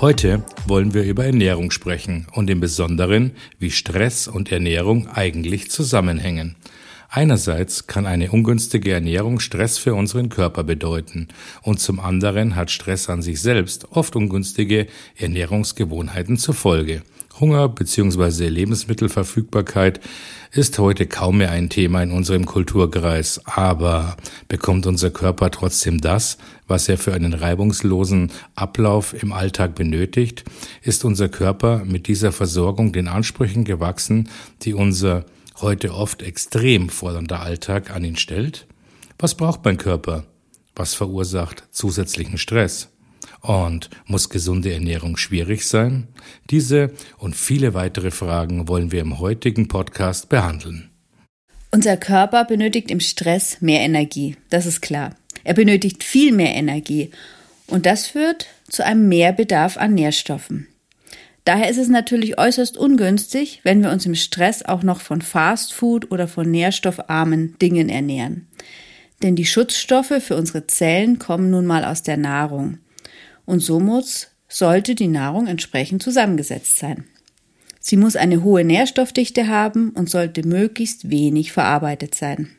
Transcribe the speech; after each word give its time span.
Heute 0.00 0.42
wollen 0.66 0.94
wir 0.94 1.02
über 1.02 1.26
Ernährung 1.26 1.70
sprechen 1.70 2.26
und 2.32 2.48
im 2.48 2.58
Besonderen, 2.58 3.32
wie 3.58 3.70
Stress 3.70 4.28
und 4.28 4.50
Ernährung 4.50 5.08
eigentlich 5.08 5.70
zusammenhängen. 5.70 6.56
Einerseits 7.10 7.86
kann 7.86 8.06
eine 8.06 8.30
ungünstige 8.30 8.92
Ernährung 8.92 9.40
Stress 9.40 9.76
für 9.76 9.94
unseren 9.94 10.30
Körper 10.30 10.64
bedeuten 10.64 11.28
und 11.60 11.80
zum 11.80 12.00
anderen 12.00 12.56
hat 12.56 12.70
Stress 12.70 13.10
an 13.10 13.20
sich 13.20 13.42
selbst 13.42 13.92
oft 13.92 14.16
ungünstige 14.16 14.86
Ernährungsgewohnheiten 15.18 16.38
zur 16.38 16.54
Folge. 16.54 17.02
Hunger 17.40 17.68
bzw. 17.68 18.48
Lebensmittelverfügbarkeit 18.48 20.00
ist 20.52 20.78
heute 20.78 21.06
kaum 21.06 21.38
mehr 21.38 21.50
ein 21.50 21.70
Thema 21.70 22.02
in 22.02 22.10
unserem 22.10 22.44
Kulturkreis, 22.44 23.40
aber 23.46 24.16
bekommt 24.48 24.86
unser 24.86 25.10
Körper 25.10 25.50
trotzdem 25.50 26.00
das, 26.00 26.36
was 26.68 26.88
er 26.88 26.98
für 26.98 27.14
einen 27.14 27.32
reibungslosen 27.32 28.30
Ablauf 28.54 29.14
im 29.20 29.32
Alltag 29.32 29.74
benötigt? 29.74 30.44
Ist 30.82 31.04
unser 31.04 31.28
Körper 31.28 31.82
mit 31.84 32.08
dieser 32.08 32.32
Versorgung 32.32 32.92
den 32.92 33.08
Ansprüchen 33.08 33.64
gewachsen, 33.64 34.28
die 34.62 34.74
unser 34.74 35.24
heute 35.60 35.94
oft 35.94 36.22
extrem 36.22 36.90
fordernder 36.90 37.40
Alltag 37.40 37.90
an 37.90 38.04
ihn 38.04 38.16
stellt? 38.16 38.66
Was 39.18 39.34
braucht 39.34 39.64
mein 39.64 39.78
Körper? 39.78 40.24
Was 40.76 40.94
verursacht 40.94 41.64
zusätzlichen 41.70 42.38
Stress? 42.38 42.89
Und 43.40 43.88
muss 44.06 44.28
gesunde 44.28 44.72
Ernährung 44.72 45.16
schwierig 45.16 45.66
sein? 45.66 46.08
Diese 46.50 46.92
und 47.18 47.34
viele 47.34 47.74
weitere 47.74 48.10
Fragen 48.10 48.68
wollen 48.68 48.92
wir 48.92 49.00
im 49.00 49.18
heutigen 49.18 49.68
Podcast 49.68 50.28
behandeln. 50.28 50.90
Unser 51.70 51.96
Körper 51.96 52.44
benötigt 52.44 52.90
im 52.90 53.00
Stress 53.00 53.60
mehr 53.60 53.80
Energie, 53.80 54.36
das 54.50 54.66
ist 54.66 54.80
klar. 54.80 55.14
Er 55.44 55.54
benötigt 55.54 56.04
viel 56.04 56.32
mehr 56.32 56.54
Energie 56.54 57.10
und 57.66 57.86
das 57.86 58.08
führt 58.08 58.48
zu 58.68 58.84
einem 58.84 59.08
Mehrbedarf 59.08 59.76
an 59.78 59.94
Nährstoffen. 59.94 60.66
Daher 61.44 61.70
ist 61.70 61.78
es 61.78 61.88
natürlich 61.88 62.38
äußerst 62.38 62.76
ungünstig, 62.76 63.60
wenn 63.62 63.82
wir 63.82 63.90
uns 63.90 64.04
im 64.04 64.14
Stress 64.14 64.62
auch 64.62 64.82
noch 64.82 65.00
von 65.00 65.22
Fastfood 65.22 66.10
oder 66.10 66.28
von 66.28 66.50
nährstoffarmen 66.50 67.56
Dingen 67.58 67.88
ernähren. 67.88 68.48
Denn 69.22 69.36
die 69.36 69.46
Schutzstoffe 69.46 70.20
für 70.20 70.36
unsere 70.36 70.66
Zellen 70.66 71.18
kommen 71.18 71.50
nun 71.50 71.66
mal 71.66 71.84
aus 71.84 72.02
der 72.02 72.18
Nahrung 72.18 72.78
und 73.50 73.60
so 73.60 73.80
muss, 73.80 74.28
sollte 74.48 74.94
die 74.94 75.08
Nahrung 75.08 75.46
entsprechend 75.46 76.02
zusammengesetzt 76.02 76.78
sein. 76.78 77.04
Sie 77.80 77.96
muss 77.96 78.16
eine 78.16 78.42
hohe 78.42 78.64
Nährstoffdichte 78.64 79.48
haben 79.48 79.90
und 79.90 80.10
sollte 80.10 80.46
möglichst 80.46 81.10
wenig 81.10 81.52
verarbeitet 81.52 82.14
sein. 82.14 82.50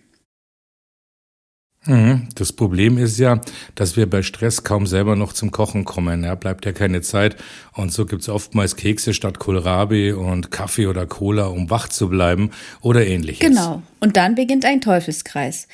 Mhm. 1.86 2.28
Das 2.36 2.54
Problem 2.54 2.98
ist 2.98 3.18
ja, 3.18 3.42
dass 3.74 3.98
wir 3.98 4.08
bei 4.08 4.22
Stress 4.22 4.64
kaum 4.64 4.86
selber 4.86 5.16
noch 5.16 5.34
zum 5.34 5.52
Kochen 5.52 5.84
kommen. 5.84 6.24
Ja, 6.24 6.36
bleibt 6.36 6.66
ja 6.66 6.74
keine 6.74 7.02
Zeit. 7.02 7.38
Und 7.74 7.92
so 7.92 8.06
gibt's 8.06 8.30
oftmals 8.30 8.76
Kekse 8.76 9.14
statt 9.14 9.40
Kohlrabi 9.40 10.12
und 10.12 10.52
Kaffee 10.52 10.88
oder 10.88 11.08
Cola, 11.08 11.48
um 11.48 11.70
wach 11.70 11.88
zu 11.90 12.10
bleiben 12.10 12.52
oder 12.82 13.06
ähnliches. 13.06 13.48
Genau. 13.48 13.82
Und 14.00 14.16
dann 14.16 14.36
beginnt 14.36 14.66
ein 14.66 14.82
Teufelskreis. 14.82 15.68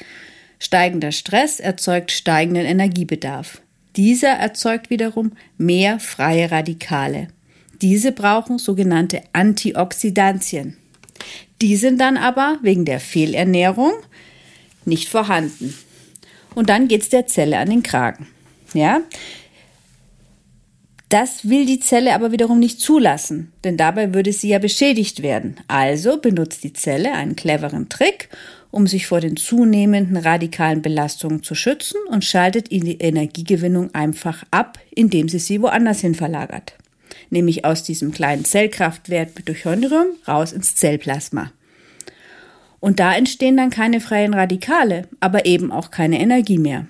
Steigender 0.59 1.11
Stress 1.11 1.59
erzeugt 1.59 2.11
steigenden 2.11 2.65
Energiebedarf. 2.65 3.61
Dieser 3.97 4.29
erzeugt 4.29 4.91
wiederum 4.91 5.31
mehr 5.57 5.99
freie 5.99 6.51
Radikale. 6.51 7.29
Diese 7.81 8.11
brauchen 8.11 8.59
sogenannte 8.59 9.21
Antioxidantien. 9.33 10.77
Die 11.61 11.75
sind 11.75 11.99
dann 11.99 12.15
aber 12.15 12.59
wegen 12.61 12.85
der 12.85 12.99
Fehlernährung 12.99 13.93
nicht 14.85 15.09
vorhanden. 15.09 15.75
Und 16.53 16.69
dann 16.69 16.87
geht 16.87 17.01
es 17.01 17.09
der 17.09 17.27
Zelle 17.27 17.57
an 17.57 17.69
den 17.69 17.83
Kragen. 17.83 18.27
Ja? 18.73 19.01
Das 21.09 21.47
will 21.47 21.65
die 21.65 21.79
Zelle 21.79 22.13
aber 22.13 22.31
wiederum 22.33 22.59
nicht 22.59 22.81
zulassen, 22.81 23.53
denn 23.63 23.77
dabei 23.77 24.13
würde 24.13 24.33
sie 24.33 24.49
ja 24.49 24.59
beschädigt 24.59 25.23
werden. 25.23 25.55
Also 25.69 26.17
benutzt 26.17 26.65
die 26.65 26.73
Zelle 26.73 27.13
einen 27.13 27.37
cleveren 27.37 27.87
Trick 27.87 28.29
um 28.71 28.87
sich 28.87 29.07
vor 29.07 29.21
den 29.21 29.37
zunehmenden 29.37 30.17
radikalen 30.17 30.81
Belastungen 30.81 31.43
zu 31.43 31.55
schützen 31.55 31.97
und 32.09 32.25
schaltet 32.25 32.71
die 32.71 32.97
Energiegewinnung 32.99 33.93
einfach 33.95 34.43
ab, 34.51 34.79
indem 34.93 35.29
sie 35.29 35.39
sie 35.39 35.61
woanders 35.61 36.01
hin 36.01 36.15
verlagert. 36.15 36.73
Nämlich 37.29 37.65
aus 37.65 37.83
diesem 37.83 38.11
kleinen 38.11 38.45
Zellkraftwert 38.45 39.35
Mitochondrium 39.35 40.07
raus 40.27 40.51
ins 40.53 40.75
Zellplasma. 40.75 41.51
Und 42.79 42.99
da 42.99 43.15
entstehen 43.15 43.57
dann 43.57 43.69
keine 43.69 43.99
freien 43.99 44.33
Radikale, 44.33 45.07
aber 45.19 45.45
eben 45.45 45.71
auch 45.71 45.89
keine 45.89 46.19
Energie 46.19 46.59
mehr. 46.59 46.85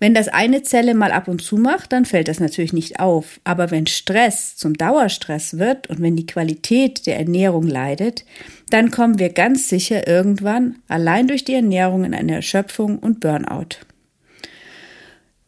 Wenn 0.00 0.14
das 0.14 0.28
eine 0.28 0.62
Zelle 0.62 0.94
mal 0.94 1.12
ab 1.12 1.28
und 1.28 1.42
zu 1.42 1.56
macht, 1.56 1.92
dann 1.92 2.04
fällt 2.04 2.28
das 2.28 2.40
natürlich 2.40 2.72
nicht 2.72 3.00
auf. 3.00 3.40
Aber 3.44 3.70
wenn 3.70 3.86
Stress 3.86 4.56
zum 4.56 4.74
Dauerstress 4.74 5.58
wird 5.58 5.88
und 5.88 6.02
wenn 6.02 6.16
die 6.16 6.26
Qualität 6.26 7.06
der 7.06 7.18
Ernährung 7.18 7.66
leidet, 7.66 8.24
dann 8.70 8.90
kommen 8.90 9.18
wir 9.18 9.30
ganz 9.30 9.68
sicher 9.68 10.06
irgendwann 10.06 10.76
allein 10.88 11.28
durch 11.28 11.44
die 11.44 11.54
Ernährung 11.54 12.04
in 12.04 12.14
eine 12.14 12.34
Erschöpfung 12.34 12.98
und 12.98 13.20
Burnout. 13.20 13.78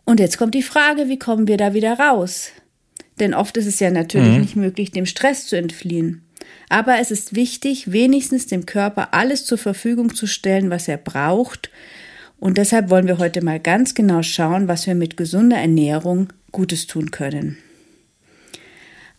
Und 0.05 0.21
jetzt 0.21 0.39
kommt 0.39 0.55
die 0.55 0.63
Frage, 0.63 1.09
wie 1.09 1.19
kommen 1.19 1.49
wir 1.49 1.57
da 1.57 1.75
wieder 1.75 1.99
raus? 1.99 2.53
Denn 3.19 3.35
oft 3.35 3.57
ist 3.57 3.67
es 3.67 3.81
ja 3.81 3.91
natürlich 3.91 4.35
mhm. 4.35 4.41
nicht 4.41 4.57
möglich, 4.57 4.93
dem 4.93 5.07
Stress 5.07 5.47
zu 5.47 5.57
entfliehen. 5.57 6.23
Aber 6.69 6.99
es 6.99 7.11
ist 7.11 7.35
wichtig, 7.35 7.93
wenigstens 7.93 8.47
dem 8.47 8.67
Körper 8.67 9.15
alles 9.15 9.45
zur 9.45 9.59
Verfügung 9.59 10.15
zu 10.15 10.27
stellen, 10.27 10.71
was 10.71 10.89
er 10.89 10.97
braucht, 10.97 11.71
und 12.39 12.59
deshalb 12.59 12.91
wollen 12.91 13.07
wir 13.07 13.19
heute 13.19 13.43
mal 13.43 13.61
ganz 13.61 13.95
genau 13.95 14.23
schauen, 14.23 14.69
was 14.69 14.87
wir 14.87 14.95
mit 14.95 15.17
gesunder 15.17 15.57
Ernährung 15.57 16.33
Gutes 16.53 16.87
tun 16.87 17.11
können. 17.11 17.59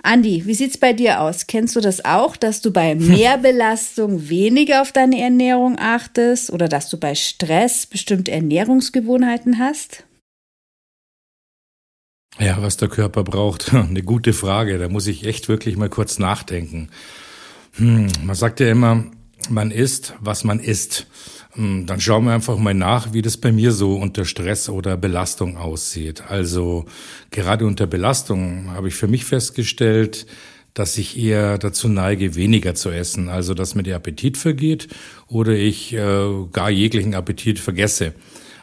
Andi, 0.03 0.45
wie 0.45 0.53
sieht's 0.53 0.77
bei 0.77 0.93
dir 0.93 1.19
aus? 1.21 1.47
Kennst 1.47 1.75
du 1.75 1.81
das 1.81 2.05
auch, 2.05 2.37
dass 2.37 2.61
du 2.61 2.71
bei 2.71 2.95
Mehrbelastung 2.95 4.29
weniger 4.29 4.81
auf 4.81 4.91
deine 4.91 5.19
Ernährung 5.19 5.77
achtest 5.79 6.51
oder 6.51 6.67
dass 6.67 6.89
du 6.89 6.97
bei 6.97 7.15
Stress 7.15 7.85
bestimmte 7.85 8.31
Ernährungsgewohnheiten 8.31 9.59
hast? 9.59 10.05
Ja, 12.39 12.61
was 12.61 12.77
der 12.77 12.87
Körper 12.89 13.23
braucht, 13.23 13.73
eine 13.73 14.03
gute 14.03 14.33
Frage. 14.33 14.77
Da 14.77 14.89
muss 14.89 15.07
ich 15.07 15.25
echt 15.25 15.49
wirklich 15.49 15.75
mal 15.75 15.89
kurz 15.89 16.19
nachdenken. 16.19 16.89
Hm, 17.73 18.07
man 18.23 18.35
sagt 18.35 18.59
ja 18.59 18.69
immer, 18.69 19.05
man 19.49 19.71
isst, 19.71 20.13
was 20.19 20.43
man 20.43 20.59
isst. 20.59 21.07
Hm, 21.57 21.87
dann 21.87 21.99
schauen 21.99 22.25
wir 22.25 22.33
einfach 22.33 22.57
mal 22.57 22.75
nach, 22.75 23.13
wie 23.13 23.23
das 23.23 23.35
bei 23.35 23.51
mir 23.51 23.71
so 23.71 23.95
unter 23.95 24.25
Stress 24.25 24.69
oder 24.69 24.95
Belastung 24.95 25.57
aussieht. 25.57 26.23
Also 26.29 26.85
gerade 27.31 27.65
unter 27.65 27.87
Belastung 27.87 28.69
habe 28.71 28.89
ich 28.89 28.95
für 28.95 29.07
mich 29.07 29.25
festgestellt, 29.25 30.27
dass 30.75 30.99
ich 30.99 31.17
eher 31.17 31.57
dazu 31.57 31.87
neige, 31.89 32.35
weniger 32.35 32.75
zu 32.75 32.91
essen. 32.91 33.27
Also 33.27 33.55
dass 33.55 33.73
mir 33.73 33.81
der 33.81 33.95
Appetit 33.95 34.37
vergeht 34.37 34.87
oder 35.27 35.53
ich 35.53 35.93
äh, 35.93 36.27
gar 36.53 36.69
jeglichen 36.69 37.15
Appetit 37.15 37.57
vergesse. 37.57 38.13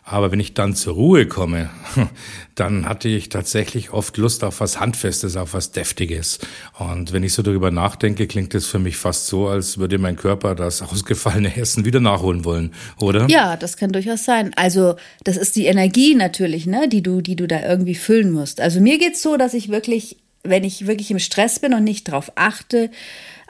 Aber 0.06 0.30
wenn 0.30 0.40
ich 0.40 0.52
dann 0.52 0.74
zur 0.74 0.94
Ruhe 0.94 1.26
komme, 1.26 1.70
dann 2.54 2.86
hatte 2.86 3.08
ich 3.08 3.30
tatsächlich 3.30 3.90
oft 3.90 4.18
Lust 4.18 4.44
auf 4.44 4.60
was 4.60 4.78
Handfestes, 4.78 5.34
auf 5.36 5.54
was 5.54 5.72
Deftiges. 5.72 6.40
Und 6.78 7.14
wenn 7.14 7.22
ich 7.22 7.32
so 7.32 7.42
darüber 7.42 7.70
nachdenke, 7.70 8.26
klingt 8.26 8.54
es 8.54 8.66
für 8.66 8.78
mich 8.78 8.98
fast 8.98 9.28
so, 9.28 9.48
als 9.48 9.78
würde 9.78 9.96
mein 9.96 10.16
Körper 10.16 10.54
das 10.54 10.82
ausgefallene 10.82 11.56
Essen 11.56 11.86
wieder 11.86 12.00
nachholen 12.00 12.44
wollen, 12.44 12.74
oder? 13.00 13.26
Ja, 13.30 13.56
das 13.56 13.78
kann 13.78 13.92
durchaus 13.92 14.24
sein. 14.24 14.52
Also, 14.56 14.96
das 15.24 15.38
ist 15.38 15.56
die 15.56 15.66
Energie 15.66 16.14
natürlich, 16.14 16.66
ne, 16.66 16.86
die 16.86 17.02
du, 17.02 17.22
die 17.22 17.36
du 17.36 17.46
da 17.46 17.62
irgendwie 17.62 17.94
füllen 17.94 18.30
musst. 18.30 18.60
Also 18.60 18.80
mir 18.80 18.98
geht's 18.98 19.22
so, 19.22 19.38
dass 19.38 19.54
ich 19.54 19.70
wirklich, 19.70 20.18
wenn 20.42 20.64
ich 20.64 20.86
wirklich 20.86 21.10
im 21.10 21.18
Stress 21.18 21.60
bin 21.60 21.72
und 21.72 21.84
nicht 21.84 22.04
drauf 22.04 22.30
achte, 22.34 22.90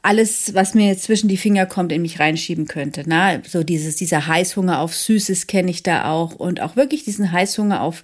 alles, 0.04 0.52
was 0.54 0.74
mir 0.74 0.86
jetzt 0.86 1.04
zwischen 1.04 1.28
die 1.28 1.38
Finger 1.38 1.64
kommt, 1.64 1.90
in 1.90 2.02
mich 2.02 2.20
reinschieben 2.20 2.66
könnte. 2.66 3.04
Na, 3.06 3.40
so 3.42 3.62
dieses, 3.62 3.96
dieser 3.96 4.26
Heißhunger 4.26 4.80
auf 4.80 4.94
Süßes 4.94 5.46
kenne 5.46 5.70
ich 5.70 5.82
da 5.82 6.10
auch 6.12 6.34
und 6.34 6.60
auch 6.60 6.76
wirklich 6.76 7.04
diesen 7.04 7.32
Heißhunger 7.32 7.80
auf 7.80 8.02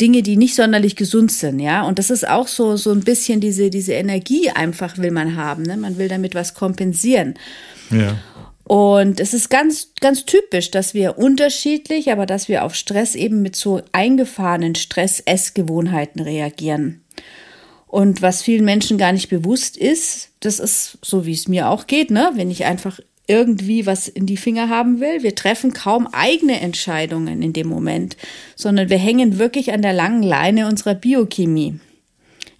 Dinge, 0.00 0.22
die 0.22 0.38
nicht 0.38 0.54
sonderlich 0.54 0.96
gesund 0.96 1.30
sind, 1.30 1.60
ja. 1.60 1.82
Und 1.82 1.98
das 1.98 2.08
ist 2.08 2.26
auch 2.26 2.48
so, 2.48 2.76
so 2.76 2.92
ein 2.92 3.00
bisschen 3.00 3.40
diese, 3.40 3.68
diese 3.68 3.92
Energie 3.92 4.48
einfach 4.48 4.96
will 4.96 5.10
man 5.10 5.36
haben, 5.36 5.64
ne? 5.64 5.76
Man 5.76 5.98
will 5.98 6.08
damit 6.08 6.34
was 6.34 6.54
kompensieren. 6.54 7.34
Ja. 7.90 8.16
Und 8.64 9.20
es 9.20 9.34
ist 9.34 9.50
ganz, 9.50 9.92
ganz 10.00 10.24
typisch, 10.24 10.70
dass 10.70 10.94
wir 10.94 11.18
unterschiedlich, 11.18 12.10
aber 12.10 12.24
dass 12.24 12.48
wir 12.48 12.64
auf 12.64 12.74
Stress 12.74 13.14
eben 13.14 13.42
mit 13.42 13.54
so 13.54 13.82
eingefahrenen 13.92 14.74
Stress-Essgewohnheiten 14.74 16.22
reagieren. 16.22 17.03
Und 17.94 18.22
was 18.22 18.42
vielen 18.42 18.64
Menschen 18.64 18.98
gar 18.98 19.12
nicht 19.12 19.28
bewusst 19.28 19.76
ist, 19.76 20.30
das 20.40 20.58
ist 20.58 20.98
so, 21.00 21.26
wie 21.26 21.32
es 21.32 21.46
mir 21.46 21.70
auch 21.70 21.86
geht, 21.86 22.10
ne? 22.10 22.32
Wenn 22.34 22.50
ich 22.50 22.64
einfach 22.64 22.98
irgendwie 23.28 23.86
was 23.86 24.08
in 24.08 24.26
die 24.26 24.36
Finger 24.36 24.68
haben 24.68 24.98
will. 24.98 25.22
Wir 25.22 25.36
treffen 25.36 25.72
kaum 25.72 26.08
eigene 26.08 26.58
Entscheidungen 26.60 27.40
in 27.40 27.52
dem 27.52 27.68
Moment, 27.68 28.16
sondern 28.56 28.90
wir 28.90 28.98
hängen 28.98 29.38
wirklich 29.38 29.72
an 29.72 29.80
der 29.80 29.92
langen 29.92 30.24
Leine 30.24 30.66
unserer 30.66 30.96
Biochemie. 30.96 31.78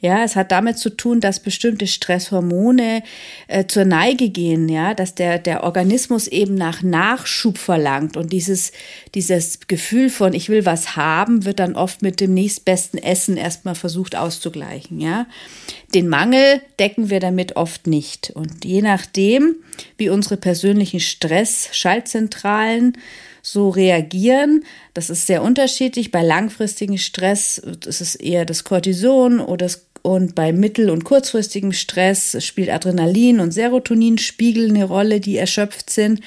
Ja, 0.00 0.23
es 0.23 0.37
hat 0.37 0.52
damit 0.52 0.79
zu 0.79 0.91
tun, 0.91 1.20
dass 1.20 1.41
bestimmte 1.41 1.87
Stresshormone 1.87 3.02
äh, 3.49 3.67
zur 3.67 3.85
Neige 3.85 4.29
gehen, 4.29 4.69
ja, 4.69 4.94
dass 4.94 5.14
der, 5.14 5.38
der 5.38 5.64
Organismus 5.64 6.26
eben 6.26 6.55
nach 6.55 6.82
Nachschub 6.82 7.58
verlangt 7.58 8.17
und 8.17 8.32
dieses, 8.32 8.73
dieses 9.14 9.61
Gefühl 9.67 10.11
von 10.11 10.35
ich 10.35 10.49
will 10.49 10.67
was 10.67 10.96
haben, 10.96 11.44
wird 11.44 11.58
dann 11.58 11.75
oft 11.75 12.02
mit 12.02 12.20
dem 12.20 12.35
nächstbesten 12.35 13.02
Essen 13.02 13.37
erstmal 13.37 13.75
versucht 13.75 14.17
auszugleichen, 14.17 15.00
ja. 15.00 15.26
Den 15.94 16.08
Mangel 16.08 16.61
decken 16.79 17.08
wir 17.08 17.20
damit 17.20 17.56
oft 17.56 17.87
nicht 17.87 18.31
und 18.31 18.64
je 18.64 18.82
nachdem, 18.82 19.56
wie 19.97 20.11
unsere 20.11 20.37
persönlichen 20.37 21.00
Stress-Schaltzentralen 21.00 22.99
so 23.44 23.69
reagieren. 23.69 24.64
Das 24.94 25.11
ist 25.11 25.26
sehr 25.26 25.43
unterschiedlich. 25.43 26.11
Bei 26.11 26.23
langfristigem 26.23 26.96
Stress 26.96 27.58
ist 27.58 28.00
es 28.00 28.17
eher 28.17 28.46
das 28.46 28.64
Cortison 28.64 29.38
oder 29.38 29.67
das 29.67 29.87
und 30.02 30.35
bei 30.35 30.52
mittel- 30.52 30.91
und 30.91 31.05
kurzfristigem 31.05 31.73
Stress 31.73 32.37
spielt 32.44 32.69
Adrenalin 32.69 33.41
und 33.41 33.52
Serotoninspiegel 33.52 34.69
eine 34.69 34.85
Rolle, 34.85 35.19
die 35.19 35.38
erschöpft 35.38 35.88
sind. 35.88 36.20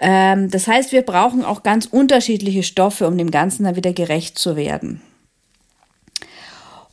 Ähm, 0.00 0.50
das 0.50 0.66
heißt, 0.66 0.92
wir 0.92 1.00
brauchen 1.00 1.42
auch 1.42 1.62
ganz 1.62 1.86
unterschiedliche 1.86 2.62
Stoffe, 2.62 3.06
um 3.06 3.16
dem 3.16 3.30
Ganzen 3.30 3.64
dann 3.64 3.76
wieder 3.76 3.94
gerecht 3.94 4.38
zu 4.38 4.54
werden. 4.54 5.00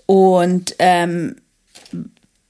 Und 0.05 0.75
ähm, 0.79 1.35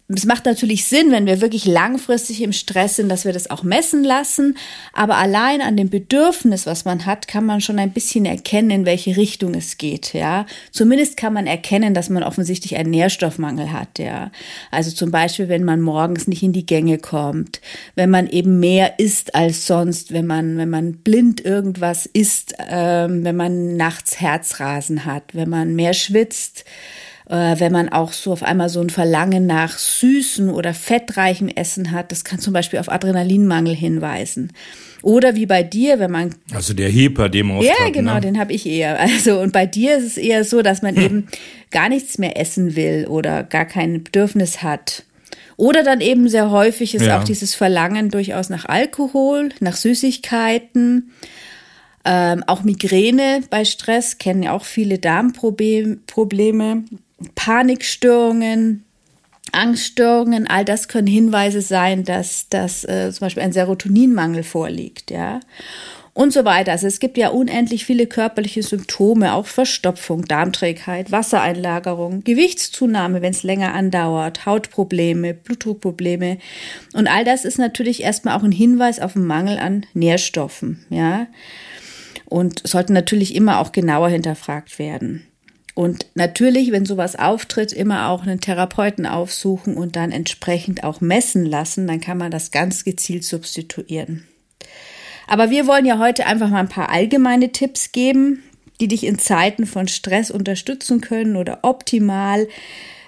es 0.09 0.25
macht 0.25 0.45
natürlich 0.45 0.85
Sinn, 0.85 1.11
wenn 1.11 1.25
wir 1.25 1.41
wirklich 1.41 1.65
langfristig 1.65 2.41
im 2.41 2.53
Stress 2.53 2.95
sind, 2.95 3.09
dass 3.09 3.25
wir 3.25 3.33
das 3.33 3.49
auch 3.49 3.63
messen 3.63 4.05
lassen. 4.05 4.57
Aber 4.93 5.17
allein 5.17 5.59
an 5.59 5.75
dem 5.75 5.89
Bedürfnis, 5.89 6.65
was 6.65 6.85
man 6.85 7.05
hat, 7.05 7.27
kann 7.27 7.45
man 7.45 7.59
schon 7.59 7.77
ein 7.77 7.91
bisschen 7.91 8.23
erkennen, 8.23 8.69
in 8.69 8.85
welche 8.85 9.17
Richtung 9.17 9.53
es 9.53 9.77
geht. 9.77 10.13
Ja, 10.13 10.45
zumindest 10.71 11.17
kann 11.17 11.33
man 11.33 11.45
erkennen, 11.45 11.93
dass 11.93 12.09
man 12.09 12.23
offensichtlich 12.23 12.77
einen 12.77 12.91
Nährstoffmangel 12.91 13.73
hat. 13.73 13.99
Ja, 13.99 14.31
also 14.71 14.91
zum 14.91 15.11
Beispiel, 15.11 15.49
wenn 15.49 15.65
man 15.65 15.81
morgens 15.81 16.25
nicht 16.27 16.41
in 16.41 16.53
die 16.53 16.65
Gänge 16.65 16.99
kommt, 16.99 17.59
wenn 17.95 18.09
man 18.09 18.27
eben 18.27 18.61
mehr 18.61 18.99
isst 18.99 19.35
als 19.35 19.67
sonst, 19.67 20.13
wenn 20.13 20.25
man, 20.25 20.57
wenn 20.57 20.69
man 20.69 20.93
blind 20.93 21.43
irgendwas 21.43 22.05
isst, 22.05 22.53
ähm, 22.69 23.25
wenn 23.25 23.35
man 23.35 23.75
nachts 23.75 24.21
Herzrasen 24.21 25.03
hat, 25.03 25.35
wenn 25.35 25.49
man 25.49 25.75
mehr 25.75 25.93
schwitzt 25.93 26.63
äh, 27.29 27.59
wenn 27.59 27.71
man 27.71 27.89
auch 27.89 28.13
so 28.13 28.31
auf 28.31 28.43
einmal 28.43 28.69
so 28.69 28.79
ein 28.79 28.89
Verlangen 28.89 29.45
nach 29.45 29.77
süßen 29.77 30.49
oder 30.49 30.73
fettreichem 30.73 31.49
Essen 31.49 31.91
hat. 31.91 32.11
Das 32.11 32.23
kann 32.23 32.39
zum 32.39 32.53
Beispiel 32.53 32.79
auf 32.79 32.89
Adrenalinmangel 32.89 33.75
hinweisen. 33.75 34.53
Oder 35.01 35.35
wie 35.35 35.45
bei 35.45 35.63
dir, 35.63 35.99
wenn 35.99 36.11
man. 36.11 36.35
Also 36.53 36.73
der 36.73 36.91
Hyper, 36.91 37.29
den 37.29 37.47
man 37.47 37.61
Ja, 37.61 37.73
hat, 37.85 37.93
genau, 37.93 38.15
ne? 38.15 38.21
den 38.21 38.39
habe 38.39 38.53
ich 38.53 38.65
eher. 38.65 38.97
Also, 39.07 39.39
und 39.39 39.51
bei 39.51 39.65
dir 39.65 39.97
ist 39.97 40.05
es 40.05 40.17
eher 40.17 40.43
so, 40.43 40.61
dass 40.61 40.81
man 40.81 40.95
eben 40.95 41.27
gar 41.71 41.89
nichts 41.89 42.17
mehr 42.17 42.39
essen 42.39 42.75
will 42.75 43.07
oder 43.07 43.43
gar 43.43 43.65
kein 43.65 44.03
Bedürfnis 44.03 44.63
hat. 44.63 45.03
Oder 45.57 45.83
dann 45.83 46.01
eben 46.01 46.29
sehr 46.29 46.51
häufig 46.51 46.93
ist 46.93 47.05
ja. 47.05 47.19
auch 47.19 47.23
dieses 47.23 47.55
Verlangen 47.55 48.09
durchaus 48.09 48.49
nach 48.49 48.65
Alkohol, 48.65 49.49
nach 49.59 49.75
Süßigkeiten. 49.75 51.11
Ähm, 52.05 52.43
auch 52.45 52.63
Migräne 52.63 53.41
bei 53.49 53.65
Stress 53.65 54.17
kennen 54.17 54.43
ja 54.43 54.51
auch 54.53 54.65
viele 54.65 54.99
Darmprobleme. 54.99 55.97
Panikstörungen, 57.35 58.83
Angststörungen, 59.51 60.47
all 60.47 60.65
das 60.65 60.87
können 60.87 61.07
Hinweise 61.07 61.61
sein, 61.61 62.03
dass, 62.03 62.49
dass 62.49 62.83
äh, 62.83 63.11
zum 63.11 63.25
Beispiel 63.25 63.43
ein 63.43 63.53
Serotoninmangel 63.53 64.43
vorliegt, 64.43 65.11
ja. 65.11 65.39
Und 66.13 66.33
so 66.33 66.45
weiter. 66.45 66.71
Also 66.71 66.87
es 66.87 66.99
gibt 66.99 67.15
ja 67.15 67.29
unendlich 67.29 67.85
viele 67.85 68.07
körperliche 68.07 68.63
Symptome, 68.63 69.33
auch 69.33 69.45
Verstopfung, 69.45 70.25
Darmträgheit, 70.25 71.11
Wassereinlagerung, 71.11 72.23
Gewichtszunahme, 72.23 73.21
wenn 73.21 73.33
es 73.33 73.43
länger 73.43 73.75
andauert, 73.75 74.47
Hautprobleme, 74.47 75.35
Blutdruckprobleme. 75.35 76.39
Und 76.93 77.07
all 77.07 77.23
das 77.23 77.45
ist 77.45 77.59
natürlich 77.59 78.01
erstmal 78.01 78.35
auch 78.35 78.43
ein 78.43 78.51
Hinweis 78.51 78.99
auf 78.99 79.15
einen 79.15 79.27
Mangel 79.27 79.59
an 79.59 79.85
Nährstoffen, 79.93 80.85
ja. 80.89 81.27
Und 82.25 82.67
sollten 82.67 82.93
natürlich 82.93 83.35
immer 83.35 83.59
auch 83.59 83.71
genauer 83.71 84.09
hinterfragt 84.09 84.79
werden. 84.79 85.27
Und 85.77 86.07
natürlich, 86.15 86.71
wenn 86.71 86.87
sowas 86.87 87.15
auftritt, 87.15 87.71
immer 87.71 88.09
auch 88.09 88.23
einen 88.23 88.41
Therapeuten 88.41 89.05
aufsuchen 89.05 89.77
und 89.77 89.95
dann 89.95 90.11
entsprechend 90.11 90.83
auch 90.83 91.01
messen 91.01 91.45
lassen, 91.45 91.85
dann 91.85 92.01
kann 92.01 92.17
man 92.17 92.31
das 92.31 92.49
ganz 92.49 92.83
gezielt 92.83 93.23
substituieren. 93.23 94.25
Aber 95.27 95.51
wir 95.51 95.67
wollen 95.67 95.85
ja 95.85 95.99
heute 95.99 96.25
einfach 96.25 96.49
mal 96.49 96.61
ein 96.61 96.67
paar 96.67 96.89
allgemeine 96.89 97.51
Tipps 97.51 97.91
geben, 97.91 98.41
die 98.81 98.87
dich 98.87 99.05
in 99.05 99.19
Zeiten 99.19 99.67
von 99.67 99.87
Stress 99.87 100.31
unterstützen 100.31 100.99
können 100.99 101.35
oder 101.35 101.59
optimal 101.61 102.47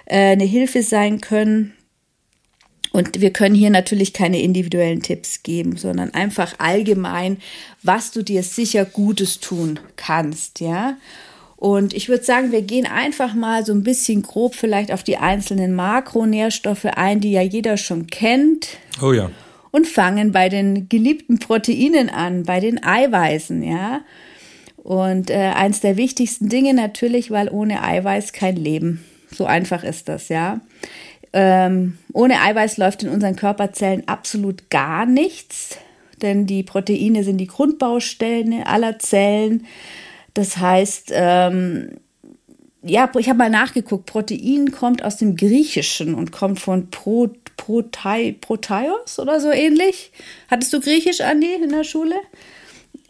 äh, 0.06 0.30
eine 0.30 0.44
Hilfe 0.44 0.84
sein 0.84 1.20
können. 1.20 1.74
Und 2.92 3.20
wir 3.20 3.32
können 3.32 3.56
hier 3.56 3.70
natürlich 3.70 4.12
keine 4.12 4.40
individuellen 4.40 5.02
Tipps 5.02 5.42
geben, 5.42 5.76
sondern 5.76 6.14
einfach 6.14 6.54
allgemein, 6.58 7.38
was 7.82 8.12
du 8.12 8.22
dir 8.22 8.44
sicher 8.44 8.84
Gutes 8.84 9.40
tun 9.40 9.80
kannst, 9.96 10.60
ja. 10.60 10.96
Und 11.60 11.92
ich 11.92 12.08
würde 12.08 12.24
sagen, 12.24 12.52
wir 12.52 12.62
gehen 12.62 12.86
einfach 12.86 13.34
mal 13.34 13.66
so 13.66 13.74
ein 13.74 13.82
bisschen 13.82 14.22
grob 14.22 14.54
vielleicht 14.54 14.90
auf 14.90 15.02
die 15.02 15.18
einzelnen 15.18 15.74
Makronährstoffe 15.74 16.86
ein, 16.86 17.20
die 17.20 17.32
ja 17.32 17.42
jeder 17.42 17.76
schon 17.76 18.06
kennt. 18.06 18.78
Oh 19.02 19.12
ja. 19.12 19.30
Und 19.70 19.86
fangen 19.86 20.32
bei 20.32 20.48
den 20.48 20.88
geliebten 20.88 21.38
Proteinen 21.38 22.08
an, 22.08 22.44
bei 22.44 22.60
den 22.60 22.82
Eiweißen, 22.82 23.62
ja. 23.62 24.00
Und 24.78 25.28
äh, 25.28 25.52
eins 25.54 25.80
der 25.80 25.98
wichtigsten 25.98 26.48
Dinge 26.48 26.72
natürlich, 26.72 27.30
weil 27.30 27.50
ohne 27.50 27.82
Eiweiß 27.82 28.32
kein 28.32 28.56
Leben. 28.56 29.04
So 29.30 29.44
einfach 29.44 29.84
ist 29.84 30.08
das, 30.08 30.30
ja. 30.30 30.62
Ähm, 31.34 31.98
ohne 32.14 32.40
Eiweiß 32.40 32.78
läuft 32.78 33.02
in 33.02 33.10
unseren 33.10 33.36
Körperzellen 33.36 34.08
absolut 34.08 34.70
gar 34.70 35.04
nichts, 35.04 35.76
denn 36.22 36.46
die 36.46 36.62
Proteine 36.62 37.22
sind 37.22 37.36
die 37.36 37.46
Grundbaustellen 37.46 38.62
aller 38.62 38.98
Zellen. 38.98 39.66
Das 40.34 40.56
heißt, 40.56 41.10
ähm, 41.12 41.90
ja, 42.82 43.10
ich 43.18 43.28
habe 43.28 43.38
mal 43.38 43.50
nachgeguckt, 43.50 44.06
Protein 44.06 44.72
kommt 44.72 45.04
aus 45.04 45.18
dem 45.18 45.36
Griechischen 45.36 46.14
und 46.14 46.32
kommt 46.32 46.60
von 46.60 46.90
Pro, 46.90 47.28
Protai, 47.56 48.36
Protaios 48.40 49.18
oder 49.18 49.40
so 49.40 49.50
ähnlich. 49.50 50.12
Hattest 50.50 50.72
du 50.72 50.80
Griechisch, 50.80 51.20
Andi, 51.20 51.52
in 51.62 51.70
der 51.70 51.84
Schule? 51.84 52.14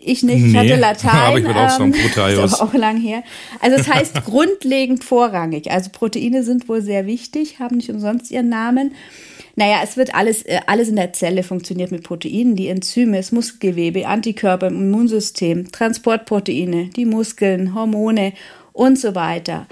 Ich 0.03 0.23
nicht, 0.23 0.45
ich 0.45 0.57
hatte 0.57 0.77
Latein. 0.77 1.11
Aber 1.11 1.39
ich 1.39 1.45
bin 1.45 1.57
auch 1.57 1.71
so 1.71 1.83
ein 1.85 1.95
ähm. 1.95 2.45
Ist 2.45 2.61
auch 2.61 2.75
lang 2.75 2.97
her. 2.97 3.23
Also 3.61 3.77
es 3.77 3.89
heißt 3.89 4.25
grundlegend 4.25 5.05
vorrangig. 5.05 5.71
Also 5.71 5.91
Proteine 5.91 6.43
sind 6.43 6.69
wohl 6.69 6.83
sehr 6.83 7.07
wichtig, 7.07 7.59
haben 7.59 7.77
nicht 7.77 7.91
umsonst 7.91 8.31
ihren 8.31 8.49
Namen. 8.49 8.95
Naja, 9.57 9.80
es 9.83 9.97
wird 9.97 10.14
alles, 10.14 10.42
äh, 10.42 10.61
alles 10.66 10.88
in 10.88 10.97
der 10.97 11.12
Zelle 11.12 11.42
funktioniert 11.42 11.92
mit 11.92 12.04
Proteinen, 12.04 12.57
die 12.57 12.69
Enzyme, 12.69 13.16
das 13.16 13.33
Muskelgewebe, 13.33 14.07
Antikörper 14.07 14.69
im 14.69 14.76
Immunsystem, 14.76 15.71
Transportproteine, 15.73 16.90
die 16.97 17.07
Muskeln, 17.07 17.75
Hormone 17.75 18.33
und 18.73 18.99
so 18.99 19.14
weiter. 19.14 19.66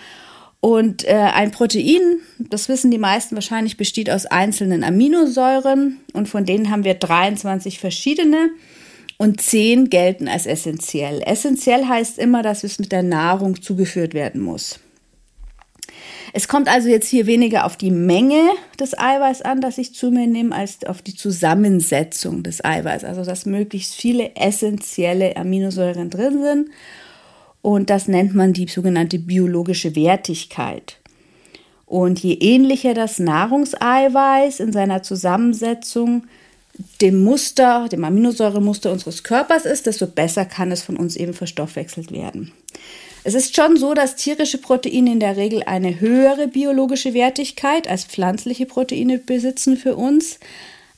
Und 0.61 1.07
äh, 1.07 1.15
ein 1.15 1.53
Protein, 1.53 2.19
das 2.39 2.69
wissen 2.69 2.91
die 2.91 2.99
meisten 2.99 3.37
wahrscheinlich, 3.37 3.77
besteht 3.77 4.11
aus 4.11 4.27
einzelnen 4.27 4.83
Aminosäuren 4.83 5.99
und 6.13 6.29
von 6.29 6.45
denen 6.45 6.71
haben 6.71 6.85
wir 6.85 6.95
23 6.95 7.79
verschiedene 7.79 8.51
und 9.19 9.41
10 9.41 9.89
gelten 9.89 10.27
als 10.27 10.47
essentiell. 10.47 11.23
Essentiell 11.25 11.85
heißt 11.87 12.19
immer, 12.19 12.43
dass 12.43 12.65
es 12.65 12.81
mit 12.81 12.91
der 12.91 13.05
Nahrung 13.05 13.63
zugeführt 13.63 14.15
werden 14.15 14.41
muss. 14.41 14.81
Es 16.33 16.49
kommt 16.49 16.69
also 16.69 16.89
jetzt 16.89 17.09
hier 17.09 17.27
weniger 17.27 17.65
auf 17.65 17.77
die 17.77 17.91
Menge 17.91 18.51
des 18.79 18.99
Eiweiß 18.99 19.43
an, 19.43 19.61
das 19.61 19.79
ich 19.79 19.95
zu 19.95 20.11
mir 20.11 20.27
nehme, 20.27 20.55
als 20.55 20.85
auf 20.85 21.03
die 21.03 21.15
Zusammensetzung 21.15 22.43
des 22.43 22.65
Eiweiß. 22.65 23.05
Also, 23.05 23.25
dass 23.25 23.47
möglichst 23.47 23.95
viele 23.95 24.37
essentielle 24.37 25.37
Aminosäuren 25.37 26.11
drin 26.11 26.43
sind. 26.43 26.71
Und 27.63 27.91
das 27.91 28.09
nennt 28.09 28.35
man 28.35 28.53
die 28.53 28.69
sogenannte 28.69 29.19
biologische 29.19 29.97
Wertigkeit. 29.97 30.99
Und 31.87 32.23
je 32.23 32.35
ähnlicher 32.35 32.95
das 32.95 33.19
Nahrungseiweiß 33.19 34.61
in 34.61 34.73
seiner 34.73 35.03
Zusammensetzung 35.03 36.25
dem 37.01 37.25
Muster, 37.25 37.89
dem 37.91 38.05
Aminosäuremuster 38.05 38.93
unseres 38.93 39.25
Körpers 39.25 39.65
ist, 39.65 39.87
desto 39.87 40.07
besser 40.07 40.45
kann 40.45 40.71
es 40.71 40.83
von 40.83 40.97
uns 40.97 41.17
eben 41.17 41.35
verstoffwechselt 41.35 42.13
werden. 42.13 42.53
Es 43.29 43.35
ist 43.35 43.55
schon 43.55 43.77
so, 43.77 43.93
dass 43.93 44.17
tierische 44.17 44.57
Proteine 44.57 45.13
in 45.13 45.21
der 45.21 45.37
Regel 45.37 45.63
eine 45.63 46.01
höhere 46.01 46.49
biologische 46.49 47.13
Wertigkeit 47.13 47.87
als 47.87 48.07
pflanzliche 48.07 48.65
Proteine 48.65 49.19
besitzen 49.19 49.77
für 49.77 49.97
uns. 49.97 50.39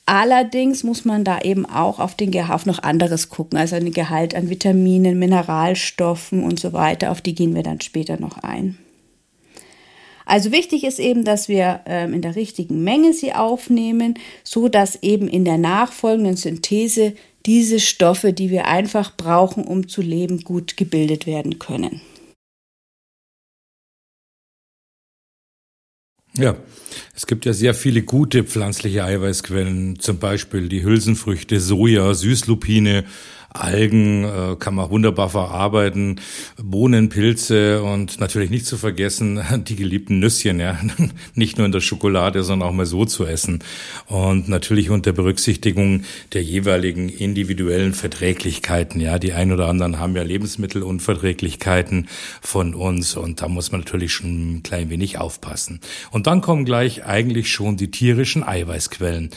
Allerdings 0.07 0.85
muss 0.85 1.05
man 1.05 1.25
da 1.25 1.41
eben 1.41 1.67
auch 1.67 1.99
auf 1.99 2.15
den 2.15 2.31
Gehalt 2.31 2.67
noch 2.67 2.85
anderes 2.85 3.31
gucken, 3.31 3.59
also 3.59 3.81
den 3.81 3.93
Gehalt 3.93 4.37
an 4.37 4.49
Vitaminen, 4.49 5.19
Mineralstoffen 5.19 6.45
und 6.45 6.61
so 6.61 6.73
weiter. 6.73 7.11
Auf 7.11 7.21
die 7.21 7.35
gehen 7.35 7.53
wir 7.57 7.65
dann 7.65 7.81
später 7.81 8.21
noch 8.21 8.39
ein. 8.39 8.79
Also 10.25 10.53
wichtig 10.53 10.85
ist 10.85 11.01
eben, 11.01 11.25
dass 11.25 11.49
wir 11.49 11.81
ähm, 11.87 12.15
in 12.15 12.23
der 12.23 12.37
richtigen 12.37 12.85
Menge 12.85 13.13
sie 13.13 13.33
aufnehmen, 13.33 14.15
so 14.45 14.69
dass 14.69 15.03
eben 15.03 15.27
in 15.27 15.45
der 15.45 15.59
nachfolgenden 15.59 16.37
Synthese 16.37 17.15
diese 17.45 17.81
Stoffe, 17.81 18.33
die 18.33 18.51
wir 18.51 18.69
einfach 18.69 19.17
brauchen, 19.17 19.65
um 19.65 19.89
zu 19.89 20.01
leben, 20.01 20.45
gut 20.45 20.77
gebildet 20.77 21.27
werden 21.27 21.59
können. 21.59 22.01
Ja, 26.41 26.57
es 27.15 27.27
gibt 27.27 27.45
ja 27.45 27.53
sehr 27.53 27.75
viele 27.75 28.03
gute 28.03 28.45
pflanzliche 28.45 29.05
Eiweißquellen, 29.05 29.99
zum 29.99 30.19
Beispiel 30.19 30.69
die 30.69 30.83
Hülsenfrüchte, 30.83 31.61
Soja, 31.61 32.15
Süßlupine, 32.15 33.05
Algen 33.51 34.25
äh, 34.25 34.57
kann 34.59 34.75
man 34.75 34.91
wunderbar 34.91 35.29
verarbeiten, 35.29 36.21
Bohnen, 36.63 37.09
Pilze 37.09 37.83
und 37.83 38.21
natürlich 38.21 38.51
nicht 38.51 38.67
zu 38.67 38.77
vergessen 38.77 39.41
die 39.69 39.77
geliebten 39.77 40.21
Nüsschen, 40.21 40.61
ja, 40.61 40.79
nicht 41.35 41.59
nur 41.59 41.67
in 41.67 41.73
der 41.73 41.81
Schokolade, 41.81 42.45
sondern 42.45 42.69
auch 42.69 42.73
mal 42.73 42.87
so 42.87 43.05
zu 43.05 43.27
essen. 43.27 43.63
Und 44.07 44.49
natürlich 44.49 44.91
unter 44.91 45.13
Berücksichtigung 45.13 46.03
der 46.33 46.43
jeweiligen 46.43 47.09
individuellen 47.09 47.95
Verträglichkeiten, 47.95 49.01
ja, 49.01 49.19
die 49.19 49.33
ein 49.33 49.53
oder 49.53 49.69
anderen 49.69 49.99
haben 49.99 50.15
ja 50.15 50.23
Lebensmittelunverträglichkeiten 50.23 52.09
von 52.41 52.75
uns 52.75 53.17
und 53.17 53.43
da 53.43 53.49
muss 53.49 53.73
man 53.73 53.81
natürlich 53.81 54.13
schon 54.13 54.59
ein 54.59 54.63
klein 54.63 54.91
wenig 54.91 55.19
aufpassen. 55.19 55.81
Und 56.11 56.27
dann 56.27 56.41
kommen 56.41 56.65
gleich 56.65 57.05
eigentlich 57.05 57.51
schon 57.51 57.77
die 57.77 57.91
tierischen 57.91 58.45
Eiweißquellen 58.45 59.31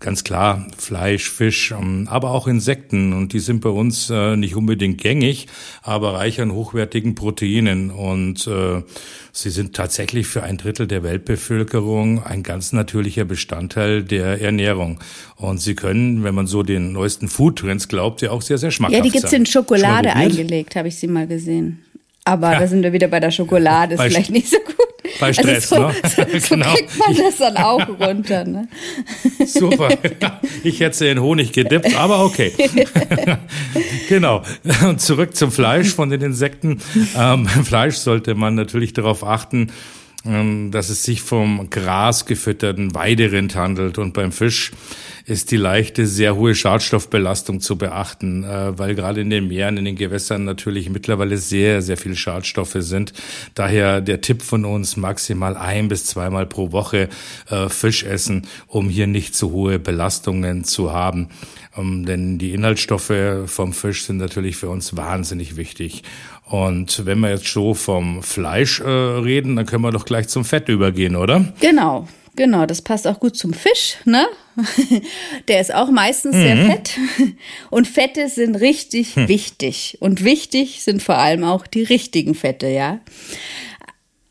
ganz 0.00 0.24
klar 0.24 0.66
Fleisch, 0.76 1.30
Fisch, 1.30 1.72
ähm, 1.72 2.08
aber 2.10 2.30
auch 2.30 2.48
Insekten. 2.48 3.12
Und 3.12 3.32
die 3.32 3.38
sind 3.38 3.60
bei 3.60 3.68
uns 3.68 4.10
äh, 4.10 4.36
nicht 4.36 4.56
unbedingt 4.56 5.00
gängig, 5.00 5.46
aber 5.82 6.14
reich 6.14 6.40
an 6.40 6.52
hochwertigen 6.52 7.14
Proteinen. 7.14 7.90
Und 7.90 8.46
äh, 8.46 8.82
sie 9.32 9.50
sind 9.50 9.76
tatsächlich 9.76 10.26
für 10.26 10.42
ein 10.42 10.56
Drittel 10.56 10.86
der 10.86 11.02
Weltbevölkerung 11.02 12.24
ein 12.24 12.42
ganz 12.42 12.72
natürlicher 12.72 13.26
Bestandteil 13.26 14.02
der 14.02 14.40
Ernährung. 14.40 14.98
Und 15.36 15.60
sie 15.60 15.74
können, 15.74 16.24
wenn 16.24 16.34
man 16.34 16.46
so 16.46 16.62
den 16.62 16.92
neuesten 16.92 17.28
Foodtrends 17.28 17.88
glaubt, 17.88 18.22
ja 18.22 18.30
auch 18.30 18.42
sehr, 18.42 18.58
sehr 18.58 18.70
schmackhaft 18.70 18.96
sein. 18.96 19.04
Ja, 19.04 19.10
die 19.10 19.18
gibt's 19.18 19.32
in 19.32 19.46
Schokolade 19.46 20.14
eingelegt, 20.14 20.76
habe 20.76 20.88
ich 20.88 20.96
sie 20.96 21.06
mal 21.06 21.26
gesehen. 21.26 21.84
Aber 22.30 22.52
ja. 22.52 22.60
da 22.60 22.66
sind 22.68 22.84
wir 22.84 22.92
wieder 22.92 23.08
bei 23.08 23.18
der 23.18 23.32
Schokolade, 23.32 23.96
ist 23.96 24.02
vielleicht 24.02 24.30
nicht 24.30 24.48
so 24.48 24.58
gut. 24.58 24.76
Bei 25.18 25.26
also 25.26 25.42
Stress, 25.42 25.72
also 25.72 25.74
so, 25.74 25.88
ne? 25.88 25.94
So, 26.30 26.38
so 26.38 26.48
genau. 26.54 26.74
kriegt 26.74 26.96
man 26.96 27.16
das 27.16 27.38
dann 27.38 27.56
auch 27.56 27.88
runter. 27.98 28.44
Ne? 28.44 28.68
Super. 29.46 29.88
Ich 30.62 30.80
hätte 30.80 30.96
sie 30.96 31.08
in 31.08 31.20
Honig 31.20 31.52
gedippt, 31.52 31.96
aber 31.96 32.22
okay. 32.24 32.52
genau. 34.08 34.42
Und 34.86 35.00
zurück 35.00 35.34
zum 35.34 35.50
Fleisch 35.50 35.88
von 35.88 36.10
den 36.10 36.20
Insekten. 36.20 36.80
Ähm, 37.16 37.48
beim 37.52 37.64
Fleisch 37.64 37.96
sollte 37.96 38.34
man 38.34 38.54
natürlich 38.54 38.92
darauf 38.92 39.24
achten, 39.24 39.72
ähm, 40.26 40.70
dass 40.70 40.90
es 40.90 41.02
sich 41.02 41.22
vom 41.22 41.70
Gras 41.70 42.26
gefütterten 42.26 42.94
Weiderind 42.94 43.54
handelt 43.56 43.96
und 43.96 44.12
beim 44.12 44.32
Fisch 44.32 44.70
ist 45.30 45.52
die 45.52 45.56
leichte, 45.56 46.06
sehr 46.06 46.34
hohe 46.34 46.56
Schadstoffbelastung 46.56 47.60
zu 47.60 47.78
beachten, 47.78 48.42
äh, 48.42 48.76
weil 48.76 48.96
gerade 48.96 49.20
in 49.20 49.30
den 49.30 49.46
Meeren, 49.46 49.76
in 49.76 49.84
den 49.84 49.94
Gewässern 49.94 50.44
natürlich 50.44 50.90
mittlerweile 50.90 51.38
sehr, 51.38 51.82
sehr 51.82 51.96
viele 51.96 52.16
Schadstoffe 52.16 52.76
sind. 52.78 53.12
Daher 53.54 54.00
der 54.00 54.20
Tipp 54.20 54.42
von 54.42 54.64
uns, 54.64 54.96
maximal 54.96 55.56
ein 55.56 55.86
bis 55.86 56.04
zweimal 56.04 56.46
pro 56.46 56.72
Woche 56.72 57.08
äh, 57.48 57.68
Fisch 57.68 58.02
essen, 58.02 58.48
um 58.66 58.88
hier 58.88 59.06
nicht 59.06 59.36
zu 59.36 59.52
hohe 59.52 59.78
Belastungen 59.78 60.64
zu 60.64 60.92
haben. 60.92 61.28
Ähm, 61.76 62.04
denn 62.04 62.38
die 62.38 62.52
Inhaltsstoffe 62.52 63.12
vom 63.46 63.72
Fisch 63.72 64.04
sind 64.04 64.16
natürlich 64.16 64.56
für 64.56 64.68
uns 64.68 64.96
wahnsinnig 64.96 65.56
wichtig. 65.56 66.02
Und 66.44 67.06
wenn 67.06 67.20
wir 67.20 67.30
jetzt 67.30 67.46
so 67.46 67.74
vom 67.74 68.24
Fleisch 68.24 68.80
äh, 68.80 68.88
reden, 68.88 69.54
dann 69.54 69.66
können 69.66 69.84
wir 69.84 69.92
doch 69.92 70.04
gleich 70.06 70.26
zum 70.26 70.44
Fett 70.44 70.68
übergehen, 70.68 71.14
oder? 71.14 71.52
Genau. 71.60 72.08
Genau, 72.36 72.66
das 72.66 72.82
passt 72.82 73.06
auch 73.06 73.20
gut 73.20 73.36
zum 73.36 73.52
Fisch, 73.52 73.96
ne? 74.04 74.26
Der 75.48 75.60
ist 75.60 75.74
auch 75.74 75.90
meistens 75.90 76.36
mhm. 76.36 76.40
sehr 76.40 76.56
fett. 76.56 76.98
Und 77.70 77.88
Fette 77.88 78.28
sind 78.28 78.56
richtig 78.56 79.16
hm. 79.16 79.28
wichtig. 79.28 79.98
Und 80.00 80.24
wichtig 80.24 80.82
sind 80.82 81.02
vor 81.02 81.18
allem 81.18 81.44
auch 81.44 81.66
die 81.66 81.82
richtigen 81.82 82.34
Fette, 82.34 82.68
ja? 82.68 83.00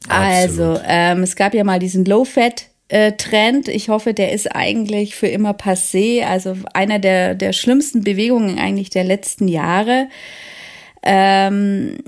Also, 0.07 0.79
ähm, 0.87 1.23
es 1.23 1.35
gab 1.35 1.53
ja 1.53 1.63
mal 1.63 1.79
diesen 1.79 2.05
Low-Fat 2.05 2.69
Trend. 2.89 3.67
Ich 3.67 3.89
hoffe, 3.89 4.15
der 4.15 4.31
ist 4.31 4.55
eigentlich 4.55 5.15
für 5.15 5.27
immer 5.27 5.51
passé. 5.51 6.23
Also 6.23 6.57
einer 6.73 6.97
der, 6.97 7.35
der 7.35 7.53
schlimmsten 7.53 8.03
Bewegungen 8.03 8.57
eigentlich 8.57 8.89
der 8.89 9.03
letzten 9.03 9.47
Jahre. 9.47 10.09
Ähm, 11.03 11.99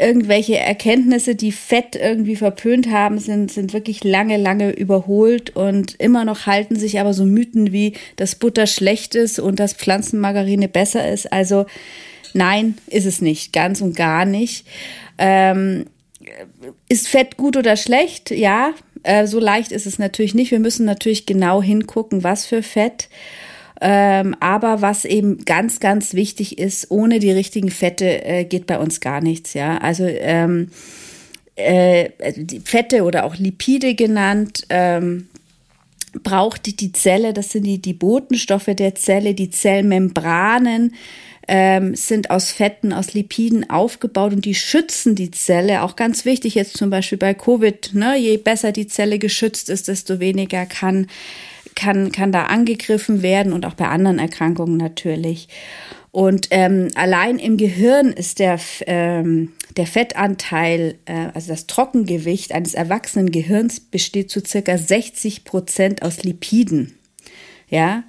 irgendwelche 0.00 0.56
Erkenntnisse, 0.56 1.34
die 1.34 1.52
Fett 1.52 1.96
irgendwie 1.96 2.36
verpönt 2.36 2.90
haben, 2.90 3.18
sind, 3.18 3.50
sind 3.50 3.72
wirklich 3.72 4.04
lange, 4.04 4.36
lange 4.36 4.70
überholt 4.70 5.54
und 5.56 5.94
immer 6.00 6.24
noch 6.24 6.46
halten 6.46 6.76
sich 6.76 7.00
aber 7.00 7.14
so 7.14 7.24
Mythen 7.24 7.72
wie, 7.72 7.94
dass 8.16 8.34
Butter 8.34 8.66
schlecht 8.66 9.14
ist 9.14 9.38
und 9.38 9.58
dass 9.60 9.74
Pflanzenmargarine 9.74 10.68
besser 10.68 11.08
ist. 11.10 11.32
Also 11.32 11.66
nein, 12.34 12.78
ist 12.86 13.06
es 13.06 13.20
nicht, 13.20 13.52
ganz 13.52 13.80
und 13.80 13.96
gar 13.96 14.24
nicht. 14.24 14.66
Ähm, 15.18 15.86
ist 16.88 17.08
Fett 17.08 17.36
gut 17.36 17.56
oder 17.56 17.76
schlecht? 17.76 18.30
Ja, 18.30 18.72
äh, 19.02 19.26
so 19.26 19.38
leicht 19.40 19.72
ist 19.72 19.86
es 19.86 19.98
natürlich 19.98 20.34
nicht. 20.34 20.50
Wir 20.50 20.60
müssen 20.60 20.84
natürlich 20.84 21.26
genau 21.26 21.62
hingucken, 21.62 22.24
was 22.24 22.46
für 22.46 22.62
Fett. 22.62 23.08
Ähm, 23.80 24.34
aber 24.40 24.82
was 24.82 25.04
eben 25.04 25.44
ganz, 25.44 25.78
ganz 25.78 26.14
wichtig 26.14 26.58
ist, 26.58 26.90
ohne 26.90 27.20
die 27.20 27.30
richtigen 27.30 27.70
Fette 27.70 28.24
äh, 28.24 28.44
geht 28.44 28.66
bei 28.66 28.78
uns 28.78 29.00
gar 29.00 29.20
nichts, 29.20 29.54
ja. 29.54 29.78
Also 29.78 30.04
ähm, 30.04 30.70
äh, 31.54 32.10
die 32.36 32.60
Fette 32.60 33.04
oder 33.04 33.24
auch 33.24 33.36
Lipide 33.36 33.94
genannt, 33.94 34.66
ähm, 34.68 35.28
braucht 36.22 36.80
die, 36.80 36.92
Zelle, 36.92 37.32
das 37.32 37.50
sind 37.50 37.64
die, 37.64 37.80
die 37.80 37.92
Botenstoffe 37.92 38.70
der 38.74 38.94
Zelle, 38.94 39.34
die 39.34 39.50
Zellmembranen, 39.50 40.94
ähm, 41.46 41.94
sind 41.94 42.30
aus 42.30 42.50
Fetten, 42.50 42.92
aus 42.92 43.14
Lipiden 43.14 43.70
aufgebaut 43.70 44.32
und 44.32 44.44
die 44.44 44.54
schützen 44.54 45.14
die 45.14 45.30
Zelle. 45.30 45.82
Auch 45.82 45.96
ganz 45.96 46.24
wichtig 46.24 46.54
jetzt 46.54 46.76
zum 46.76 46.90
Beispiel 46.90 47.18
bei 47.18 47.34
Covid. 47.34 47.94
Ne? 47.94 48.18
Je 48.18 48.36
besser 48.36 48.70
die 48.70 48.86
Zelle 48.86 49.18
geschützt 49.18 49.70
ist, 49.70 49.88
desto 49.88 50.20
weniger 50.20 50.66
kann 50.66 51.06
kann, 51.78 52.10
kann 52.12 52.32
da 52.32 52.46
angegriffen 52.46 53.22
werden 53.22 53.52
und 53.52 53.64
auch 53.64 53.74
bei 53.74 53.86
anderen 53.86 54.18
Erkrankungen 54.18 54.76
natürlich. 54.76 55.48
Und 56.10 56.48
ähm, 56.50 56.88
allein 56.96 57.38
im 57.38 57.56
Gehirn 57.56 58.12
ist 58.12 58.40
der, 58.40 58.58
ähm, 58.86 59.52
der 59.76 59.86
Fettanteil, 59.86 60.96
äh, 61.04 61.28
also 61.34 61.48
das 61.50 61.66
Trockengewicht 61.66 62.52
eines 62.52 62.74
erwachsenen 62.74 63.30
Gehirns 63.30 63.78
besteht 63.78 64.30
zu 64.30 64.40
circa 64.44 64.76
60 64.76 65.44
Prozent 65.44 66.02
aus 66.02 66.24
Lipiden. 66.24 66.94
Ja, 67.70 68.04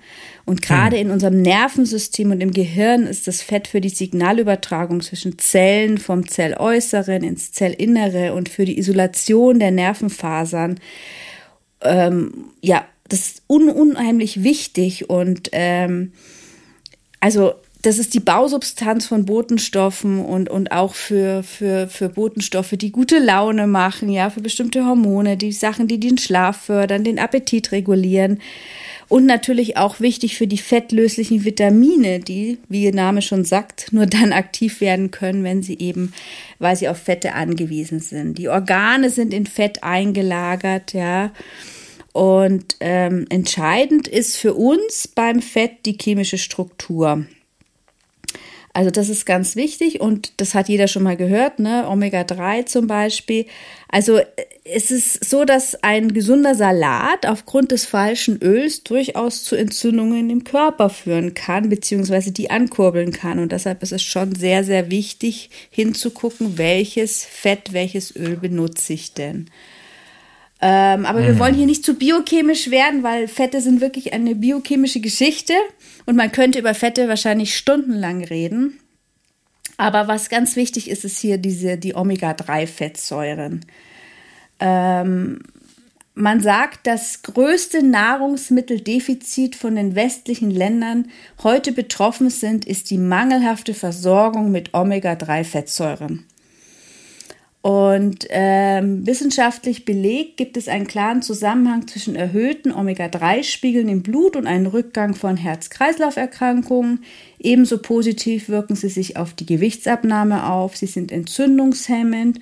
und 0.46 0.62
gerade 0.62 0.96
hm. 0.96 1.08
in 1.08 1.12
unserem 1.12 1.42
Nervensystem 1.42 2.32
und 2.32 2.40
im 2.40 2.52
Gehirn 2.52 3.06
ist 3.06 3.28
das 3.28 3.42
Fett 3.42 3.68
für 3.68 3.82
die 3.82 3.90
Signalübertragung 3.90 5.02
zwischen 5.02 5.38
Zellen 5.38 5.98
vom 5.98 6.28
Zelläußeren 6.28 7.24
ins 7.24 7.52
Zellinnere 7.52 8.34
und 8.34 8.48
für 8.48 8.64
die 8.64 8.80
Isolation 8.80 9.60
der 9.60 9.72
Nervenfasern 9.72 10.80
ähm, 11.82 12.46
ja 12.62 12.86
das 13.10 13.20
ist 13.20 13.42
un 13.48 13.70
unheimlich 13.70 14.44
wichtig 14.44 15.10
und 15.10 15.50
ähm, 15.52 16.14
also 17.20 17.54
das 17.82 17.98
ist 17.98 18.14
die 18.14 18.20
Bausubstanz 18.20 19.06
von 19.06 19.26
Botenstoffen 19.26 20.20
und, 20.20 20.50
und 20.50 20.74
auch 20.74 20.96
für, 20.96 21.44
für, 21.44 21.88
für 21.88 22.10
Botenstoffe, 22.10 22.72
die 22.72 22.92
gute 22.92 23.20
Laune 23.20 23.68
machen, 23.68 24.10
ja, 24.10 24.30
für 24.30 24.42
bestimmte 24.42 24.86
Hormone, 24.86 25.38
die 25.38 25.54
Sachen, 25.54 25.88
die 25.88 26.00
den 26.00 26.18
Schlaf 26.18 26.58
fördern, 26.58 27.06
den 27.06 27.20
Appetit 27.20 27.72
regulieren. 27.72 28.42
Und 29.08 29.26
natürlich 29.26 29.78
auch 29.78 30.02
wichtig 30.02 30.38
für 30.38 30.46
die 30.46 30.58
fettlöslichen 30.58 31.46
Vitamine, 31.46 32.20
die, 32.20 32.60
wie 32.68 32.84
ihr 32.84 32.94
Name 32.94 33.22
schon 33.22 33.46
sagt, 33.46 33.94
nur 33.94 34.06
dann 34.06 34.34
aktiv 34.34 34.82
werden 34.82 35.10
können, 35.10 35.46
wenn 35.46 35.64
sie 35.64 35.80
eben, 35.80 36.14
weil 36.60 36.76
sie 36.76 36.90
auf 36.90 36.98
Fette 36.98 37.34
angewiesen 37.34 38.02
sind. 38.02 38.38
Die 38.38 38.50
Organe 38.50 39.10
sind 39.10 39.34
in 39.34 39.46
Fett 39.46 39.84
eingelagert, 39.84 40.94
ja. 40.94 41.32
Und 42.20 42.76
ähm, 42.82 43.28
entscheidend 43.30 44.10
ist 44.10 44.36
für 44.36 44.54
uns 44.54 45.08
beim 45.08 45.42
Fett 45.42 45.86
die 45.86 45.98
chemische 45.98 46.38
Struktur. 46.38 47.26
Also 48.74 48.92
das 48.92 49.08
ist 49.08 49.26
ganz 49.26 49.56
wichtig 49.56 50.02
und 50.02 50.34
das 50.36 50.54
hat 50.54 50.68
jeder 50.68 50.90
schon 50.90 51.04
mal 51.04 51.16
gehört, 51.16 51.60
ne? 51.60 51.88
Omega-3 51.88 52.66
zum 52.66 52.88
Beispiel. 52.88 53.46
Also 53.88 54.18
äh, 54.18 54.26
es 54.66 54.92
ist 54.92 55.30
so, 55.30 55.46
dass 55.46 55.82
ein 55.82 56.14
gesunder 56.14 56.56
Salat 56.56 57.26
aufgrund 57.26 57.72
des 57.72 57.86
falschen 57.86 58.42
Öls 58.42 58.84
durchaus 58.84 59.46
zu 59.46 59.56
Entzündungen 59.56 60.30
im 60.30 60.44
Körper 60.44 60.90
führen 60.90 61.36
kann, 61.36 61.70
beziehungsweise 61.70 62.34
die 62.34 62.52
ankurbeln 62.52 63.14
kann. 63.14 63.40
Und 63.40 63.54
deshalb 63.54 63.82
ist 63.82 63.94
es 63.94 64.04
schon 64.04 64.36
sehr, 64.36 64.66
sehr 64.66 64.92
wichtig 64.92 65.52
hinzugucken, 65.70 66.58
welches 66.58 67.24
Fett, 67.24 67.72
welches 67.72 68.14
Öl 68.14 68.36
benutze 68.36 68.92
ich 68.92 69.14
denn. 69.14 69.50
Ähm, 70.62 71.06
aber 71.06 71.22
mhm. 71.22 71.26
wir 71.26 71.40
wollen 71.40 71.56
hier 71.56 71.66
nicht 71.66 71.86
zu 71.86 71.94
biochemisch 71.94 72.70
werden, 72.70 73.04
weil 73.04 73.28
Fette 73.28 73.62
sind 73.62 73.80
wirklich 73.80 74.14
eine 74.14 74.36
biochemische 74.36 75.00
Geschichte 75.00 75.54
und 76.06 76.16
man 76.16 76.32
könnte 76.32 76.60
über 76.60 76.74
Fette 76.74 77.08
wahrscheinlich 77.08 77.56
stundenlang 77.56 78.24
reden. 78.24 78.80
Aber 79.78 80.10
was 80.10 80.30
ganz 80.30 80.58
wichtig 80.58 80.90
ist, 80.90 81.06
ist 81.06 81.20
hier 81.20 81.38
diese, 81.38 81.78
die 81.78 81.96
Omega-3-Fettsäuren. 81.96 83.66
Ähm, 84.60 85.40
man 86.16 86.42
sagt, 86.42 86.86
das 86.86 87.22
größte 87.22 87.82
Nahrungsmitteldefizit 87.82 89.56
von 89.56 89.76
den 89.76 89.96
westlichen 89.96 90.52
Ländern 90.52 91.08
heute 91.44 91.72
betroffen 91.72 92.30
sind, 92.30 92.66
ist 92.66 92.90
die 92.90 92.98
mangelhafte 92.98 93.74
Versorgung 93.74 94.52
mit 94.52 94.74
Omega-3-Fettsäuren. 94.74 96.26
Und 97.62 98.26
ähm, 98.30 99.06
wissenschaftlich 99.06 99.84
belegt 99.84 100.38
gibt 100.38 100.56
es 100.56 100.70
einen 100.70 100.88
klaren 100.88 101.22
Zusammenhang 101.22 101.88
zwischen 101.88 102.16
erhöhten 102.16 102.72
Omega-3-Spiegeln 102.72 103.90
im 103.90 104.02
Blut 104.02 104.38
und 104.38 104.48
einem 104.48 104.68
Rückgang 104.68 105.14
von 105.14 105.36
Herz-Kreislauf-Erkrankungen. 105.36 107.04
Ebenso 107.38 107.80
positiv 107.80 108.48
wirken 108.48 108.76
sie 108.76 108.88
sich 108.88 109.18
auf 109.18 109.34
die 109.34 109.46
Gewichtsabnahme 109.46 110.50
auf. 110.50 110.78
Sie 110.78 110.86
sind 110.86 111.12
entzündungshemmend 111.12 112.40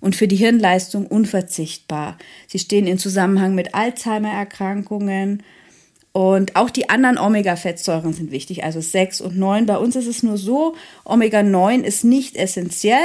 und 0.00 0.14
für 0.14 0.28
die 0.28 0.36
Hirnleistung 0.36 1.06
unverzichtbar. 1.06 2.16
Sie 2.46 2.60
stehen 2.60 2.86
in 2.86 2.98
Zusammenhang 2.98 3.56
mit 3.56 3.74
Alzheimer-Erkrankungen. 3.74 5.42
Und 6.12 6.54
auch 6.54 6.70
die 6.70 6.88
anderen 6.88 7.18
Omega-Fettsäuren 7.18 8.12
sind 8.12 8.30
wichtig, 8.30 8.62
also 8.62 8.80
6 8.80 9.20
und 9.20 9.36
9. 9.36 9.66
Bei 9.66 9.78
uns 9.78 9.96
ist 9.96 10.06
es 10.06 10.22
nur 10.22 10.38
so, 10.38 10.76
Omega-9 11.04 11.82
ist 11.82 12.04
nicht 12.04 12.36
essentiell. 12.36 13.00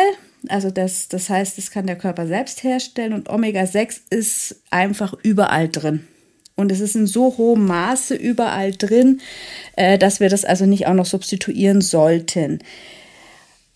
Also 0.50 0.72
das, 0.72 1.08
das 1.08 1.30
heißt, 1.30 1.58
das 1.58 1.72
kann 1.72 1.88
der 1.88 1.98
Körper 1.98 2.28
selbst 2.28 2.64
herstellen 2.64 3.14
und 3.14 3.30
Omega-6 3.30 4.02
ist 4.10 4.58
einfach 4.72 5.14
überall 5.24 5.70
drin. 5.70 6.08
Und 6.56 6.72
es 6.72 6.80
ist 6.80 6.96
in 6.96 7.06
so 7.06 7.38
hohem 7.38 7.66
Maße 7.66 8.16
überall 8.16 8.72
drin, 8.72 9.22
äh, 9.76 9.98
dass 9.98 10.20
wir 10.20 10.30
das 10.30 10.46
also 10.46 10.66
nicht 10.66 10.88
auch 10.88 10.94
noch 10.94 11.06
substituieren 11.06 11.82
sollten. 11.82 12.60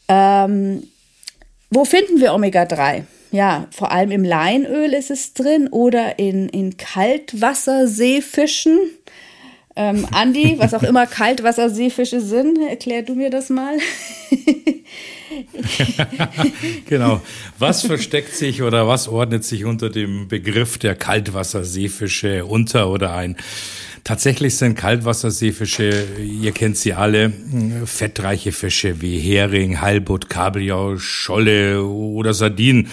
Ähm, 0.07 0.83
wo 1.69 1.85
finden 1.85 2.21
wir 2.21 2.33
Omega-3? 2.33 3.03
Ja, 3.31 3.67
vor 3.69 3.91
allem 3.91 4.09
im 4.11 4.23
Leinöl 4.23 4.93
ist 4.93 5.11
es 5.11 5.33
drin 5.33 5.67
oder 5.67 6.17
in, 6.17 6.49
in 6.49 6.77
Kaltwasserseefischen. 6.77 8.79
Ähm, 9.75 10.07
Andi, 10.11 10.55
was 10.57 10.73
auch 10.73 10.83
immer 10.83 11.07
Kaltwasserseefische 11.07 12.21
sind, 12.21 12.59
erklär 12.59 13.03
du 13.03 13.15
mir 13.15 13.29
das 13.29 13.49
mal. 13.49 13.77
genau. 16.85 17.21
Was 17.59 17.85
versteckt 17.85 18.35
sich 18.35 18.61
oder 18.61 18.87
was 18.87 19.07
ordnet 19.07 19.43
sich 19.43 19.65
unter 19.65 19.89
dem 19.89 20.27
Begriff 20.27 20.77
der 20.77 20.95
Kaltwasserseefische 20.95 22.45
unter 22.45 22.89
oder 22.89 23.13
ein? 23.13 23.37
Tatsächlich 24.03 24.55
sind 24.55 24.75
Kaltwasserseefische, 24.75 26.07
ihr 26.19 26.51
kennt 26.51 26.77
sie 26.77 26.93
alle, 26.93 27.31
fettreiche 27.85 28.51
Fische 28.51 29.01
wie 29.01 29.19
Hering, 29.19 29.81
Heilbutt, 29.81 30.29
Kabeljau, 30.29 30.97
Scholle 30.97 31.83
oder 31.83 32.33
Sardinen. 32.33 32.87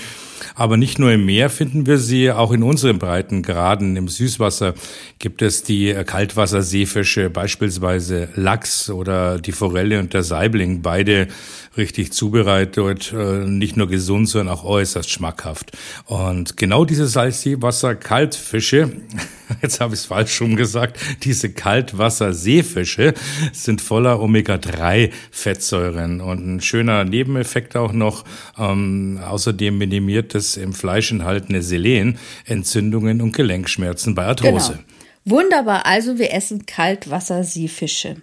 Aber 0.55 0.77
nicht 0.77 0.99
nur 0.99 1.13
im 1.13 1.25
Meer 1.25 1.51
finden 1.51 1.87
wir 1.87 1.99
sie, 1.99 2.31
auch 2.31 2.53
in 2.53 2.63
unseren 2.63 2.99
Breitengraden 2.99 3.97
im 3.97 4.09
Süßwasser 4.09 4.75
gibt 5.19 5.43
es 5.43 5.63
die 5.63 5.95
Kaltwasserseefische, 5.95 7.31
beispielsweise 7.31 8.29
Lachs 8.35 8.91
oder 8.91 9.39
die 9.39 9.53
Forelle 9.53 10.01
und 10.01 10.15
der 10.15 10.23
Saibling, 10.23 10.83
beide 10.83 11.29
richtig 11.77 12.13
zubereitet, 12.13 13.13
äh, 13.13 13.47
nicht 13.47 13.77
nur 13.77 13.89
gesund, 13.89 14.29
sondern 14.29 14.55
auch 14.55 14.65
äußerst 14.65 15.11
schmackhaft. 15.11 15.73
Und 16.07 16.57
genau 16.57 16.85
diese 16.85 17.07
Salzwasser-Kaltfische, 17.07 18.93
jetzt 19.63 19.81
habe 19.81 19.95
ich 19.95 20.01
es 20.01 20.07
falsch 20.07 20.35
schon 20.35 20.57
gesagt, 20.57 20.99
diese 21.23 21.51
Kaltwasser-Seefische 21.51 23.15
sind 23.53 23.81
voller 23.81 24.21
Omega-3-Fettsäuren. 24.21 26.21
Und 26.21 26.47
ein 26.47 26.61
schöner 26.61 27.05
Nebeneffekt 27.05 27.77
auch 27.77 27.93
noch, 27.93 28.25
ähm, 28.59 29.21
außerdem 29.25 29.79
minimiert 29.79 30.26
das 30.35 30.57
im 30.57 30.73
Fleisch 30.73 31.11
enthaltene 31.13 31.63
Selen 31.63 32.19
Entzündungen 32.45 33.21
und 33.21 33.33
Gelenkschmerzen 33.33 34.15
bei 34.15 34.25
Arthrose. 34.25 34.73
Genau. 34.73 34.85
Wunderbar, 35.29 35.85
also 35.87 36.21
wir 36.21 36.33
essen 36.33 36.67
Kaltwasserseefische. 36.67 38.15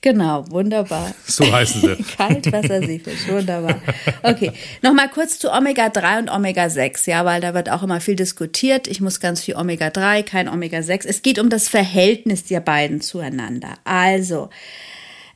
Genau, 0.00 0.50
wunderbar. 0.50 1.14
So 1.26 1.52
heißen 1.52 1.82
sie. 1.82 2.02
Kaltwasserseefisch, 2.16 3.28
wunderbar. 3.28 3.82
Okay, 4.22 4.52
nochmal 4.80 5.10
kurz 5.10 5.38
zu 5.38 5.52
Omega-3 5.52 6.20
und 6.20 6.30
Omega-6, 6.30 7.10
ja, 7.10 7.26
weil 7.26 7.42
da 7.42 7.52
wird 7.52 7.68
auch 7.70 7.82
immer 7.82 8.00
viel 8.00 8.16
diskutiert. 8.16 8.88
Ich 8.88 9.02
muss 9.02 9.20
ganz 9.20 9.42
viel 9.42 9.56
Omega-3, 9.56 10.22
kein 10.22 10.48
Omega-6. 10.48 11.06
Es 11.06 11.20
geht 11.20 11.38
um 11.38 11.50
das 11.50 11.68
Verhältnis 11.68 12.44
der 12.44 12.60
beiden 12.60 13.02
zueinander. 13.02 13.76
Also, 13.84 14.48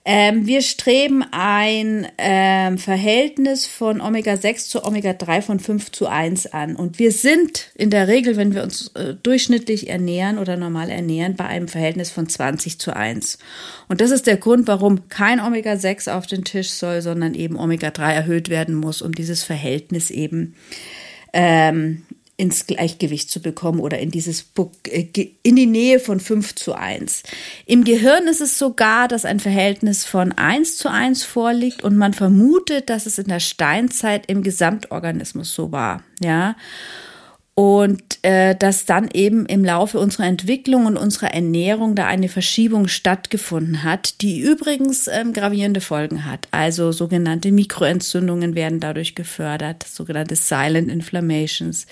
ähm, 0.04 0.46
wir 0.48 0.62
streben 0.62 1.24
ein 1.30 2.08
ähm, 2.18 2.76
Verhältnis 2.76 3.66
von 3.66 4.00
Omega-6 4.00 4.68
zu 4.68 4.84
Omega-3 4.84 5.42
von 5.42 5.60
5 5.60 5.92
zu 5.92 6.08
1 6.08 6.52
an. 6.52 6.74
Und 6.74 6.98
wir 6.98 7.12
sind 7.12 7.70
in 7.76 7.90
der 7.90 8.08
Regel, 8.08 8.36
wenn 8.36 8.52
wir 8.52 8.64
uns 8.64 8.88
äh, 8.94 9.14
durchschnittlich 9.22 9.88
ernähren 9.88 10.38
oder 10.38 10.56
normal 10.56 10.90
ernähren, 10.90 11.36
bei 11.36 11.46
einem 11.46 11.68
Verhältnis 11.68 12.10
von 12.10 12.28
20 12.28 12.80
zu 12.80 12.96
1. 12.96 13.38
Und 13.88 14.00
das 14.00 14.10
ist 14.10 14.26
der 14.26 14.38
Grund, 14.38 14.66
warum 14.66 15.08
kein 15.08 15.38
Omega-6 15.38 16.10
auf 16.10 16.26
den 16.26 16.42
Tisch 16.42 16.70
soll, 16.70 17.00
sondern 17.00 17.34
eben 17.34 17.56
Omega-3 17.56 18.12
erhöht 18.12 18.48
werden 18.48 18.74
muss, 18.74 19.02
um 19.02 19.12
dieses 19.12 19.44
Verhältnis 19.44 20.10
eben 20.10 20.56
ähm, 21.32 22.02
ins 22.42 22.66
Gleichgewicht 22.66 23.30
zu 23.30 23.40
bekommen 23.40 23.78
oder 23.78 24.00
in 24.00 24.10
dieses 24.10 24.46
äh, 24.88 25.06
in 25.44 25.54
die 25.54 25.66
Nähe 25.66 26.00
von 26.00 26.18
5 26.18 26.56
zu 26.56 26.74
1. 26.74 27.22
Im 27.66 27.84
Gehirn 27.84 28.26
ist 28.26 28.40
es 28.40 28.58
sogar, 28.58 29.06
dass 29.06 29.24
ein 29.24 29.38
Verhältnis 29.38 30.04
von 30.04 30.32
1 30.32 30.76
zu 30.76 30.90
1 30.90 31.22
vorliegt 31.22 31.84
und 31.84 31.96
man 31.96 32.14
vermutet, 32.14 32.90
dass 32.90 33.06
es 33.06 33.18
in 33.18 33.28
der 33.28 33.38
Steinzeit 33.38 34.26
im 34.26 34.42
Gesamtorganismus 34.42 35.54
so 35.54 35.70
war, 35.70 36.02
ja. 36.20 36.56
Und 37.54 38.02
äh, 38.22 38.56
dass 38.56 38.86
dann 38.86 39.10
eben 39.12 39.44
im 39.44 39.62
Laufe 39.62 39.98
unserer 39.98 40.24
Entwicklung 40.24 40.86
und 40.86 40.96
unserer 40.96 41.34
Ernährung 41.34 41.94
da 41.94 42.06
eine 42.06 42.28
Verschiebung 42.28 42.88
stattgefunden 42.88 43.82
hat, 43.82 44.22
die 44.22 44.40
übrigens 44.40 45.06
ähm, 45.06 45.34
gravierende 45.34 45.82
Folgen 45.82 46.24
hat. 46.24 46.48
Also 46.50 46.92
sogenannte 46.92 47.52
Mikroentzündungen 47.52 48.54
werden 48.54 48.80
dadurch 48.80 49.14
gefördert, 49.14 49.82
sogenannte 49.82 50.34
Silent 50.36 50.90
Inflammations 50.90 51.86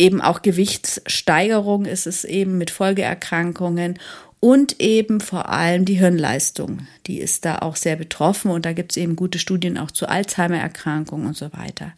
eben 0.00 0.22
auch 0.22 0.40
Gewichtssteigerung 0.40 1.84
ist 1.84 2.06
es 2.06 2.24
eben 2.24 2.56
mit 2.56 2.70
Folgeerkrankungen 2.70 3.98
und 4.40 4.80
eben 4.80 5.20
vor 5.20 5.50
allem 5.50 5.84
die 5.84 5.94
Hirnleistung. 5.94 6.86
Die 7.06 7.20
ist 7.20 7.44
da 7.44 7.58
auch 7.58 7.76
sehr 7.76 7.96
betroffen 7.96 8.50
und 8.50 8.64
da 8.64 8.72
gibt 8.72 8.92
es 8.92 8.96
eben 8.96 9.14
gute 9.14 9.38
Studien 9.38 9.76
auch 9.76 9.90
zu 9.90 10.08
Alzheimer-Erkrankungen 10.08 11.26
und 11.26 11.36
so 11.36 11.52
weiter. 11.52 11.92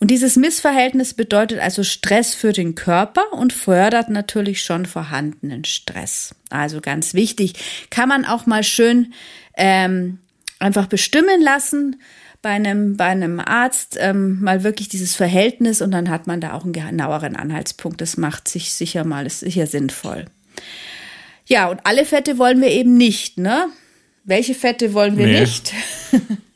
Und 0.00 0.10
dieses 0.10 0.36
Missverhältnis 0.36 1.14
bedeutet 1.14 1.60
also 1.60 1.84
Stress 1.84 2.34
für 2.34 2.52
den 2.52 2.74
Körper 2.74 3.32
und 3.32 3.52
fördert 3.52 4.10
natürlich 4.10 4.62
schon 4.62 4.86
vorhandenen 4.86 5.64
Stress. 5.64 6.34
Also 6.50 6.80
ganz 6.80 7.14
wichtig, 7.14 7.54
kann 7.90 8.08
man 8.08 8.24
auch 8.24 8.46
mal 8.46 8.64
schön 8.64 9.12
ähm, 9.56 10.18
einfach 10.58 10.86
bestimmen 10.86 11.40
lassen 11.40 12.00
bei 12.42 12.50
einem, 12.50 12.96
bei 12.96 13.06
einem 13.06 13.40
Arzt 13.40 13.96
ähm, 14.00 14.40
mal 14.40 14.64
wirklich 14.64 14.88
dieses 14.88 15.14
Verhältnis 15.14 15.80
und 15.80 15.92
dann 15.92 16.08
hat 16.08 16.26
man 16.26 16.40
da 16.40 16.54
auch 16.54 16.64
einen 16.64 16.72
genaueren 16.72 17.36
Anhaltspunkt. 17.36 18.00
Das 18.00 18.16
macht 18.16 18.48
sich 18.48 18.72
sicher 18.72 19.04
mal, 19.04 19.26
ist 19.26 19.40
sicher 19.40 19.66
sinnvoll. 19.66 20.26
Ja, 21.48 21.68
und 21.68 21.80
alle 21.84 22.04
Fette 22.04 22.36
wollen 22.38 22.60
wir 22.60 22.68
eben 22.68 22.96
nicht, 22.96 23.38
ne? 23.38 23.68
Welche 24.24 24.54
Fette 24.54 24.92
wollen 24.92 25.16
wir 25.16 25.26
nee. 25.26 25.40
nicht? 25.40 25.72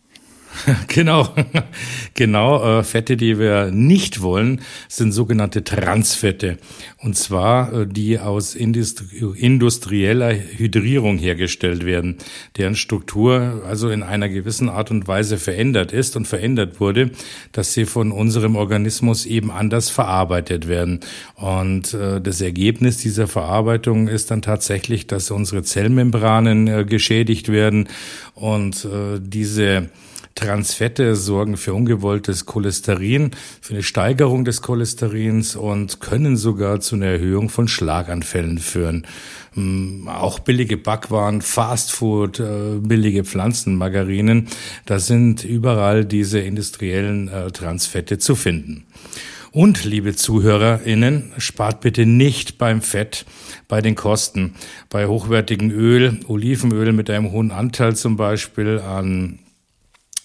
Genau, 0.89 1.29
genau. 2.15 2.79
Äh, 2.81 2.85
Fette, 2.85 3.17
die 3.17 3.39
wir 3.39 3.71
nicht 3.71 4.23
wollen, 4.23 4.61
sind 4.89 5.13
sogenannte 5.13 5.65
Transfette. 5.65 6.59
Und 6.99 7.17
zwar 7.17 7.73
äh, 7.73 7.87
die 7.87 8.19
aus 8.19 8.55
industrieller 8.55 10.35
Hydrierung 10.35 11.19
hergestellt 11.19 11.85
werden, 11.85 12.17
deren 12.57 12.77
Struktur 12.77 13.63
also 13.67 13.91
in 13.91 14.03
einer 14.03 14.29
gewissen 14.29 14.69
Art 14.69 14.91
und 14.91 15.09
Weise 15.09 15.39
verändert 15.39 15.93
ist 15.93 16.17
und 16.17 16.27
verändert 16.27 16.81
wurde, 16.81 17.11
dass 17.53 17.73
sie 17.73 17.85
von 17.85 18.13
unserem 18.13 18.57
Organismus 18.57 19.27
eben 19.27 19.51
anders 19.51 19.91
verarbeitet 19.91 20.69
werden. 20.69 21.01
Und 21.37 21.95
äh, 21.95 22.21
das 22.21 22.41
Ergebnis 22.41 22.99
dieser 22.99 23.27
Verarbeitung 23.27 24.09
ist 24.09 24.31
dann 24.31 24.43
tatsächlich, 24.43 25.07
dass 25.07 25.31
unsere 25.31 25.63
Zellmembranen 25.63 26.87
geschädigt 26.87 27.49
werden 27.49 27.89
und 28.35 28.87
diese 29.21 29.89
Transfette 30.35 31.17
sorgen 31.17 31.57
für 31.57 31.75
ungewolltes 31.75 32.47
Cholesterin, 32.47 33.33
für 33.61 33.75
eine 33.75 33.83
Steigerung 33.83 34.45
des 34.45 34.63
Cholesterins 34.63 35.57
und 35.57 36.01
können 36.01 36.37
sogar 36.37 36.81
zu 36.81 36.97
einer 36.97 37.07
Erhöhung 37.07 37.49
von 37.49 37.69
Schlaganfällen 37.69 38.59
führen. 38.59 39.07
Mm, 39.55 40.09
auch 40.09 40.39
billige 40.39 40.77
Backwaren, 40.77 41.43
Fastfood, 41.43 42.41
äh, 42.41 42.79
billige 42.79 43.25
Pflanzenmargarinen, 43.25 44.49
da 44.87 44.99
sind 44.99 45.45
überall 45.45 46.05
diese 46.05 46.41
industriellen 46.41 47.29
äh, 47.29 47.51
Transfette 47.51 48.19
zu 48.19 48.35
finden. 48.35 48.85
Und, 49.51 49.85
liebe 49.85 50.17
ZuhörerInnen, 50.17 51.33
spart 51.37 51.83
bitte 51.83 52.07
nicht 52.07 52.57
beim 52.57 52.81
Fett, 52.81 53.27
bei 53.69 53.83
den 53.83 53.95
Kosten. 53.95 54.55
Bei 54.89 55.07
hochwertigem 55.07 55.71
Öl, 55.71 56.21
Olivenöl 56.27 56.93
mit 56.93 57.11
einem 57.11 57.33
hohen 57.33 57.51
Anteil 57.51 57.95
zum 57.95 58.17
Beispiel 58.17 58.79
an 58.79 59.41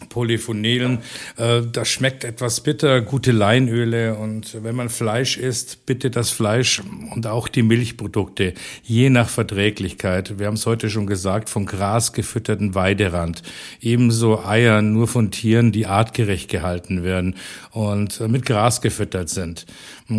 Polyphenolen. 0.10 1.00
Äh, 1.38 1.62
das 1.72 1.90
schmeckt 1.90 2.24
etwas 2.24 2.62
bitter, 2.62 3.02
gute 3.02 3.32
Leinöle 3.32 4.16
und 4.16 4.64
wenn 4.64 4.76
man 4.76 4.90
Fleisch 4.90 5.38
isst, 5.38 5.86
bitte 5.86 6.12
das 6.12 6.30
Fleisch 6.30 6.82
und 7.14 7.26
auch 7.26 7.48
die 7.48 7.64
Milchprodukte, 7.64 8.54
je 8.84 9.10
nach 9.10 9.30
Verträglichkeit. 9.30 10.38
Wir 10.38 10.48
haben 10.48 10.54
es 10.54 10.66
heute 10.66 10.90
schon 10.90 11.08
gesagt, 11.08 11.50
von 11.50 11.66
Gras 11.66 12.14
gefütterten 12.14 12.76
Weiderand. 12.76 13.42
Ebenso 13.82 14.44
Eier 14.46 14.82
nur 14.82 15.08
von 15.08 15.32
Tieren, 15.32 15.72
die 15.72 15.88
artgerecht 15.88 16.50
gehalten 16.50 17.04
werden 17.04 17.36
und 17.72 18.20
mit 18.28 18.46
Gras 18.46 18.82
gefüttert 18.82 19.30
sind. 19.30 19.66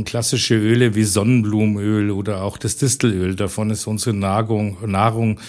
Klassische 0.05 0.57
Öle 0.57 0.95
wie 0.95 1.05
Sonnenblumenöl 1.05 2.11
oder 2.11 2.43
auch 2.43 2.59
das 2.59 2.77
Distelöl, 2.77 3.37
davon 3.37 3.71
ist 3.71 3.87
unsere 3.87 4.15
Nahrung, 4.15 4.77
Nahrung 4.85 5.41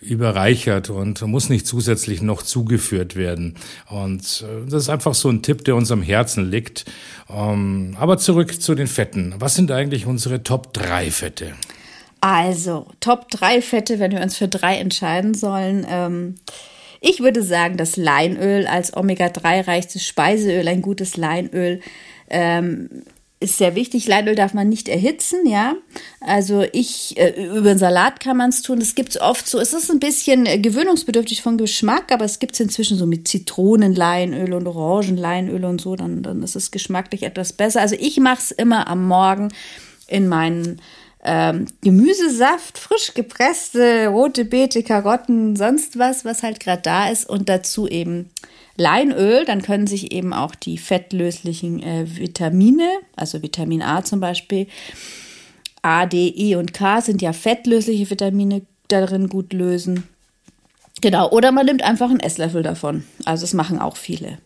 überreichert 0.00 0.90
und 0.90 1.22
muss 1.22 1.48
nicht 1.48 1.66
zusätzlich 1.66 2.22
noch 2.22 2.42
zugeführt 2.42 3.16
werden. 3.16 3.54
Und 3.88 4.44
äh, 4.46 4.68
das 4.68 4.84
ist 4.84 4.88
einfach 4.88 5.14
so 5.14 5.30
ein 5.30 5.42
Tipp, 5.42 5.64
der 5.64 5.76
uns 5.76 5.90
am 5.90 6.02
Herzen 6.02 6.50
liegt. 6.50 6.84
Ähm, 7.30 7.96
aber 7.98 8.18
zurück 8.18 8.60
zu 8.60 8.74
den 8.74 8.86
Fetten. 8.86 9.34
Was 9.38 9.54
sind 9.54 9.70
eigentlich 9.70 10.06
unsere 10.06 10.42
Top 10.42 10.72
3 10.74 11.10
Fette? 11.10 11.54
Also, 12.20 12.86
Top 13.00 13.30
3 13.30 13.62
Fette, 13.62 13.98
wenn 13.98 14.12
wir 14.12 14.20
uns 14.20 14.36
für 14.36 14.48
drei 14.48 14.76
entscheiden 14.76 15.34
sollen. 15.34 15.86
Ähm, 15.88 16.34
ich 17.00 17.20
würde 17.20 17.42
sagen, 17.42 17.76
das 17.76 17.96
Leinöl 17.96 18.66
als 18.66 18.96
Omega-3 18.96 19.66
reichstes 19.66 20.04
Speiseöl, 20.06 20.66
ein 20.66 20.82
gutes 20.82 21.16
Leinöl. 21.16 21.80
Ähm, 22.28 22.88
ist 23.38 23.58
sehr 23.58 23.74
wichtig. 23.74 24.06
Leinöl 24.06 24.34
darf 24.34 24.54
man 24.54 24.68
nicht 24.68 24.88
erhitzen, 24.88 25.46
ja. 25.46 25.74
Also 26.20 26.64
ich, 26.72 27.18
äh, 27.18 27.44
über 27.46 27.70
einen 27.70 27.78
Salat 27.78 28.18
kann 28.18 28.38
man 28.38 28.48
es 28.50 28.62
tun. 28.62 28.80
Das 28.80 28.94
gibt 28.94 29.10
es 29.10 29.20
oft 29.20 29.46
so. 29.46 29.58
Es 29.60 29.74
ist 29.74 29.90
ein 29.90 30.00
bisschen 30.00 30.46
äh, 30.46 30.58
gewöhnungsbedürftig 30.58 31.42
von 31.42 31.58
Geschmack, 31.58 32.12
aber 32.12 32.24
es 32.24 32.38
gibt 32.38 32.54
es 32.54 32.60
inzwischen 32.60 32.96
so 32.96 33.06
mit 33.06 33.28
Zitronenleinöl 33.28 34.54
und 34.54 34.66
Orangenleinöl 34.66 35.64
und 35.66 35.80
so. 35.80 35.96
Dann, 35.96 36.22
dann 36.22 36.42
ist 36.42 36.56
es 36.56 36.70
geschmacklich 36.70 37.24
etwas 37.24 37.52
besser. 37.52 37.82
Also 37.82 37.96
ich 37.98 38.18
mache 38.18 38.38
es 38.40 38.50
immer 38.52 38.88
am 38.88 39.06
Morgen 39.06 39.48
in 40.08 40.28
meinen 40.28 40.80
ähm, 41.22 41.66
Gemüsesaft, 41.82 42.78
frisch 42.78 43.12
gepresste 43.12 44.08
rote 44.08 44.44
Beete, 44.46 44.82
Karotten, 44.82 45.56
sonst 45.56 45.98
was, 45.98 46.24
was 46.24 46.42
halt 46.42 46.60
gerade 46.60 46.82
da 46.82 47.10
ist 47.10 47.28
und 47.28 47.48
dazu 47.48 47.86
eben 47.86 48.30
Leinöl, 48.76 49.44
dann 49.44 49.62
können 49.62 49.86
sich 49.86 50.12
eben 50.12 50.32
auch 50.32 50.54
die 50.54 50.78
fettlöslichen 50.78 51.82
äh, 51.82 52.04
Vitamine, 52.06 52.88
also 53.16 53.42
Vitamin 53.42 53.82
A 53.82 54.04
zum 54.04 54.20
Beispiel, 54.20 54.66
A, 55.82 56.06
D, 56.06 56.28
E 56.28 56.56
und 56.56 56.74
K 56.74 57.00
sind 57.00 57.22
ja 57.22 57.32
fettlösliche 57.32 58.10
Vitamine 58.10 58.62
darin 58.88 59.28
gut 59.28 59.52
lösen. 59.52 60.08
Genau, 61.00 61.30
oder 61.30 61.52
man 61.52 61.66
nimmt 61.66 61.82
einfach 61.82 62.10
einen 62.10 62.20
Esslöffel 62.20 62.62
davon. 62.62 63.04
Also 63.24 63.42
das 63.42 63.54
machen 63.54 63.78
auch 63.78 63.96
viele. 63.96 64.38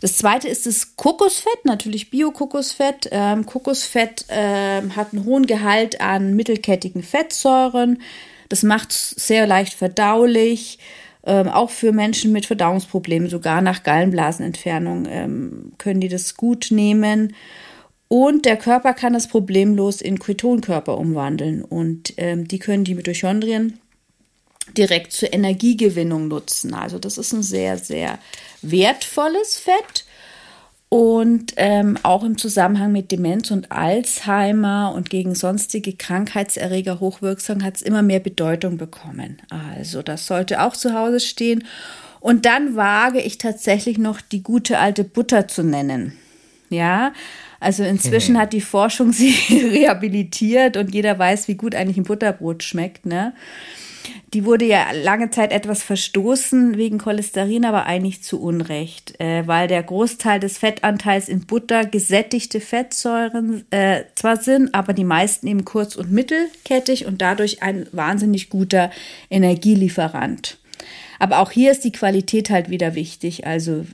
Das 0.00 0.18
zweite 0.18 0.48
ist 0.48 0.66
das 0.66 0.96
Kokosfett, 0.96 1.64
natürlich 1.64 2.10
Bio-Kokosfett. 2.10 3.08
Ähm, 3.10 3.46
Kokosfett 3.46 4.26
ähm, 4.28 4.96
hat 4.96 5.12
einen 5.12 5.24
hohen 5.24 5.46
Gehalt 5.46 6.00
an 6.00 6.34
mittelkettigen 6.34 7.02
Fettsäuren. 7.02 8.02
Das 8.50 8.62
macht 8.62 8.90
es 8.90 9.10
sehr 9.10 9.46
leicht 9.46 9.72
verdaulich 9.72 10.78
ähm, 11.26 11.48
auch 11.48 11.70
für 11.70 11.92
Menschen 11.92 12.32
mit 12.32 12.46
Verdauungsproblemen, 12.46 13.28
sogar 13.28 13.62
nach 13.62 13.82
Gallenblasenentfernung, 13.82 15.06
ähm, 15.08 15.72
können 15.78 16.00
die 16.00 16.08
das 16.08 16.36
gut 16.36 16.68
nehmen. 16.70 17.34
Und 18.08 18.44
der 18.44 18.56
Körper 18.56 18.92
kann 18.92 19.14
das 19.14 19.28
problemlos 19.28 20.00
in 20.00 20.18
Ketonkörper 20.18 20.98
umwandeln. 20.98 21.62
Und 21.62 22.14
ähm, 22.16 22.46
die 22.46 22.58
können 22.58 22.84
die 22.84 22.94
Mitochondrien 22.94 23.78
direkt 24.76 25.12
zur 25.12 25.32
Energiegewinnung 25.32 26.28
nutzen. 26.28 26.74
Also 26.74 26.98
das 26.98 27.18
ist 27.18 27.32
ein 27.32 27.42
sehr, 27.42 27.78
sehr 27.78 28.18
wertvolles 28.62 29.58
Fett. 29.58 30.03
Und 30.94 31.54
ähm, 31.56 31.98
auch 32.04 32.22
im 32.22 32.38
Zusammenhang 32.38 32.92
mit 32.92 33.10
Demenz 33.10 33.50
und 33.50 33.72
Alzheimer 33.72 34.92
und 34.94 35.10
gegen 35.10 35.34
sonstige 35.34 35.94
Krankheitserreger 35.94 37.00
hochwirksam 37.00 37.64
hat 37.64 37.74
es 37.74 37.82
immer 37.82 38.02
mehr 38.02 38.20
Bedeutung 38.20 38.76
bekommen. 38.76 39.38
Also 39.50 40.02
das 40.02 40.28
sollte 40.28 40.62
auch 40.62 40.74
zu 40.74 40.94
Hause 40.94 41.18
stehen. 41.18 41.64
Und 42.20 42.46
dann 42.46 42.76
wage 42.76 43.20
ich 43.20 43.38
tatsächlich 43.38 43.98
noch 43.98 44.20
die 44.20 44.44
gute 44.44 44.78
alte 44.78 45.02
Butter 45.02 45.48
zu 45.48 45.64
nennen. 45.64 46.16
Ja, 46.70 47.12
also 47.58 47.82
inzwischen 47.82 48.36
mhm. 48.36 48.38
hat 48.38 48.52
die 48.52 48.60
Forschung 48.60 49.12
sie 49.12 49.34
rehabilitiert 49.50 50.76
und 50.76 50.94
jeder 50.94 51.18
weiß, 51.18 51.48
wie 51.48 51.56
gut 51.56 51.74
eigentlich 51.74 51.96
ein 51.96 52.04
Butterbrot 52.04 52.62
schmeckt. 52.62 53.04
Ne? 53.04 53.32
Die 54.32 54.44
wurde 54.44 54.64
ja 54.64 54.90
lange 54.92 55.30
Zeit 55.30 55.52
etwas 55.52 55.82
verstoßen 55.82 56.76
wegen 56.76 56.98
Cholesterin, 56.98 57.64
aber 57.64 57.86
eigentlich 57.86 58.22
zu 58.22 58.40
Unrecht, 58.40 59.18
äh, 59.20 59.46
weil 59.46 59.68
der 59.68 59.82
Großteil 59.82 60.40
des 60.40 60.58
Fettanteils 60.58 61.28
in 61.28 61.46
Butter 61.46 61.84
gesättigte 61.84 62.60
Fettsäuren 62.60 63.64
äh, 63.70 64.04
zwar 64.14 64.36
sind, 64.36 64.74
aber 64.74 64.92
die 64.92 65.04
meisten 65.04 65.46
eben 65.46 65.64
kurz- 65.64 65.96
und 65.96 66.10
mittelkettig 66.10 67.06
und 67.06 67.22
dadurch 67.22 67.62
ein 67.62 67.86
wahnsinnig 67.92 68.50
guter 68.50 68.90
Energielieferant. 69.30 70.58
Aber 71.18 71.38
auch 71.38 71.50
hier 71.52 71.70
ist 71.70 71.84
die 71.84 71.92
Qualität 71.92 72.50
halt 72.50 72.70
wieder 72.70 72.94
wichtig. 72.94 73.46
Also 73.46 73.86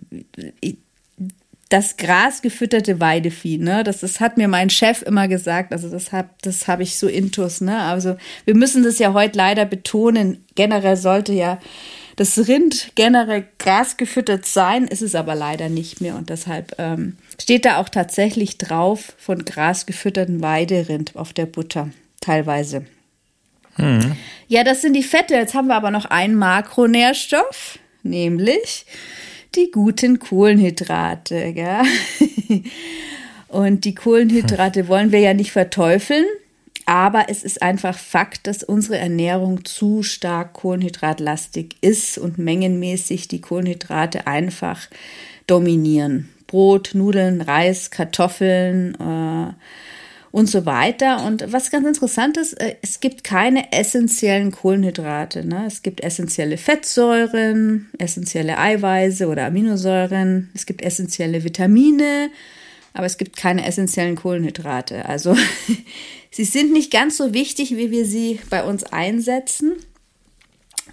das 1.70 1.96
grasgefütterte 1.96 2.98
Weidevieh, 3.00 3.56
ne? 3.56 3.84
Das, 3.84 4.00
das 4.00 4.18
hat 4.20 4.36
mir 4.36 4.48
mein 4.48 4.70
Chef 4.70 5.02
immer 5.02 5.28
gesagt. 5.28 5.72
Also 5.72 5.88
das 5.88 6.12
hab, 6.12 6.42
das 6.42 6.66
habe 6.66 6.82
ich 6.82 6.98
so 6.98 7.06
intus, 7.06 7.60
ne? 7.60 7.80
Also 7.82 8.16
wir 8.44 8.56
müssen 8.56 8.82
das 8.82 8.98
ja 8.98 9.14
heute 9.14 9.38
leider 9.38 9.64
betonen. 9.64 10.44
Generell 10.56 10.96
sollte 10.96 11.32
ja 11.32 11.58
das 12.16 12.48
Rind 12.48 12.90
generell 12.96 13.46
grasgefüttert 13.58 14.46
sein, 14.46 14.88
ist 14.88 15.00
es 15.00 15.14
aber 15.14 15.36
leider 15.36 15.68
nicht 15.68 16.00
mehr. 16.00 16.16
Und 16.16 16.28
deshalb 16.28 16.74
ähm, 16.78 17.16
steht 17.40 17.64
da 17.64 17.78
auch 17.78 17.88
tatsächlich 17.88 18.58
drauf 18.58 19.14
von 19.16 19.44
grasgefütterten 19.44 20.42
Weiderind 20.42 21.14
auf 21.14 21.32
der 21.32 21.46
Butter, 21.46 21.90
teilweise. 22.20 22.84
Mhm. 23.76 24.16
Ja, 24.48 24.64
das 24.64 24.82
sind 24.82 24.94
die 24.94 25.04
Fette. 25.04 25.34
Jetzt 25.34 25.54
haben 25.54 25.68
wir 25.68 25.76
aber 25.76 25.92
noch 25.92 26.06
einen 26.06 26.34
Makronährstoff, 26.34 27.78
nämlich 28.02 28.86
die 29.54 29.70
guten 29.70 30.18
Kohlenhydrate. 30.18 31.52
Gell? 31.52 31.82
Und 33.48 33.84
die 33.84 33.94
Kohlenhydrate 33.94 34.88
wollen 34.88 35.10
wir 35.10 35.20
ja 35.20 35.34
nicht 35.34 35.50
verteufeln, 35.50 36.24
aber 36.86 37.26
es 37.28 37.42
ist 37.42 37.62
einfach 37.62 37.98
Fakt, 37.98 38.46
dass 38.46 38.62
unsere 38.62 38.98
Ernährung 38.98 39.64
zu 39.64 40.02
stark 40.02 40.52
kohlenhydratlastig 40.52 41.76
ist 41.80 42.16
und 42.16 42.38
mengenmäßig 42.38 43.28
die 43.28 43.40
Kohlenhydrate 43.40 44.26
einfach 44.26 44.88
dominieren. 45.46 46.28
Brot, 46.46 46.90
Nudeln, 46.94 47.40
Reis, 47.40 47.90
Kartoffeln, 47.90 48.94
äh, 48.94 49.52
und 50.32 50.46
so 50.48 50.64
weiter. 50.64 51.24
Und 51.26 51.52
was 51.52 51.70
ganz 51.70 51.86
interessant 51.86 52.36
ist, 52.36 52.54
äh, 52.60 52.76
es 52.82 53.00
gibt 53.00 53.24
keine 53.24 53.72
essentiellen 53.72 54.52
Kohlenhydrate. 54.52 55.44
Ne? 55.46 55.64
Es 55.66 55.82
gibt 55.82 56.02
essentielle 56.02 56.56
Fettsäuren, 56.56 57.90
essentielle 57.98 58.58
Eiweiße 58.58 59.26
oder 59.26 59.46
Aminosäuren, 59.46 60.50
es 60.54 60.66
gibt 60.66 60.82
essentielle 60.82 61.42
Vitamine, 61.42 62.30
aber 62.92 63.06
es 63.06 63.18
gibt 63.18 63.36
keine 63.36 63.66
essentiellen 63.66 64.16
Kohlenhydrate. 64.16 65.06
Also 65.06 65.36
sie 66.30 66.44
sind 66.44 66.72
nicht 66.72 66.92
ganz 66.92 67.16
so 67.16 67.34
wichtig, 67.34 67.76
wie 67.76 67.90
wir 67.90 68.04
sie 68.04 68.40
bei 68.50 68.64
uns 68.64 68.84
einsetzen. 68.84 69.76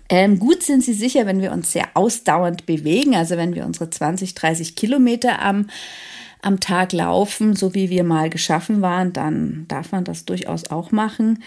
Ähm, 0.09 0.39
gut 0.39 0.63
sind 0.63 0.83
sie 0.83 0.93
sicher, 0.93 1.25
wenn 1.25 1.41
wir 1.41 1.51
uns 1.51 1.73
sehr 1.73 1.89
ausdauernd 1.93 2.65
bewegen, 2.65 3.15
also 3.15 3.35
wenn 3.35 3.55
wir 3.55 3.65
unsere 3.65 3.89
20, 3.89 4.35
30 4.35 4.75
Kilometer 4.75 5.41
am 5.41 5.69
am 6.41 6.59
Tag 6.59 6.93
laufen, 6.93 7.55
so 7.55 7.73
wie 7.73 7.89
wir 7.89 8.03
mal 8.03 8.29
geschaffen 8.29 8.81
waren, 8.81 9.13
dann 9.13 9.65
darf 9.67 9.91
man 9.91 10.03
das 10.03 10.25
durchaus 10.25 10.69
auch 10.69 10.91
machen. 10.91 11.43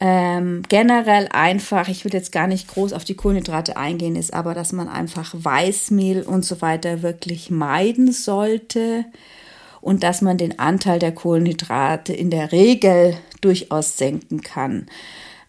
Ähm, 0.00 0.62
generell 0.68 1.28
einfach, 1.32 1.88
ich 1.88 2.04
will 2.04 2.12
jetzt 2.12 2.30
gar 2.30 2.46
nicht 2.46 2.68
groß 2.68 2.92
auf 2.92 3.04
die 3.04 3.16
Kohlenhydrate 3.16 3.76
eingehen, 3.76 4.14
ist 4.14 4.32
aber, 4.32 4.54
dass 4.54 4.72
man 4.72 4.88
einfach 4.88 5.34
Weißmehl 5.36 6.22
und 6.22 6.44
so 6.44 6.60
weiter 6.60 7.02
wirklich 7.02 7.50
meiden 7.50 8.12
sollte 8.12 9.04
und 9.80 10.04
dass 10.04 10.22
man 10.22 10.38
den 10.38 10.58
Anteil 10.58 11.00
der 11.00 11.12
Kohlenhydrate 11.12 12.12
in 12.12 12.30
der 12.30 12.52
Regel 12.52 13.16
durchaus 13.40 13.96
senken 13.98 14.40
kann 14.40 14.86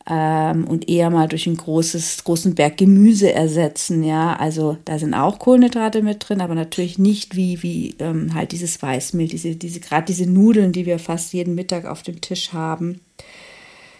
ähm, 0.09 0.65
und 0.65 0.89
eher 0.89 1.11
mal 1.11 1.27
durch 1.27 1.45
ein 1.45 1.55
großes, 1.55 2.23
großen 2.23 2.55
Berg 2.55 2.77
Gemüse 2.77 3.31
ersetzen. 3.31 4.03
Ja, 4.03 4.35
also 4.35 4.77
da 4.85 4.97
sind 4.97 5.13
auch 5.13 5.37
Kohlenhydrate 5.37 6.01
mit 6.01 6.27
drin, 6.27 6.41
aber 6.41 6.55
natürlich 6.55 6.97
nicht 6.97 7.35
wie, 7.35 7.61
wie 7.61 7.95
ähm, 7.99 8.33
halt 8.33 8.51
dieses 8.51 8.81
Weißmehl, 8.81 9.27
diese, 9.27 9.55
diese, 9.55 9.79
gerade 9.79 10.05
diese 10.05 10.29
Nudeln, 10.29 10.71
die 10.71 10.87
wir 10.87 10.97
fast 10.97 11.33
jeden 11.33 11.53
Mittag 11.53 11.85
auf 11.85 12.01
dem 12.01 12.21
Tisch 12.21 12.53
haben. 12.53 13.01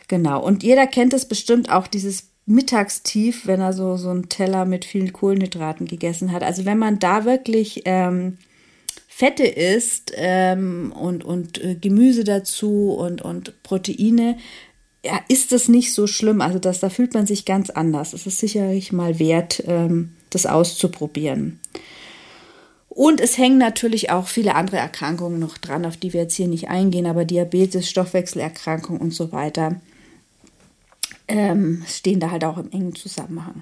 Genau. 0.08 0.44
Und 0.44 0.64
jeder 0.64 0.88
kennt 0.88 1.14
es 1.14 1.28
bestimmt 1.28 1.70
auch, 1.70 1.86
dieses 1.86 2.30
Mittagstief, 2.48 3.46
wenn 3.46 3.62
er 3.62 3.74
so, 3.74 3.96
so 3.96 4.10
einen 4.10 4.28
Teller 4.28 4.66
mit 4.66 4.84
vielen 4.84 5.14
Kohlenhydraten 5.14 5.86
gegessen 5.86 6.32
hat. 6.32 6.42
Also 6.42 6.66
wenn 6.66 6.80
man 6.80 6.98
da 6.98 7.24
wirklich 7.24 7.84
ähm, 7.86 8.40
Fette 9.08 9.46
isst 9.46 10.14
ähm, 10.16 10.92
und, 11.00 11.24
und 11.24 11.64
äh, 11.64 11.76
Gemüse 11.76 12.24
dazu 12.24 12.94
und, 12.94 13.22
und 13.22 13.62
Proteine, 13.62 14.38
ja, 15.04 15.20
ist 15.28 15.52
das 15.52 15.68
nicht 15.68 15.94
so 15.94 16.08
schlimm. 16.08 16.42
Also 16.42 16.60
das, 16.60 16.80
da 16.80 16.90
fühlt 16.90 17.14
man 17.14 17.26
sich 17.26 17.46
ganz 17.46 17.70
anders. 17.70 18.14
Es 18.14 18.26
ist 18.26 18.40
sicherlich 18.40 18.92
mal 18.92 19.20
wert, 19.20 19.64
ähm, 19.66 20.14
das 20.30 20.46
auszuprobieren. 20.46 21.60
Und 22.90 23.22
es 23.22 23.38
hängen 23.38 23.58
natürlich 23.58 24.10
auch 24.10 24.28
viele 24.28 24.56
andere 24.56 24.78
Erkrankungen 24.78 25.40
noch 25.40 25.58
dran, 25.58 25.86
auf 25.86 25.96
die 25.96 26.12
wir 26.12 26.22
jetzt 26.22 26.36
hier 26.36 26.48
nicht 26.48 26.70
eingehen, 26.70 27.06
aber 27.06 27.24
Diabetes, 27.24 27.90
Stoffwechselerkrankung 27.90 29.00
und 29.00 29.14
so 29.14 29.32
weiter 29.32 29.80
ähm, 31.30 31.84
stehen 31.88 32.20
da 32.20 32.32
halt 32.32 32.44
auch 32.44 32.58
im 32.58 32.72
engen 32.72 32.96
Zusammenhang. 32.96 33.62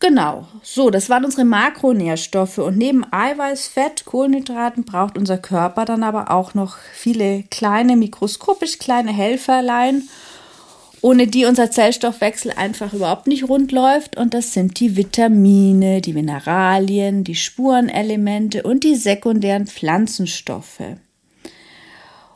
Genau, 0.00 0.46
so, 0.62 0.90
das 0.90 1.10
waren 1.10 1.24
unsere 1.24 1.44
Makronährstoffe 1.44 2.58
und 2.58 2.78
neben 2.78 3.04
Eiweiß, 3.12 3.66
Fett, 3.66 4.04
Kohlenhydraten 4.04 4.84
braucht 4.84 5.18
unser 5.18 5.38
Körper 5.38 5.84
dann 5.84 6.04
aber 6.04 6.30
auch 6.30 6.54
noch 6.54 6.78
viele 6.94 7.42
kleine, 7.50 7.96
mikroskopisch 7.96 8.78
kleine 8.78 9.12
Helferlein, 9.12 10.08
ohne 11.00 11.26
die 11.26 11.44
unser 11.44 11.70
Zellstoffwechsel 11.70 12.52
einfach 12.52 12.92
überhaupt 12.92 13.26
nicht 13.26 13.48
rund 13.48 13.72
läuft 13.72 14.16
und 14.16 14.34
das 14.34 14.52
sind 14.52 14.80
die 14.80 14.96
Vitamine, 14.96 16.00
die 16.00 16.12
Mineralien, 16.12 17.24
die 17.24 17.34
Spurenelemente 17.34 18.62
und 18.62 18.84
die 18.84 18.94
sekundären 18.94 19.66
Pflanzenstoffe. 19.66 20.82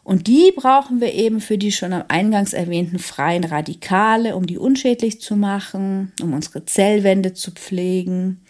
Und 0.05 0.27
die 0.27 0.53
brauchen 0.55 1.01
wir 1.01 1.13
eben 1.13 1.41
für 1.41 1.59
die 1.59 1.71
schon 1.71 1.93
am 1.93 2.05
Eingangs 2.09 2.53
erwähnten 2.53 2.99
freien 2.99 3.45
Radikale, 3.45 4.35
um 4.35 4.47
die 4.47 4.59
unschädlich 4.59 5.21
zu 5.21 5.37
machen, 5.37 6.13
um 6.21 6.33
unsere 6.33 6.65
Zellwände 6.65 7.35
zu 7.35 7.53
pflegen 7.53 8.41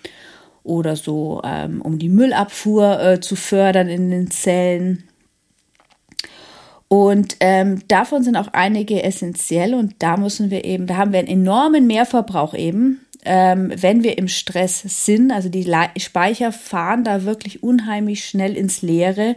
oder 0.63 0.97
so, 0.97 1.43
ähm, 1.45 1.83
um 1.83 1.99
die 1.99 2.09
Müllabfuhr 2.09 3.03
äh, 3.03 3.21
zu 3.21 3.37
fördern 3.37 3.89
in 3.89 4.11
den 4.11 4.31
Zellen. 4.31 5.05
Und 6.93 7.39
ähm, 7.41 7.81
davon 7.89 8.23
sind 8.23 8.37
auch 8.37 8.49
einige 8.53 9.03
essentiell 9.03 9.73
und 9.73 9.95
da 10.01 10.19
müssen 10.19 10.51
wir 10.51 10.67
eben, 10.67 10.87
da 10.87 10.99
haben 10.99 11.15
wir 11.15 11.21
einen 11.21 11.29
enormen 11.29 11.87
Mehrverbrauch 11.87 12.53
eben, 12.53 13.01
ähm, 13.25 13.73
wenn 13.75 14.03
wir 14.03 14.19
im 14.19 14.29
Stress 14.29 14.83
sind. 15.07 15.33
Also 15.33 15.49
die 15.49 15.67
Speicher 15.97 16.53
fahren 16.53 17.03
da 17.03 17.25
wirklich 17.25 17.63
unheimlich 17.63 18.27
schnell 18.27 18.55
ins 18.59 18.83
Leere. 18.83 19.37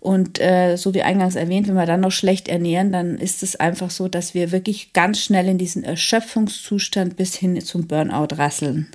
Und 0.00 0.40
äh, 0.40 0.74
so 0.74 0.94
wie 0.94 1.02
eingangs 1.02 1.36
erwähnt, 1.36 1.68
wenn 1.68 1.76
wir 1.76 1.86
dann 1.86 2.00
noch 2.00 2.10
schlecht 2.10 2.48
ernähren, 2.48 2.90
dann 2.90 3.18
ist 3.18 3.44
es 3.44 3.54
einfach 3.54 3.90
so, 3.90 4.08
dass 4.08 4.34
wir 4.34 4.50
wirklich 4.50 4.92
ganz 4.92 5.20
schnell 5.20 5.46
in 5.46 5.58
diesen 5.58 5.84
Erschöpfungszustand 5.84 7.14
bis 7.14 7.36
hin 7.36 7.60
zum 7.60 7.86
Burnout 7.86 8.34
rasseln. 8.34 8.88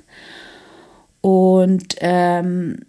Und 1.22 1.96
ähm, 2.00 2.80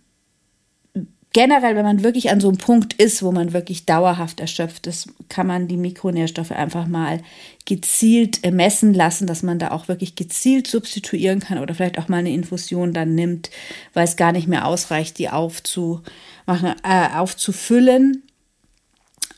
generell, 1.34 1.76
wenn 1.76 1.86
man 1.86 2.04
wirklich 2.04 2.30
an 2.30 2.42
so 2.42 2.50
einem 2.50 2.58
Punkt 2.58 2.94
ist, 2.94 3.24
wo 3.24 3.32
man 3.32 3.54
wirklich 3.54 3.86
dauerhaft 3.86 4.40
erschöpft 4.40 4.88
ist, 4.88 5.10
kann 5.30 5.48
man 5.48 5.68
die 5.68 5.78
Mikronährstoffe 5.78 6.52
einfach 6.52 6.88
mal 6.88 7.22
gezielt 7.66 8.42
messen 8.52 8.94
lassen, 8.94 9.28
dass 9.28 9.44
man 9.44 9.60
da 9.60 9.72
auch 9.72 9.88
wirklich 9.88 10.16
gezielt 10.16 10.68
substituieren 10.68 11.40
kann 11.40 11.60
oder 11.60 11.74
vielleicht 11.74 12.00
auch 12.00 12.10
mal 12.10 12.18
eine 12.18 12.34
Infusion 12.34 12.94
dann 12.94 13.16
nimmt, 13.16 13.50
weil 13.94 14.04
es 14.04 14.18
gar 14.18 14.32
nicht 14.32 14.48
mehr 14.48 14.66
ausreicht, 14.66 15.18
die 15.20 15.30
aufzu 15.30 16.02
machen, 16.46 16.74
äh, 16.84 17.08
aufzufüllen. 17.16 18.24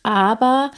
Aber 0.02 0.72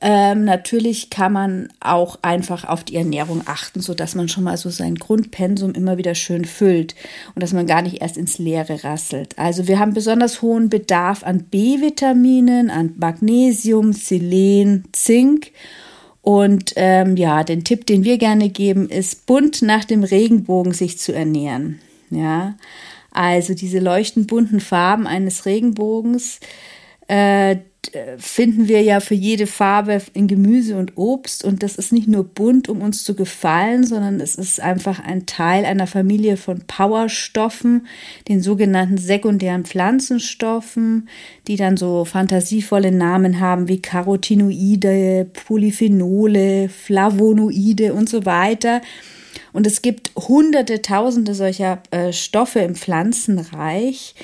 ähm, 0.00 0.44
natürlich 0.44 1.08
kann 1.10 1.32
man 1.32 1.68
auch 1.80 2.18
einfach 2.22 2.64
auf 2.64 2.84
die 2.84 2.96
Ernährung 2.96 3.42
achten, 3.46 3.80
sodass 3.80 4.14
man 4.14 4.28
schon 4.28 4.44
mal 4.44 4.56
so 4.56 4.68
sein 4.68 4.96
Grundpensum 4.96 5.72
immer 5.72 5.96
wieder 5.96 6.14
schön 6.14 6.44
füllt 6.44 6.94
und 7.34 7.42
dass 7.42 7.52
man 7.52 7.66
gar 7.66 7.82
nicht 7.82 8.02
erst 8.02 8.18
ins 8.18 8.38
Leere 8.38 8.84
rasselt. 8.84 9.38
Also 9.38 9.68
wir 9.68 9.78
haben 9.78 9.94
besonders 9.94 10.42
hohen 10.42 10.68
Bedarf 10.68 11.24
an 11.24 11.44
B-Vitaminen, 11.44 12.70
an 12.70 12.94
Magnesium, 12.98 13.92
Selen, 13.92 14.84
Zink. 14.92 15.52
Und 16.20 16.72
ähm, 16.76 17.16
ja, 17.16 17.44
den 17.44 17.64
Tipp, 17.64 17.86
den 17.86 18.04
wir 18.04 18.18
gerne 18.18 18.48
geben, 18.50 18.88
ist 18.88 19.26
bunt 19.26 19.62
nach 19.62 19.84
dem 19.84 20.02
Regenbogen 20.02 20.72
sich 20.72 20.98
zu 20.98 21.12
ernähren. 21.12 21.78
Ja, 22.10 22.56
also 23.12 23.54
diese 23.54 23.78
leuchtend 23.78 24.26
bunten 24.26 24.60
Farben 24.60 25.06
eines 25.06 25.46
Regenbogens 25.46 26.40
äh, 27.08 27.56
finden 28.18 28.68
wir 28.68 28.82
ja 28.82 29.00
für 29.00 29.14
jede 29.14 29.46
Farbe 29.46 30.00
in 30.14 30.26
Gemüse 30.26 30.76
und 30.76 30.96
Obst. 30.96 31.44
Und 31.44 31.62
das 31.62 31.76
ist 31.76 31.92
nicht 31.92 32.08
nur 32.08 32.24
bunt, 32.24 32.68
um 32.68 32.82
uns 32.82 33.04
zu 33.04 33.14
gefallen, 33.14 33.84
sondern 33.84 34.20
es 34.20 34.36
ist 34.36 34.60
einfach 34.60 35.00
ein 35.04 35.26
Teil 35.26 35.64
einer 35.64 35.86
Familie 35.86 36.36
von 36.36 36.60
Powerstoffen, 36.66 37.86
den 38.28 38.42
sogenannten 38.42 38.98
sekundären 38.98 39.64
Pflanzenstoffen, 39.64 41.08
die 41.46 41.56
dann 41.56 41.76
so 41.76 42.04
fantasievolle 42.04 42.92
Namen 42.92 43.40
haben 43.40 43.68
wie 43.68 43.80
Carotinoide, 43.80 45.26
Polyphenole, 45.46 46.68
Flavonoide 46.68 47.94
und 47.94 48.08
so 48.08 48.24
weiter. 48.24 48.80
Und 49.52 49.66
es 49.66 49.80
gibt 49.80 50.10
hunderte, 50.16 50.82
tausende 50.82 51.34
solcher 51.34 51.82
äh, 51.90 52.12
Stoffe 52.12 52.60
im 52.60 52.74
Pflanzenreich, 52.74 54.14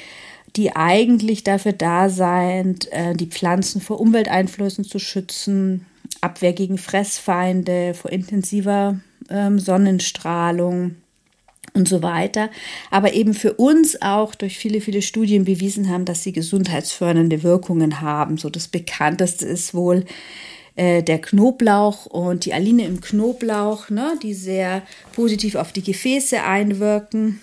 die 0.56 0.76
eigentlich 0.76 1.44
dafür 1.44 1.72
da 1.72 2.08
sind, 2.08 2.90
äh, 2.92 3.14
die 3.14 3.26
Pflanzen 3.26 3.80
vor 3.80 4.00
Umwelteinflüssen 4.00 4.84
zu 4.84 4.98
schützen, 4.98 5.86
Abwehr 6.20 6.52
gegen 6.52 6.78
Fressfeinde, 6.78 7.94
vor 7.94 8.12
intensiver 8.12 9.00
ähm, 9.30 9.58
Sonnenstrahlung 9.58 10.96
und 11.74 11.88
so 11.88 12.02
weiter. 12.02 12.50
Aber 12.90 13.14
eben 13.14 13.34
für 13.34 13.54
uns 13.54 14.00
auch 14.02 14.34
durch 14.34 14.58
viele, 14.58 14.80
viele 14.80 15.02
Studien 15.02 15.44
bewiesen 15.44 15.88
haben, 15.88 16.04
dass 16.04 16.22
sie 16.22 16.32
gesundheitsfördernde 16.32 17.42
Wirkungen 17.42 18.00
haben. 18.00 18.36
So 18.36 18.50
das 18.50 18.68
bekannteste 18.68 19.46
ist 19.46 19.74
wohl 19.74 20.04
äh, 20.76 21.02
der 21.02 21.20
Knoblauch 21.20 22.06
und 22.06 22.44
die 22.44 22.54
Aline 22.54 22.84
im 22.84 23.00
Knoblauch, 23.00 23.90
ne, 23.90 24.14
die 24.22 24.34
sehr 24.34 24.82
positiv 25.14 25.54
auf 25.54 25.72
die 25.72 25.82
Gefäße 25.82 26.42
einwirken. 26.42 27.40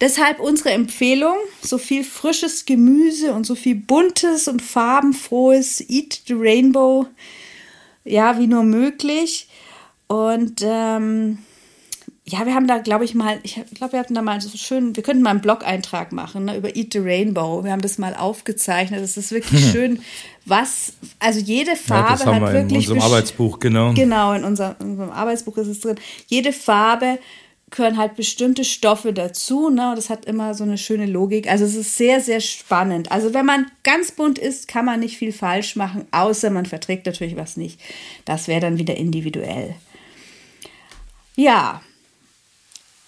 Deshalb 0.00 0.40
unsere 0.40 0.70
Empfehlung, 0.70 1.36
so 1.62 1.78
viel 1.78 2.04
frisches 2.04 2.64
Gemüse 2.64 3.32
und 3.32 3.44
so 3.44 3.54
viel 3.54 3.74
buntes 3.74 4.48
und 4.48 4.62
farbenfrohes 4.62 5.80
Eat 5.88 6.22
the 6.26 6.34
Rainbow, 6.34 7.06
ja, 8.04 8.38
wie 8.38 8.46
nur 8.46 8.62
möglich. 8.62 9.48
Und 10.06 10.62
ähm, 10.62 11.38
ja, 12.30 12.44
wir 12.44 12.54
haben 12.54 12.66
da, 12.66 12.78
glaube 12.78 13.04
ich, 13.04 13.14
mal, 13.14 13.38
ich 13.42 13.60
glaube, 13.74 13.92
wir 13.92 14.00
hatten 14.00 14.14
da 14.14 14.22
mal 14.22 14.40
so 14.40 14.56
schön, 14.56 14.94
wir 14.94 15.02
könnten 15.02 15.22
mal 15.22 15.30
einen 15.30 15.40
Blog-Eintrag 15.40 16.12
machen 16.12 16.46
ne, 16.46 16.56
über 16.56 16.76
Eat 16.76 16.92
the 16.92 16.98
Rainbow. 16.98 17.64
Wir 17.64 17.72
haben 17.72 17.80
das 17.80 17.96
mal 17.98 18.14
aufgezeichnet. 18.14 19.02
Es 19.02 19.16
ist 19.16 19.30
wirklich 19.32 19.70
schön, 19.72 20.00
was, 20.44 20.92
also 21.18 21.40
jede 21.40 21.74
Farbe 21.74 22.08
ja, 22.08 22.16
das 22.16 22.26
haben 22.26 22.34
hat 22.34 22.42
wir 22.42 22.52
wirklich. 22.52 22.86
In 22.86 22.92
unserem 22.92 23.00
Arbeitsbuch, 23.00 23.58
genau. 23.58 23.94
Genau, 23.94 24.32
in 24.34 24.44
unserem, 24.44 24.76
in 24.80 24.90
unserem 24.90 25.10
Arbeitsbuch 25.10 25.56
ist 25.58 25.68
es 25.68 25.80
drin. 25.80 25.96
Jede 26.26 26.52
Farbe 26.52 27.18
gehören 27.70 27.96
halt 27.96 28.16
bestimmte 28.16 28.64
Stoffe 28.64 29.12
dazu, 29.12 29.70
ne? 29.70 29.90
Und 29.90 29.96
das 29.96 30.10
hat 30.10 30.24
immer 30.24 30.54
so 30.54 30.64
eine 30.64 30.78
schöne 30.78 31.06
Logik. 31.06 31.50
Also 31.50 31.64
es 31.64 31.74
ist 31.74 31.96
sehr, 31.96 32.20
sehr 32.20 32.40
spannend. 32.40 33.12
Also 33.12 33.34
wenn 33.34 33.46
man 33.46 33.70
ganz 33.82 34.12
bunt 34.12 34.38
ist, 34.38 34.68
kann 34.68 34.84
man 34.84 35.00
nicht 35.00 35.18
viel 35.18 35.32
falsch 35.32 35.76
machen, 35.76 36.06
außer 36.10 36.50
man 36.50 36.66
verträgt 36.66 37.06
natürlich 37.06 37.36
was 37.36 37.56
nicht. 37.56 37.80
Das 38.24 38.48
wäre 38.48 38.60
dann 38.60 38.78
wieder 38.78 38.96
individuell. 38.96 39.74
Ja, 41.36 41.82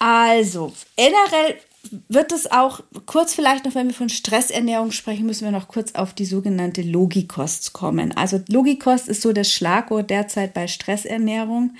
also, 0.01 0.73
generell 0.96 1.57
wird 2.09 2.33
es 2.33 2.51
auch 2.51 2.81
kurz 3.05 3.35
vielleicht 3.35 3.66
noch, 3.66 3.75
wenn 3.75 3.88
wir 3.88 3.94
von 3.94 4.09
Stressernährung 4.09 4.92
sprechen, 4.92 5.27
müssen 5.27 5.44
wir 5.44 5.53
noch 5.53 5.68
kurz 5.68 5.94
auf 5.94 6.14
die 6.14 6.25
sogenannte 6.25 6.81
Logikost 6.81 7.75
kommen. 7.75 8.16
Also 8.16 8.40
Logikost 8.49 9.09
ist 9.09 9.20
so 9.20 9.33
das 9.33 9.53
Schlagwort 9.53 10.09
derzeit 10.09 10.55
bei 10.55 10.68
Stressernährung. 10.68 11.75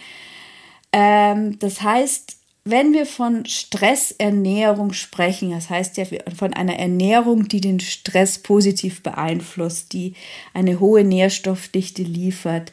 Ähm, 0.93 1.59
das 1.61 1.81
heißt, 1.81 2.37
wenn 2.65 2.93
wir 2.93 3.07
von 3.07 3.47
Stressernährung 3.47 4.93
sprechen, 4.93 5.51
das 5.51 5.71
heißt 5.71 5.97
ja 5.97 6.05
von 6.37 6.53
einer 6.53 6.79
Ernährung, 6.79 7.49
die 7.49 7.61
den 7.61 7.81
Stress 7.81 8.39
positiv 8.39 9.03
beeinflusst, 9.03 9.93
die 9.93 10.15
eine 10.53 10.79
hohe 10.79 11.05
Nährstoffdichte 11.05 12.03
liefert, 12.03 12.73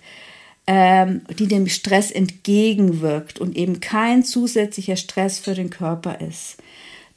ähm, 0.67 1.21
die 1.39 1.47
dem 1.47 1.67
Stress 1.67 2.11
entgegenwirkt 2.11 3.39
und 3.39 3.55
eben 3.55 3.79
kein 3.79 4.23
zusätzlicher 4.23 4.97
Stress 4.97 5.39
für 5.39 5.53
den 5.53 5.69
Körper 5.69 6.19
ist, 6.19 6.57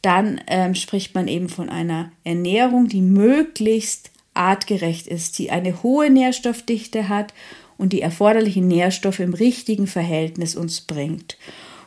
dann 0.03 0.41
ähm, 0.47 0.77
spricht 0.77 1.15
man 1.15 1.27
eben 1.27 1.49
von 1.49 1.69
einer 1.69 2.13
Ernährung, 2.23 2.89
die 2.89 3.03
möglichst 3.03 4.13
artgerecht 4.35 5.09
ist, 5.09 5.39
die 5.39 5.51
eine 5.51 5.83
hohe 5.83 6.09
Nährstoffdichte 6.09 7.09
hat 7.09 7.35
und 7.77 7.93
die 7.93 8.01
erforderlichen 8.01 8.69
Nährstoffe 8.69 9.19
im 9.19 9.35
richtigen 9.35 9.89
Verhältnis 9.89 10.55
uns 10.55 10.83
bringt. 10.83 11.37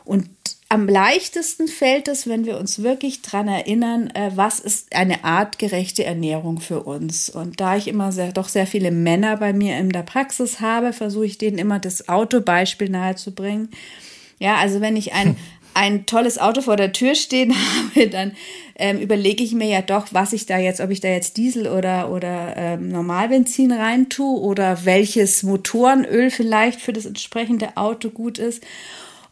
Und 0.04 0.28
am 0.74 0.88
leichtesten 0.88 1.68
fällt 1.68 2.08
es, 2.08 2.26
wenn 2.26 2.46
wir 2.46 2.58
uns 2.58 2.82
wirklich 2.82 3.22
daran 3.22 3.46
erinnern, 3.46 4.10
äh, 4.10 4.32
was 4.34 4.58
ist 4.58 4.92
eine 4.96 5.22
artgerechte 5.22 6.02
Ernährung 6.02 6.58
für 6.58 6.82
uns. 6.82 7.30
Und 7.30 7.60
da 7.60 7.76
ich 7.76 7.86
immer 7.86 8.10
sehr, 8.10 8.32
doch 8.32 8.48
sehr 8.48 8.66
viele 8.66 8.90
Männer 8.90 9.36
bei 9.36 9.52
mir 9.52 9.78
in 9.78 9.90
der 9.90 10.02
Praxis 10.02 10.58
habe, 10.58 10.92
versuche 10.92 11.26
ich 11.26 11.38
denen 11.38 11.58
immer 11.58 11.78
das 11.78 12.08
Autobeispiel 12.08 12.90
nahezubringen. 12.90 13.68
Ja, 14.40 14.56
also 14.56 14.80
wenn 14.80 14.96
ich 14.96 15.12
ein, 15.12 15.36
ein 15.74 16.06
tolles 16.06 16.38
Auto 16.38 16.60
vor 16.60 16.76
der 16.76 16.92
Tür 16.92 17.14
stehen 17.14 17.54
habe, 17.94 18.08
dann 18.08 18.32
ähm, 18.74 18.98
überlege 18.98 19.44
ich 19.44 19.52
mir 19.52 19.68
ja 19.68 19.80
doch, 19.80 20.08
was 20.10 20.32
ich 20.32 20.46
da 20.46 20.58
jetzt, 20.58 20.80
ob 20.80 20.90
ich 20.90 20.98
da 20.98 21.06
jetzt 21.06 21.36
Diesel 21.36 21.68
oder, 21.68 22.10
oder 22.10 22.56
ähm, 22.56 22.88
Normalbenzin 22.88 23.70
rein 23.70 24.08
tue 24.08 24.40
oder 24.40 24.84
welches 24.84 25.44
Motorenöl 25.44 26.32
vielleicht 26.32 26.80
für 26.80 26.92
das 26.92 27.06
entsprechende 27.06 27.76
Auto 27.76 28.10
gut 28.10 28.38
ist. 28.38 28.60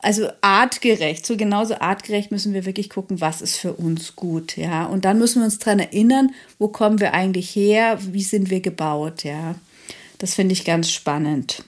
Also 0.02 0.28
artgerecht, 0.40 1.24
so 1.24 1.36
genauso 1.36 1.78
artgerecht 1.78 2.32
müssen 2.32 2.52
wir 2.52 2.66
wirklich 2.66 2.90
gucken, 2.90 3.20
was 3.20 3.40
ist 3.40 3.56
für 3.56 3.72
uns 3.72 4.16
gut, 4.16 4.56
ja. 4.56 4.84
Und 4.84 5.04
dann 5.04 5.18
müssen 5.18 5.40
wir 5.40 5.44
uns 5.44 5.58
daran 5.58 5.78
erinnern, 5.78 6.34
wo 6.58 6.68
kommen 6.68 7.00
wir 7.00 7.14
eigentlich 7.14 7.54
her, 7.54 7.98
wie 8.00 8.22
sind 8.22 8.50
wir 8.50 8.60
gebaut, 8.60 9.22
ja. 9.22 9.54
Das 10.18 10.34
finde 10.34 10.52
ich 10.52 10.64
ganz 10.64 10.90
spannend. 10.90 11.64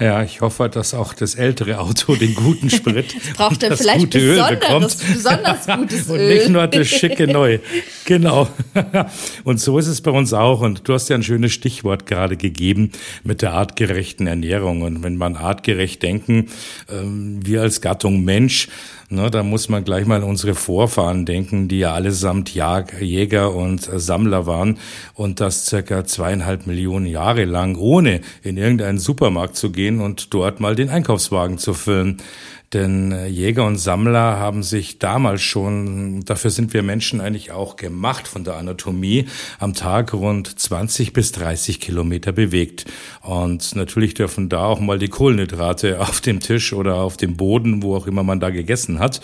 Ja, 0.00 0.22
ich 0.22 0.40
hoffe, 0.40 0.68
dass 0.68 0.94
auch 0.94 1.12
das 1.12 1.34
ältere 1.34 1.80
Auto 1.80 2.14
den 2.14 2.34
guten 2.34 2.70
Sprit 2.70 3.14
das 3.28 3.36
braucht 3.36 3.62
er 3.64 3.76
vielleicht 3.76 3.98
gute 3.98 4.18
Öl 4.20 4.42
bekommt. 4.50 4.96
besonders 5.12 5.66
gutes 5.66 6.08
Öl. 6.08 6.20
Und 6.20 6.28
nicht 6.28 6.48
nur 6.50 6.66
das 6.68 6.86
schicke 6.86 7.26
Neu. 7.26 7.58
Genau. 8.04 8.48
Und 9.44 9.60
so 9.60 9.76
ist 9.78 9.88
es 9.88 10.00
bei 10.00 10.12
uns 10.12 10.32
auch. 10.32 10.60
Und 10.60 10.88
du 10.88 10.94
hast 10.94 11.08
ja 11.08 11.16
ein 11.16 11.24
schönes 11.24 11.52
Stichwort 11.52 12.06
gerade 12.06 12.36
gegeben 12.36 12.92
mit 13.24 13.42
der 13.42 13.54
artgerechten 13.54 14.28
Ernährung. 14.28 14.82
Und 14.82 15.02
wenn 15.02 15.16
man 15.16 15.34
artgerecht 15.34 16.02
denken, 16.02 16.48
ähm, 16.90 17.40
wir 17.44 17.62
als 17.62 17.80
Gattung 17.80 18.24
Mensch, 18.24 18.68
Ne, 19.10 19.30
da 19.30 19.42
muss 19.42 19.70
man 19.70 19.84
gleich 19.84 20.04
mal 20.04 20.16
an 20.16 20.28
unsere 20.28 20.54
Vorfahren 20.54 21.24
denken, 21.24 21.66
die 21.66 21.78
ja 21.78 21.94
allesamt 21.94 22.54
Jäger 22.54 23.54
und 23.54 23.80
Sammler 23.80 24.44
waren 24.44 24.76
und 25.14 25.40
das 25.40 25.64
circa 25.64 26.04
zweieinhalb 26.04 26.66
Millionen 26.66 27.06
Jahre 27.06 27.46
lang, 27.46 27.76
ohne 27.76 28.20
in 28.42 28.58
irgendeinen 28.58 28.98
Supermarkt 28.98 29.56
zu 29.56 29.72
gehen 29.72 30.02
und 30.02 30.34
dort 30.34 30.60
mal 30.60 30.74
den 30.74 30.90
Einkaufswagen 30.90 31.56
zu 31.56 31.72
füllen. 31.72 32.18
Denn 32.74 33.12
äh, 33.12 33.26
Jäger 33.28 33.64
und 33.64 33.78
Sammler 33.78 34.38
haben 34.38 34.62
sich 34.62 34.98
damals 34.98 35.40
schon, 35.40 36.22
dafür 36.26 36.50
sind 36.50 36.74
wir 36.74 36.82
Menschen 36.82 37.22
eigentlich 37.22 37.50
auch 37.50 37.76
gemacht 37.76 38.28
von 38.28 38.44
der 38.44 38.56
Anatomie, 38.56 39.26
am 39.58 39.72
Tag 39.72 40.12
rund 40.12 40.58
20 40.58 41.14
bis 41.14 41.32
30 41.32 41.80
Kilometer 41.80 42.32
bewegt. 42.32 42.84
Und 43.22 43.74
natürlich 43.74 44.12
dürfen 44.12 44.50
da 44.50 44.64
auch 44.64 44.80
mal 44.80 44.98
die 44.98 45.08
Kohlenhydrate 45.08 45.98
auf 46.08 46.20
dem 46.20 46.40
Tisch 46.40 46.74
oder 46.74 46.96
auf 46.96 47.16
dem 47.16 47.38
Boden, 47.38 47.82
wo 47.82 47.96
auch 47.96 48.06
immer 48.06 48.22
man 48.22 48.38
da 48.38 48.50
gegessen 48.50 48.98
hat, 48.98 49.22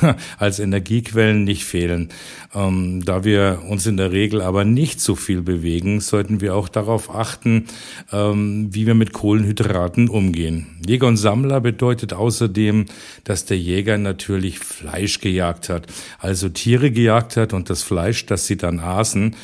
als 0.38 0.58
Energiequellen 0.58 1.44
nicht 1.44 1.64
fehlen. 1.64 2.08
Ähm, 2.56 3.04
da 3.04 3.22
wir 3.22 3.62
uns 3.68 3.86
in 3.86 3.98
der 3.98 4.12
Regel 4.12 4.40
aber 4.40 4.64
nicht 4.64 5.00
so 5.00 5.14
viel 5.14 5.42
bewegen, 5.42 6.00
sollten 6.00 6.40
wir 6.40 6.54
auch 6.54 6.68
darauf 6.70 7.14
achten, 7.14 7.66
ähm, 8.12 8.68
wie 8.72 8.86
wir 8.86 8.94
mit 8.94 9.12
Kohlenhydraten 9.12 10.08
umgehen. 10.08 10.66
Jäger 10.86 11.06
und 11.06 11.18
Sammler 11.18 11.60
bedeutet 11.60 12.14
außerdem, 12.14 12.86
dass 13.24 13.44
der 13.44 13.58
Jäger 13.58 13.98
natürlich 13.98 14.58
Fleisch 14.58 15.20
gejagt 15.20 15.68
hat, 15.68 15.86
also 16.18 16.48
Tiere 16.48 16.90
gejagt 16.90 17.36
hat 17.36 17.52
und 17.52 17.68
das 17.68 17.82
Fleisch, 17.82 18.24
das 18.24 18.46
sie 18.46 18.56
dann 18.56 18.80
aßen, 18.80 19.36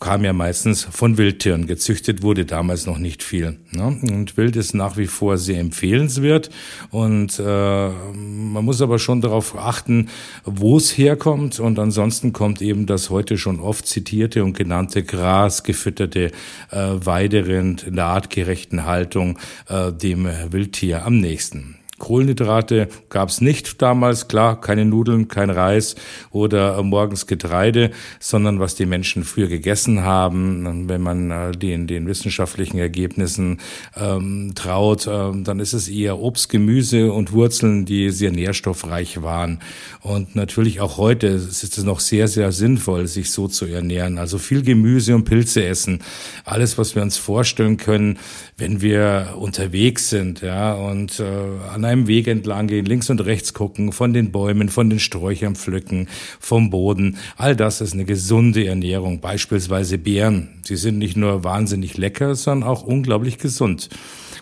kam 0.00 0.24
ja 0.24 0.32
meistens 0.32 0.84
von 0.84 1.18
Wildtieren. 1.18 1.66
Gezüchtet 1.66 2.22
wurde 2.22 2.44
damals 2.44 2.86
noch 2.86 2.98
nicht 2.98 3.22
viel. 3.22 3.58
Ne? 3.70 3.98
Und 4.02 4.36
Wild 4.36 4.56
ist 4.56 4.74
nach 4.74 4.96
wie 4.96 5.06
vor 5.06 5.38
sehr 5.38 5.60
empfehlenswert. 5.60 6.50
Und 6.90 7.38
äh, 7.38 7.42
man 7.42 8.64
muss 8.64 8.80
aber 8.80 8.98
schon 8.98 9.20
darauf 9.20 9.56
achten, 9.56 10.08
wo 10.44 10.76
es 10.76 10.96
herkommt. 10.96 11.60
Und 11.60 11.78
ansonsten 11.78 12.32
kommt 12.32 12.62
eben 12.62 12.86
das 12.86 13.10
heute 13.10 13.38
schon 13.38 13.60
oft 13.60 13.86
zitierte 13.86 14.44
und 14.44 14.56
genannte 14.56 15.02
Gras 15.02 15.64
gefütterte 15.64 16.30
äh, 16.70 16.76
Weiderind 16.76 17.82
in 17.82 17.96
der 17.96 18.06
artgerechten 18.06 18.86
Haltung 18.86 19.38
äh, 19.68 19.92
dem 19.92 20.28
Wildtier 20.50 21.04
am 21.04 21.18
nächsten. 21.18 21.76
Kohlenhydrate 21.98 22.88
gab 23.08 23.28
es 23.28 23.40
nicht 23.40 23.82
damals, 23.82 24.28
klar, 24.28 24.60
keine 24.60 24.84
Nudeln, 24.84 25.28
kein 25.28 25.50
Reis 25.50 25.96
oder 26.30 26.82
morgens 26.82 27.26
Getreide, 27.26 27.90
sondern 28.20 28.60
was 28.60 28.74
die 28.74 28.86
Menschen 28.86 29.24
früher 29.24 29.48
gegessen 29.48 30.02
haben. 30.02 30.88
Wenn 30.88 31.02
man 31.02 31.30
äh, 31.30 31.52
den, 31.52 31.86
den 31.86 32.06
wissenschaftlichen 32.06 32.78
Ergebnissen 32.78 33.60
ähm, 33.96 34.52
traut, 34.54 35.06
äh, 35.06 35.32
dann 35.42 35.60
ist 35.60 35.72
es 35.72 35.88
eher 35.88 36.18
Obst, 36.18 36.48
Gemüse 36.48 37.12
und 37.12 37.32
Wurzeln, 37.32 37.84
die 37.84 38.10
sehr 38.10 38.30
nährstoffreich 38.30 39.22
waren. 39.22 39.60
Und 40.00 40.36
natürlich 40.36 40.80
auch 40.80 40.98
heute 40.98 41.26
ist 41.26 41.76
es 41.78 41.84
noch 41.84 42.00
sehr, 42.00 42.28
sehr 42.28 42.52
sinnvoll, 42.52 43.06
sich 43.06 43.32
so 43.32 43.48
zu 43.48 43.66
ernähren. 43.66 44.18
Also 44.18 44.38
viel 44.38 44.62
Gemüse 44.62 45.14
und 45.14 45.24
Pilze 45.24 45.64
essen. 45.64 46.00
Alles, 46.44 46.78
was 46.78 46.94
wir 46.94 47.02
uns 47.02 47.16
vorstellen 47.16 47.76
können, 47.76 48.18
wenn 48.56 48.80
wir 48.80 49.34
unterwegs 49.38 50.10
sind, 50.10 50.40
ja, 50.40 50.74
und 50.74 51.20
äh, 51.20 51.24
an 51.72 51.84
einem 51.88 52.06
Weg 52.06 52.28
entlang 52.28 52.68
gehen, 52.68 52.86
links 52.86 53.10
und 53.10 53.24
rechts 53.24 53.54
gucken, 53.54 53.92
von 53.92 54.12
den 54.12 54.30
Bäumen, 54.30 54.68
von 54.68 54.90
den 54.90 55.00
Sträuchern 55.00 55.56
pflücken, 55.56 56.08
vom 56.38 56.70
Boden. 56.70 57.16
All 57.36 57.56
das 57.56 57.80
ist 57.80 57.94
eine 57.94 58.04
gesunde 58.04 58.66
Ernährung. 58.66 59.20
Beispielsweise 59.20 59.98
Beeren. 59.98 60.48
Sie 60.62 60.76
sind 60.76 60.98
nicht 60.98 61.16
nur 61.16 61.44
wahnsinnig 61.44 61.96
lecker, 61.96 62.34
sondern 62.34 62.68
auch 62.68 62.82
unglaublich 62.82 63.38
gesund. 63.38 63.88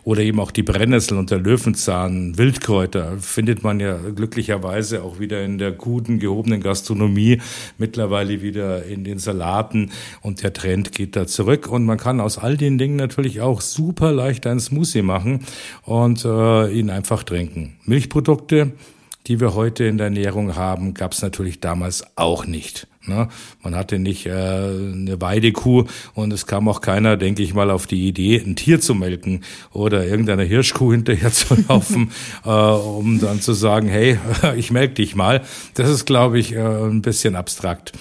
Oder 0.06 0.22
eben 0.22 0.38
auch 0.38 0.52
die 0.52 0.62
Brennnessel 0.62 1.18
und 1.18 1.32
der 1.32 1.40
Löwenzahn, 1.40 2.38
Wildkräuter 2.38 3.18
findet 3.18 3.64
man 3.64 3.80
ja 3.80 3.96
glücklicherweise 3.96 5.02
auch 5.02 5.18
wieder 5.18 5.42
in 5.42 5.58
der 5.58 5.72
guten, 5.72 6.20
gehobenen 6.20 6.60
Gastronomie, 6.60 7.40
mittlerweile 7.76 8.40
wieder 8.40 8.84
in 8.84 9.02
den 9.02 9.18
Salaten 9.18 9.90
und 10.22 10.44
der 10.44 10.52
Trend 10.52 10.92
geht 10.92 11.16
da 11.16 11.26
zurück 11.26 11.66
und 11.66 11.84
man 11.86 11.98
kann 11.98 12.20
aus 12.20 12.38
all 12.38 12.56
den 12.56 12.78
Dingen 12.78 12.94
natürlich 12.94 13.40
auch 13.40 13.60
super 13.60 14.12
leicht 14.12 14.46
einen 14.46 14.60
Smoothie 14.60 15.02
machen 15.02 15.44
und 15.82 16.24
äh, 16.24 16.70
ihn 16.70 16.88
einfach 16.88 17.24
trinken. 17.24 17.74
Milchprodukte, 17.84 18.74
die 19.26 19.40
wir 19.40 19.56
heute 19.56 19.86
in 19.86 19.98
der 19.98 20.06
Ernährung 20.06 20.54
haben, 20.54 20.94
gab 20.94 21.14
es 21.14 21.22
natürlich 21.22 21.58
damals 21.58 22.04
auch 22.14 22.46
nicht. 22.46 22.86
Ne? 23.06 23.28
Man 23.62 23.74
hatte 23.74 23.98
nicht 23.98 24.26
äh, 24.26 24.30
eine 24.30 25.20
Weidekuh 25.20 25.84
und 26.14 26.32
es 26.32 26.46
kam 26.46 26.68
auch 26.68 26.80
keiner, 26.80 27.16
denke 27.16 27.42
ich 27.42 27.54
mal, 27.54 27.70
auf 27.70 27.86
die 27.86 28.08
Idee, 28.08 28.42
ein 28.44 28.56
Tier 28.56 28.80
zu 28.80 28.94
melken 28.94 29.42
oder 29.72 30.06
irgendeiner 30.06 30.42
Hirschkuh 30.44 30.92
hinterher 30.92 31.32
zu 31.32 31.56
laufen, 31.68 32.10
äh, 32.44 32.50
um 32.50 33.20
dann 33.20 33.40
zu 33.40 33.52
sagen, 33.52 33.88
hey, 33.88 34.18
ich 34.56 34.70
melk 34.70 34.94
dich 34.96 35.14
mal. 35.14 35.42
Das 35.74 35.88
ist, 35.88 36.06
glaube 36.06 36.38
ich, 36.38 36.52
äh, 36.52 36.58
ein 36.58 37.02
bisschen 37.02 37.36
abstrakt. 37.36 37.92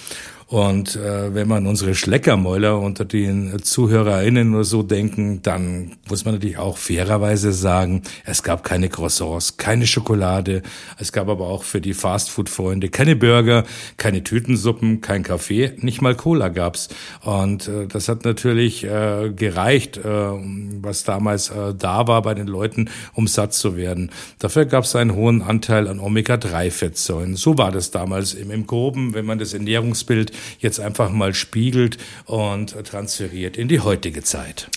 Und 0.48 0.94
äh, 0.94 1.34
wenn 1.34 1.48
man 1.48 1.66
unsere 1.66 1.96
Schleckermäuler 1.96 2.78
unter 2.78 3.04
den 3.04 3.60
ZuhörerInnen 3.60 4.48
nur 4.48 4.62
so 4.62 4.84
denken, 4.84 5.42
dann 5.42 5.96
muss 6.08 6.24
man 6.24 6.34
natürlich 6.34 6.58
auch 6.58 6.78
fairerweise 6.78 7.52
sagen, 7.52 8.02
es 8.24 8.44
gab 8.44 8.62
keine 8.62 8.88
Croissants, 8.88 9.56
keine 9.56 9.88
Schokolade, 9.88 10.62
es 10.98 11.10
gab 11.10 11.28
aber 11.28 11.48
auch 11.48 11.64
für 11.64 11.80
die 11.80 11.94
Fastfood-Freunde 11.94 12.90
keine 12.90 13.16
Burger, 13.16 13.64
keine 13.96 14.22
Tütensuppen, 14.22 15.00
kein 15.00 15.24
Kaffee, 15.24 15.72
nicht 15.78 16.00
mal 16.00 16.14
Cola 16.14 16.48
gab's. 16.48 16.90
Und 17.22 17.66
äh, 17.66 17.88
das 17.88 18.08
hat 18.08 18.24
natürlich 18.24 18.84
äh, 18.84 19.32
gereicht, 19.34 19.96
äh, 19.96 20.04
was 20.04 21.02
damals 21.02 21.50
äh, 21.50 21.74
da 21.76 22.06
war 22.06 22.22
bei 22.22 22.34
den 22.34 22.46
Leuten, 22.46 22.88
um 23.14 23.26
satt 23.26 23.52
zu 23.52 23.76
werden. 23.76 24.12
Dafür 24.38 24.64
gab's 24.66 24.94
einen 24.94 25.16
hohen 25.16 25.42
Anteil 25.42 25.88
an 25.88 25.98
Omega-3-Fettsäuren. 25.98 27.34
So 27.34 27.58
war 27.58 27.72
das 27.72 27.90
damals 27.90 28.32
im, 28.34 28.52
im 28.52 28.68
Groben, 28.68 29.12
wenn 29.12 29.26
man 29.26 29.40
das 29.40 29.52
Ernährungsbild 29.52 30.35
jetzt 30.58 30.80
einfach 30.80 31.10
mal 31.10 31.34
spiegelt 31.34 31.98
und 32.26 32.76
transferiert 32.84 33.56
in 33.56 33.68
die 33.68 33.80
heutige 33.80 34.22
Zeit. 34.22 34.68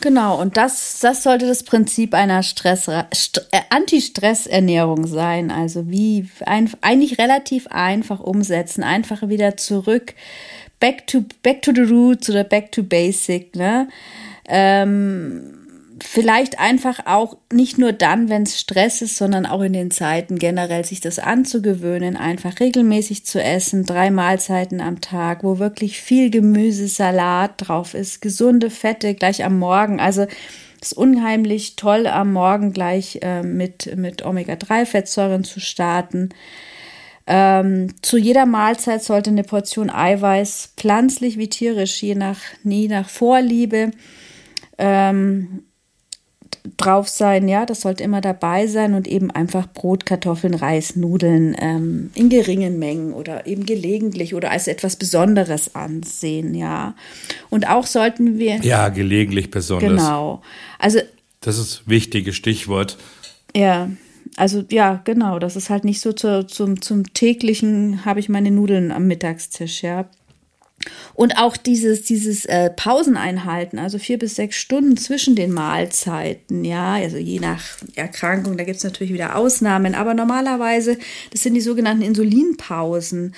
Genau, 0.00 0.40
und 0.40 0.56
das, 0.56 1.00
das 1.00 1.24
sollte 1.24 1.48
das 1.48 1.64
Prinzip 1.64 2.14
einer 2.14 2.44
Stress, 2.44 2.88
St 3.14 3.48
äh, 3.50 3.62
Anti-Stress-Ernährung 3.70 5.08
sein. 5.08 5.50
Also 5.50 5.90
wie 5.90 6.28
ein, 6.46 6.70
eigentlich 6.82 7.18
relativ 7.18 7.66
einfach 7.68 8.20
umsetzen, 8.20 8.84
einfach 8.84 9.28
wieder 9.28 9.56
zurück, 9.56 10.14
back 10.78 11.08
to, 11.08 11.24
back 11.42 11.62
to 11.62 11.72
the 11.74 11.82
roots 11.82 12.30
oder 12.30 12.44
back 12.44 12.70
to 12.70 12.84
basic. 12.84 13.56
Ne? 13.56 13.88
Ähm, 14.46 15.57
vielleicht 16.02 16.58
einfach 16.58 17.06
auch 17.06 17.36
nicht 17.52 17.78
nur 17.78 17.92
dann, 17.92 18.28
wenn 18.28 18.42
es 18.42 18.60
Stress 18.60 19.02
ist, 19.02 19.16
sondern 19.16 19.46
auch 19.46 19.62
in 19.62 19.72
den 19.72 19.90
Zeiten 19.90 20.38
generell 20.38 20.84
sich 20.84 21.00
das 21.00 21.18
anzugewöhnen, 21.18 22.16
einfach 22.16 22.60
regelmäßig 22.60 23.24
zu 23.24 23.42
essen, 23.42 23.84
drei 23.84 24.10
Mahlzeiten 24.10 24.80
am 24.80 25.00
Tag, 25.00 25.44
wo 25.44 25.58
wirklich 25.58 26.00
viel 26.00 26.30
Gemüse, 26.30 26.88
Salat 26.88 27.52
drauf 27.56 27.94
ist, 27.94 28.20
gesunde 28.22 28.70
Fette 28.70 29.14
gleich 29.14 29.44
am 29.44 29.58
Morgen. 29.58 30.00
Also 30.00 30.26
ist 30.80 30.92
unheimlich 30.92 31.76
toll, 31.76 32.06
am 32.06 32.32
Morgen 32.32 32.72
gleich 32.72 33.18
äh, 33.22 33.42
mit, 33.42 33.96
mit 33.96 34.24
Omega-3-Fettsäuren 34.24 35.44
zu 35.44 35.60
starten. 35.60 36.30
Ähm, 37.26 37.94
zu 38.00 38.16
jeder 38.16 38.46
Mahlzeit 38.46 39.02
sollte 39.02 39.30
eine 39.30 39.44
Portion 39.44 39.90
Eiweiß, 39.90 40.74
pflanzlich 40.76 41.36
wie 41.36 41.50
tierisch, 41.50 42.02
je 42.02 42.14
nach, 42.14 42.38
je 42.64 42.88
nach 42.88 43.08
Vorliebe, 43.08 43.90
ähm, 44.78 45.64
drauf 46.76 47.08
sein, 47.08 47.48
ja, 47.48 47.66
das 47.66 47.80
sollte 47.80 48.02
immer 48.02 48.20
dabei 48.20 48.66
sein 48.66 48.94
und 48.94 49.08
eben 49.08 49.30
einfach 49.30 49.66
Brot, 49.72 50.06
Kartoffeln, 50.06 50.54
Reis, 50.54 50.96
Nudeln 50.96 51.56
ähm, 51.58 52.10
in 52.14 52.28
geringen 52.28 52.78
Mengen 52.78 53.12
oder 53.12 53.46
eben 53.46 53.66
gelegentlich 53.66 54.34
oder 54.34 54.50
als 54.50 54.68
etwas 54.68 54.96
Besonderes 54.96 55.74
ansehen, 55.74 56.54
ja. 56.54 56.94
Und 57.50 57.68
auch 57.68 57.86
sollten 57.86 58.38
wir. 58.38 58.56
Ja, 58.56 58.88
gelegentlich 58.88 59.50
besonders. 59.50 59.90
Genau. 59.90 60.42
Also. 60.78 61.00
Das 61.40 61.58
ist 61.58 61.88
wichtiges 61.88 62.36
Stichwort. 62.36 62.98
Ja. 63.54 63.90
Also 64.36 64.62
ja, 64.70 65.00
genau, 65.04 65.38
das 65.38 65.56
ist 65.56 65.70
halt 65.70 65.84
nicht 65.84 66.00
so 66.00 66.12
zu, 66.12 66.46
zum, 66.46 66.80
zum 66.80 67.12
täglichen, 67.12 68.04
habe 68.04 68.20
ich 68.20 68.28
meine 68.28 68.50
Nudeln 68.50 68.92
am 68.92 69.06
Mittagstisch, 69.06 69.82
ja. 69.82 70.08
Und 71.14 71.36
auch 71.36 71.56
dieses, 71.56 72.02
dieses 72.02 72.44
äh, 72.44 72.70
Pauseneinhalten, 72.70 73.78
also 73.78 73.98
vier 73.98 74.18
bis 74.18 74.36
sechs 74.36 74.56
Stunden 74.56 74.96
zwischen 74.96 75.34
den 75.34 75.52
Mahlzeiten, 75.52 76.64
ja, 76.64 76.94
also 76.94 77.16
je 77.16 77.40
nach 77.40 77.62
Erkrankung, 77.96 78.56
da 78.56 78.64
gibt 78.64 78.78
es 78.78 78.84
natürlich 78.84 79.12
wieder 79.12 79.36
Ausnahmen, 79.36 79.94
aber 79.94 80.14
normalerweise, 80.14 80.96
das 81.32 81.42
sind 81.42 81.54
die 81.54 81.60
sogenannten 81.60 82.02
Insulinpausen. 82.02 83.34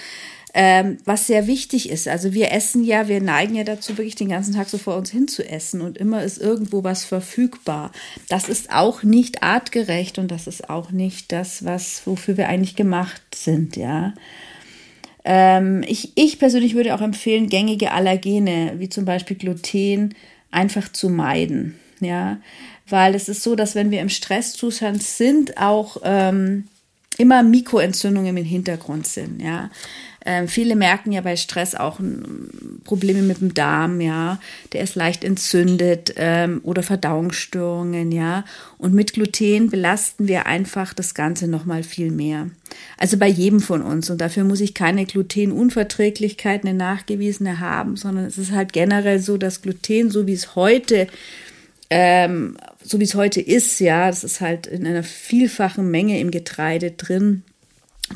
Ähm, 0.53 0.99
was 1.05 1.29
sehr 1.29 1.47
wichtig 1.47 1.91
ist. 1.91 2.09
Also 2.09 2.35
wir 2.35 2.51
essen 2.51 2.83
ja, 2.83 3.07
wir 3.07 3.21
neigen 3.21 3.55
ja 3.55 3.63
dazu, 3.63 3.97
wirklich 3.97 4.17
den 4.17 4.31
ganzen 4.31 4.53
Tag 4.53 4.69
so 4.69 4.79
vor 4.79 4.97
uns 4.97 5.09
hin 5.09 5.29
zu 5.29 5.49
essen 5.49 5.81
und 5.81 5.97
immer 5.97 6.25
ist 6.25 6.39
irgendwo 6.39 6.83
was 6.83 7.05
verfügbar. 7.05 7.93
Das 8.29 8.49
ist 8.49 8.73
auch 8.73 9.05
nicht 9.05 9.45
artgerecht 9.45 10.19
und 10.19 10.33
das 10.33 10.49
ist 10.49 10.69
auch 10.69 10.91
nicht 10.91 11.31
das, 11.31 11.65
was, 11.65 12.03
wofür 12.05 12.37
wir 12.37 12.49
eigentlich 12.49 12.75
gemacht 12.75 13.23
sind, 13.33 13.77
ja. 13.77 14.13
Ähm, 15.25 15.85
ich, 15.87 16.13
ich 16.17 16.39
persönlich 16.39 16.75
würde 16.75 16.95
auch 16.95 17.01
empfehlen, 17.01 17.49
gängige 17.49 17.93
Allergene, 17.93 18.75
wie 18.79 18.89
zum 18.89 19.05
Beispiel 19.05 19.37
Gluten, 19.37 20.15
einfach 20.51 20.91
zu 20.91 21.09
meiden. 21.09 21.79
Ja, 22.01 22.39
weil 22.89 23.15
es 23.15 23.29
ist 23.29 23.43
so, 23.43 23.55
dass 23.55 23.75
wenn 23.75 23.91
wir 23.91 24.01
im 24.01 24.09
Stresszustand 24.09 25.03
sind, 25.03 25.59
auch 25.59 25.99
ähm, 26.03 26.65
immer 27.19 27.43
Mikroentzündungen 27.43 28.37
im 28.37 28.45
Hintergrund 28.45 29.07
sind. 29.07 29.43
Ja, 29.43 29.71
ähm, 30.27 30.49
viele 30.49 30.77
merken 30.77 31.13
ja 31.13 31.23
bei 31.23 31.37
Stress 31.37 31.75
auch 31.75 31.99
ähm, 31.99 32.51
Probleme 32.85 33.23
mit 33.23 33.41
dem 33.41 33.55
Darm, 33.55 34.01
ja. 34.01 34.39
Der 34.73 34.83
ist 34.83 34.95
leicht 34.95 35.25
entzündet 35.25 36.15
ähm, 36.17 36.61
oder 36.63 36.83
Verdauungsstörungen, 36.83 38.13
ja. 38.13 38.45
Und 38.77 38.93
mit 38.93 39.15
Gluten 39.15 39.71
belasten 39.71 40.29
wir 40.29 40.47
einfach 40.47 40.93
das 40.93 41.15
Ganze 41.15 41.49
nochmal 41.49 41.83
viel 41.83 42.11
mehr. 42.11 42.51
Also 42.99 43.17
bei 43.17 43.29
jedem 43.29 43.61
von 43.61 43.83
uns. 43.83 44.11
Und 44.11 44.21
dafür 44.21 44.45
muss 44.45 44.61
ich 44.61 44.75
keine 44.75 45.07
Glutenunverträglichkeit, 45.07 46.65
eine 46.65 46.75
nachgewiesene 46.75 47.61
haben, 47.61 47.97
sondern 47.97 48.27
es 48.27 48.37
ist 48.37 48.53
halt 48.53 48.75
generell 48.75 49.21
so, 49.21 49.39
dass 49.39 49.63
Gluten, 49.63 50.11
so 50.11 50.27
wie 50.27 50.35
es 50.35 50.55
heute 50.55 51.07
ähm, 51.93 52.57
so 52.85 53.01
wie 53.01 53.05
es 53.05 53.17
heute 53.17 53.41
ist, 53.41 53.81
ja, 53.81 54.07
das 54.07 54.23
ist 54.23 54.41
halt 54.41 54.69
in 54.69 54.87
einer 54.87 55.03
vielfachen 55.03 55.91
Menge 55.91 56.21
im 56.21 56.31
Getreide 56.31 56.93
drin 56.93 57.43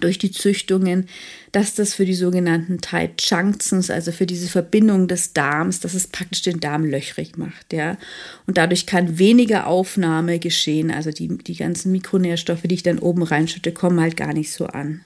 durch 0.01 0.19
die 0.19 0.31
Züchtungen, 0.31 1.09
dass 1.53 1.75
das 1.75 1.95
für 1.95 2.05
die 2.05 2.15
sogenannten 2.15 2.81
Tight 2.81 3.23
Junctions, 3.23 3.91
also 3.91 4.13
für 4.13 4.27
diese 4.27 4.49
Verbindung 4.49 5.09
des 5.09 5.33
Darms, 5.33 5.81
dass 5.81 5.95
es 5.95 6.09
praktisch 6.09 6.43
den 6.43 6.61
Darm 6.61 6.85
löchrig 6.85 7.39
macht, 7.39 7.73
ja. 7.73 7.97
Und 8.47 8.59
dadurch 8.59 8.87
kann 8.87 9.19
weniger 9.19 9.67
Aufnahme 9.67 10.39
geschehen. 10.39 10.91
Also 10.91 11.11
die, 11.11 11.29
die 11.39 11.57
ganzen 11.57 11.93
Mikronährstoffe, 11.93 12.63
die 12.63 12.75
ich 12.75 12.83
dann 12.83 12.99
oben 12.99 13.23
reinschütte, 13.23 13.73
kommen 13.73 14.01
halt 14.01 14.17
gar 14.17 14.33
nicht 14.33 14.53
so 14.53 14.67
an. 14.67 15.05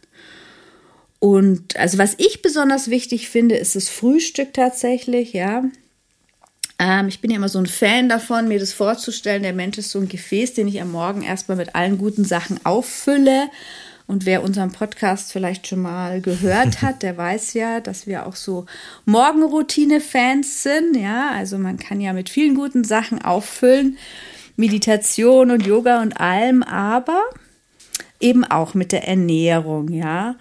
Und 1.19 1.77
also 1.77 1.99
was 1.99 2.15
ich 2.19 2.43
besonders 2.43 2.91
wichtig 2.91 3.29
finde, 3.29 3.57
ist 3.57 3.77
das 3.77 3.89
Frühstück 3.89 4.55
tatsächlich, 4.55 5.33
ja. 5.33 5.65
Ähm, 6.79 7.09
ich 7.09 7.21
bin 7.21 7.31
ja 7.31 7.37
immer 7.37 7.49
so 7.49 7.59
ein 7.59 7.67
Fan 7.67 8.09
davon, 8.09 8.49
mir 8.49 8.61
das 8.61 8.73
vorzustellen, 8.73 9.43
der 9.43 9.53
Mensch 9.53 9.79
ist 9.79 9.91
so 9.91 9.99
ein 9.99 10.09
Gefäß, 10.09 10.55
den 10.55 10.69
ich 10.69 10.81
am 10.81 10.93
Morgen 10.93 11.23
erstmal 11.23 11.57
mit 11.57 11.75
allen 11.75 11.99
guten 11.99 12.25
Sachen 12.25 12.65
auffülle 12.65 13.51
und 14.09 14.25
wer 14.25 14.43
unseren 14.43 14.73
Podcast 14.73 15.33
vielleicht 15.33 15.69
schon 15.69 15.83
mal 15.83 16.21
gehört 16.21 16.83
hat, 16.83 17.03
der 17.03 17.17
weiß 17.17 17.53
ja, 17.53 17.79
dass 17.81 18.09
wir 18.09 18.27
auch 18.27 18.35
so 18.35 18.65
Morgenroutine-Fans 19.05 20.63
sind. 20.65 20.97
Ja, 20.97 21.31
also 21.33 21.59
man 21.59 21.77
kann 21.77 22.01
ja 22.01 22.13
mit 22.15 22.31
vielen 22.31 22.57
guten 22.57 22.83
Sachen 22.83 23.23
auffüllen. 23.23 23.99
Meditation 24.57 25.53
und 25.53 25.65
Yoga 25.65 26.01
und 26.03 26.19
allem, 26.21 26.65
aber 26.65 27.21
eben 28.19 28.45
auch 28.45 28.75
mit 28.75 28.91
der 28.93 29.07
Ernährung, 29.07 29.91
ja. 29.91 30.37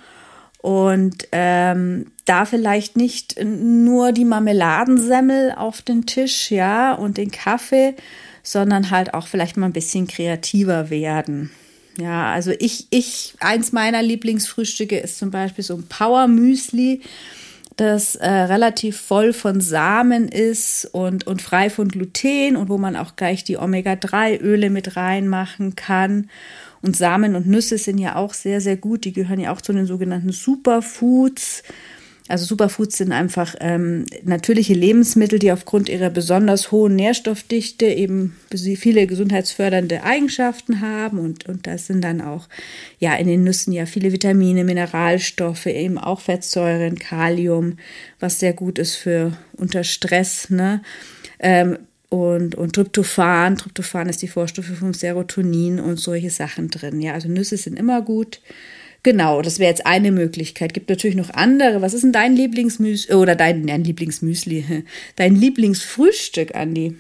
Und 0.60 1.28
ähm, 1.34 2.08
da 2.26 2.46
vielleicht 2.46 2.98
nicht 2.98 3.36
nur 3.44 4.14
die 4.14 4.26
Marmeladensemmel 4.26 5.54
auf 5.56 5.82
den 5.82 6.06
Tisch, 6.06 6.52
ja, 6.52 6.94
und 6.94 7.18
den 7.18 7.32
Kaffee, 7.32 7.96
sondern 8.44 8.92
halt 8.92 9.14
auch 9.14 9.28
vielleicht 9.28 9.58
mal 9.58 9.68
ein 9.68 9.74
bisschen 9.74 10.08
kreativer 10.08 10.90
werden. 10.90 11.52
Ja, 11.98 12.32
also 12.32 12.52
ich, 12.60 12.88
ich, 12.92 13.34
eins 13.40 13.72
meiner 13.72 14.04
Lieblingsfrühstücke 14.04 14.98
ist 14.98 15.18
zum 15.18 15.32
Beispiel 15.32 15.64
so 15.64 15.76
ein 15.76 15.88
Power 15.88 16.28
Müsli, 16.28 17.02
das 17.76 18.16
äh, 18.16 18.30
relativ 18.30 19.00
voll 19.00 19.34
von 19.34 19.62
Samen 19.62 20.28
ist 20.28 20.86
und, 20.92 21.26
und 21.28 21.42
frei 21.42 21.70
von 21.70 21.88
Gluten 21.88 22.56
und 22.56 22.70
wo 22.70 22.78
man 22.78 22.96
auch 22.96 23.16
gleich 23.16 23.44
die 23.44 23.58
Omega-3-Öle 23.58 24.70
mit 24.70 24.96
reinmachen 24.96 25.76
kann. 25.76 26.30
Und 26.82 26.96
Samen 26.96 27.36
und 27.36 27.48
Nüsse 27.48 27.78
sind 27.78 27.98
ja 27.98 28.16
auch 28.16 28.34
sehr, 28.34 28.62
sehr 28.62 28.78
gut. 28.78 29.06
Die 29.06 29.14
gehören 29.14 29.40
ja 29.40 29.52
auch 29.52 29.62
zu 29.62 29.74
den 29.74 29.86
sogenannten 29.86 30.32
Superfoods. 30.32 31.64
Also 32.28 32.46
Superfoods 32.46 32.98
sind 32.98 33.12
einfach 33.12 33.56
ähm, 33.60 34.06
natürliche 34.24 34.74
Lebensmittel, 34.74 35.40
die 35.40 35.52
aufgrund 35.52 35.90
ihrer 35.90 36.10
besonders 36.10 36.72
hohen 36.72 36.96
Nährstoffdichte 36.96 37.86
eben 37.86 38.36
viele 38.52 39.08
gesundheitsfördernde 39.08 40.04
Eigenschaften 40.04 40.82
haben. 40.82 41.20
Und, 41.20 41.46
und 41.48 41.68
das 41.68 41.88
sind 41.88 42.02
dann 42.04 42.22
auch 42.22 42.48
ja 43.00 43.16
in 43.16 43.28
den 43.28 43.44
Nüssen 43.44 43.72
ja 43.72 43.86
viele 43.86 44.12
Vitamine, 44.12 44.64
Mineralstoffe, 44.64 45.68
eben 45.68 45.98
auch 45.98 46.22
Fettsäuren, 46.22 47.00
Kalium, 47.00 47.78
was 48.20 48.40
sehr 48.40 48.54
gut 48.54 48.78
ist 48.80 48.96
für 48.96 49.38
unter 49.54 49.84
Stress. 49.84 50.50
Ne? 50.50 50.82
Ähm, 51.40 51.78
und, 52.10 52.56
und 52.56 52.74
Tryptophan. 52.74 53.58
Tryptophan 53.58 54.10
ist 54.10 54.22
die 54.22 54.28
Vorstufe 54.28 54.74
vom 54.74 54.94
Serotonin 54.94 55.80
und 55.80 55.98
solche 55.98 56.30
Sachen 56.30 56.70
drin. 56.70 57.02
Ja, 57.02 57.14
also 57.14 57.28
Nüsse 57.28 57.58
sind 57.58 57.78
immer 57.78 58.02
gut. 58.02 58.42
Genau, 59.04 59.42
das 59.42 59.60
wäre 59.60 59.70
jetzt 59.70 59.86
eine 59.86 60.12
Möglichkeit. 60.12 60.74
Gibt 60.74 60.90
natürlich 60.90 61.16
noch 61.16 61.30
andere. 61.30 61.82
Was 61.82 61.94
ist 61.94 62.04
denn 62.04 62.12
dein 62.12 62.36
Lieblingsmüsli 62.36 63.16
oder 63.16 63.36
dein, 63.36 63.66
dein 63.68 63.84
Lieblingsmüsli? 63.84 64.84
Dein 65.16 65.36
Lieblingsfrühstück, 65.36 66.56
Andi? 66.56 66.96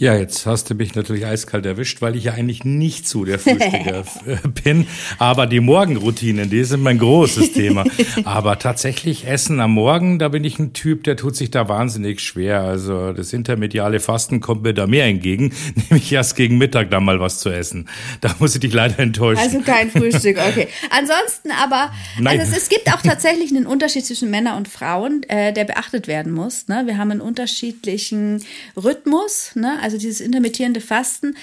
Ja, 0.00 0.14
jetzt 0.14 0.46
hast 0.46 0.70
du 0.70 0.74
mich 0.74 0.94
natürlich 0.94 1.26
eiskalt 1.26 1.66
erwischt, 1.66 2.00
weil 2.00 2.16
ich 2.16 2.24
ja 2.24 2.32
eigentlich 2.32 2.64
nicht 2.64 3.06
so 3.06 3.26
der 3.26 3.38
Frühstücker 3.38 4.02
äh, 4.26 4.48
bin. 4.64 4.86
Aber 5.18 5.46
die 5.46 5.60
Morgenroutinen, 5.60 6.48
die 6.48 6.64
sind 6.64 6.82
mein 6.82 6.96
großes 6.96 7.52
Thema. 7.52 7.84
Aber 8.24 8.58
tatsächlich 8.58 9.26
Essen 9.26 9.60
am 9.60 9.72
Morgen, 9.72 10.18
da 10.18 10.28
bin 10.28 10.42
ich 10.42 10.58
ein 10.58 10.72
Typ, 10.72 11.04
der 11.04 11.18
tut 11.18 11.36
sich 11.36 11.50
da 11.50 11.68
wahnsinnig 11.68 12.20
schwer. 12.20 12.62
Also 12.62 13.12
das 13.12 13.34
intermediale 13.34 14.00
Fasten 14.00 14.40
kommt 14.40 14.62
mir 14.62 14.72
da 14.72 14.86
mehr 14.86 15.04
entgegen, 15.04 15.52
nämlich 15.90 16.10
erst 16.10 16.34
gegen 16.34 16.56
Mittag 16.56 16.90
da 16.90 16.98
mal 16.98 17.20
was 17.20 17.40
zu 17.40 17.50
essen. 17.50 17.86
Da 18.22 18.34
muss 18.38 18.54
ich 18.54 18.62
dich 18.62 18.72
leider 18.72 19.00
enttäuschen. 19.00 19.42
Also 19.42 19.60
kein 19.60 19.90
Frühstück, 19.90 20.38
okay. 20.38 20.68
Ansonsten 20.88 21.50
aber, 21.62 21.92
Nein. 22.18 22.40
Also 22.40 22.52
es, 22.52 22.62
es 22.62 22.68
gibt 22.70 22.90
auch 22.90 23.02
tatsächlich 23.02 23.50
einen 23.50 23.66
Unterschied 23.66 24.06
zwischen 24.06 24.30
Männern 24.30 24.56
und 24.56 24.66
Frauen, 24.66 25.24
äh, 25.28 25.52
der 25.52 25.64
beachtet 25.64 26.08
werden 26.08 26.32
muss. 26.32 26.68
Ne? 26.68 26.84
Wir 26.86 26.96
haben 26.96 27.10
einen 27.10 27.20
unterschiedlichen 27.20 28.42
Rhythmus, 28.82 29.50
ne? 29.56 29.78
Also 29.82 29.89
also 29.90 29.98
dieses 29.98 30.20
intermittierende 30.20 30.80
Fasten 30.80 31.36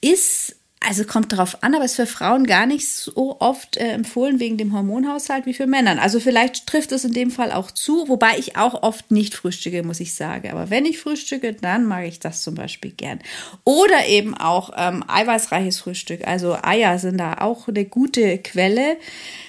ist 0.00 0.56
also 0.82 1.04
kommt 1.04 1.30
darauf 1.32 1.62
an, 1.62 1.74
aber 1.74 1.84
ist 1.84 1.96
für 1.96 2.06
Frauen 2.06 2.46
gar 2.46 2.64
nicht 2.64 2.88
so 2.88 3.38
oft 3.38 3.76
äh, 3.76 3.90
empfohlen 3.90 4.40
wegen 4.40 4.56
dem 4.56 4.74
Hormonhaushalt 4.74 5.44
wie 5.44 5.52
für 5.52 5.66
Männern. 5.66 5.98
Also 5.98 6.20
vielleicht 6.20 6.66
trifft 6.66 6.90
es 6.92 7.04
in 7.04 7.12
dem 7.12 7.30
Fall 7.30 7.52
auch 7.52 7.70
zu, 7.70 8.08
wobei 8.08 8.38
ich 8.38 8.56
auch 8.56 8.82
oft 8.82 9.10
nicht 9.10 9.34
frühstücke, 9.34 9.82
muss 9.82 10.00
ich 10.00 10.14
sagen. 10.14 10.50
Aber 10.50 10.70
wenn 10.70 10.86
ich 10.86 10.98
frühstücke, 10.98 11.52
dann 11.52 11.84
mag 11.84 12.06
ich 12.06 12.18
das 12.18 12.42
zum 12.42 12.54
Beispiel 12.54 12.92
gern. 12.92 13.18
Oder 13.64 14.06
eben 14.08 14.34
auch 14.34 14.70
ähm, 14.74 15.04
eiweißreiches 15.06 15.80
Frühstück. 15.80 16.26
Also 16.26 16.56
Eier 16.62 16.98
sind 16.98 17.18
da 17.18 17.34
auch 17.34 17.68
eine 17.68 17.84
gute 17.84 18.38
Quelle. 18.38 18.96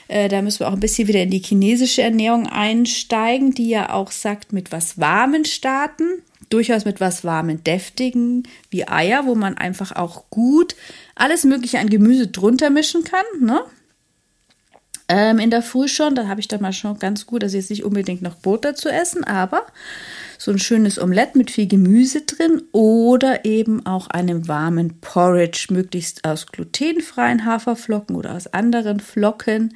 Äh, 0.10 0.28
da 0.28 0.42
müssen 0.42 0.60
wir 0.60 0.68
auch 0.68 0.74
ein 0.74 0.82
bisschen 0.82 1.08
wieder 1.08 1.24
in 1.24 1.32
die 1.32 1.40
chinesische 1.40 2.02
Ernährung 2.02 2.48
einsteigen, 2.48 3.54
die 3.54 3.70
ja 3.70 3.94
auch 3.94 4.12
sagt, 4.12 4.52
mit 4.52 4.74
was 4.74 5.00
Warmen 5.00 5.46
starten 5.46 6.24
durchaus 6.52 6.86
mit 6.86 7.00
was 7.00 7.24
warmen, 7.24 7.64
deftigen 7.64 8.48
wie 8.70 8.88
Eier, 8.88 9.26
wo 9.26 9.36
man 9.36 9.58
einfach 9.58 9.94
auch 9.94 10.30
gut 10.30 10.76
alles 11.16 11.44
Mögliche 11.44 11.80
an 11.80 11.90
Gemüse 11.90 12.28
drunter 12.28 12.70
mischen 12.70 13.04
kann. 13.04 13.26
Ne? 13.40 13.62
Ähm, 15.08 15.40
in 15.40 15.52
der 15.52 15.62
Früh 15.62 15.88
schon, 15.88 16.16
da 16.16 16.28
habe 16.28 16.40
ich 16.40 16.48
dann 16.48 16.62
mal 16.62 16.72
schon 16.72 16.98
ganz 16.98 17.26
gut, 17.26 17.44
also 17.44 17.58
jetzt 17.58 17.70
nicht 17.70 17.84
unbedingt 17.84 18.22
noch 18.22 18.40
Brot 18.40 18.64
dazu 18.64 18.88
essen, 18.88 19.24
aber 19.24 19.66
so 20.38 20.52
ein 20.52 20.60
schönes 20.60 21.02
Omelett 21.02 21.36
mit 21.36 21.52
viel 21.52 21.68
Gemüse 21.68 22.22
drin 22.22 22.64
oder 22.72 23.44
eben 23.44 23.86
auch 23.86 24.08
einem 24.08 24.48
warmen 24.48 25.00
Porridge, 25.02 25.68
möglichst 25.70 26.24
aus 26.24 26.48
glutenfreien 26.48 27.46
Haferflocken 27.46 28.16
oder 28.16 28.34
aus 28.34 28.48
anderen 28.48 29.02
Flocken. 29.02 29.76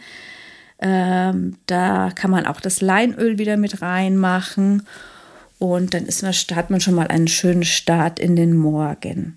Ähm, 0.80 1.57
da 1.67 2.11
kann 2.15 2.32
man 2.32 2.45
auch 2.45 2.61
das 2.61 2.82
Leinöl 2.82 3.38
wieder 3.38 3.57
mit 3.57 3.82
reinmachen 3.82 4.84
und 5.60 5.93
dann 5.93 6.06
ist 6.06 6.22
man, 6.22 6.34
hat 6.34 6.70
man 6.70 6.82
schon 6.82 6.95
mal 6.95 7.08
einen 7.08 7.28
schönen 7.28 7.64
Start 7.64 8.20
in 8.20 8.36
den 8.36 8.56
Morgen. 8.56 9.36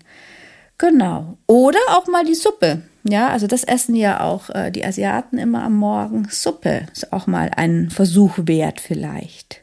Genau. 0.77 1.37
Oder 1.47 1.79
auch 1.89 2.07
mal 2.07 2.25
die 2.25 2.35
Suppe. 2.35 2.81
Ja, 3.03 3.29
also 3.29 3.47
das 3.47 3.63
essen 3.63 3.95
ja 3.95 4.21
auch 4.21 4.49
äh, 4.49 4.71
die 4.71 4.85
Asiaten 4.85 5.37
immer 5.37 5.63
am 5.63 5.75
Morgen. 5.75 6.27
Suppe 6.29 6.87
ist 6.93 7.13
auch 7.13 7.27
mal 7.27 7.51
ein 7.55 7.89
Versuch 7.89 8.33
wert 8.37 8.81
vielleicht. 8.81 9.61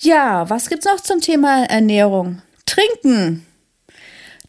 Ja, 0.00 0.48
was 0.48 0.68
gibt's 0.68 0.86
noch 0.86 1.00
zum 1.00 1.20
Thema 1.20 1.64
Ernährung? 1.64 2.42
Trinken. 2.66 3.46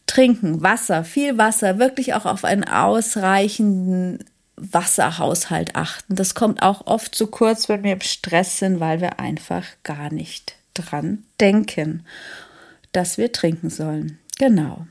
Trinken, 0.06 0.62
Wasser, 0.62 1.04
viel 1.04 1.38
Wasser, 1.38 1.78
wirklich 1.78 2.14
auch 2.14 2.26
auf 2.26 2.44
einen 2.44 2.64
ausreichenden 2.64 4.24
Wasserhaushalt 4.56 5.76
achten. 5.76 6.16
Das 6.16 6.34
kommt 6.34 6.62
auch 6.62 6.86
oft 6.86 7.14
zu 7.14 7.26
kurz, 7.26 7.68
wenn 7.68 7.82
wir 7.82 7.92
im 7.92 8.00
Stress 8.00 8.58
sind, 8.58 8.80
weil 8.80 9.00
wir 9.00 9.20
einfach 9.20 9.64
gar 9.82 10.12
nicht 10.12 10.56
dran 10.74 11.24
denken, 11.40 12.04
dass 12.92 13.18
wir 13.18 13.32
trinken 13.32 13.70
sollen. 13.70 14.18
Genau. 14.38 14.86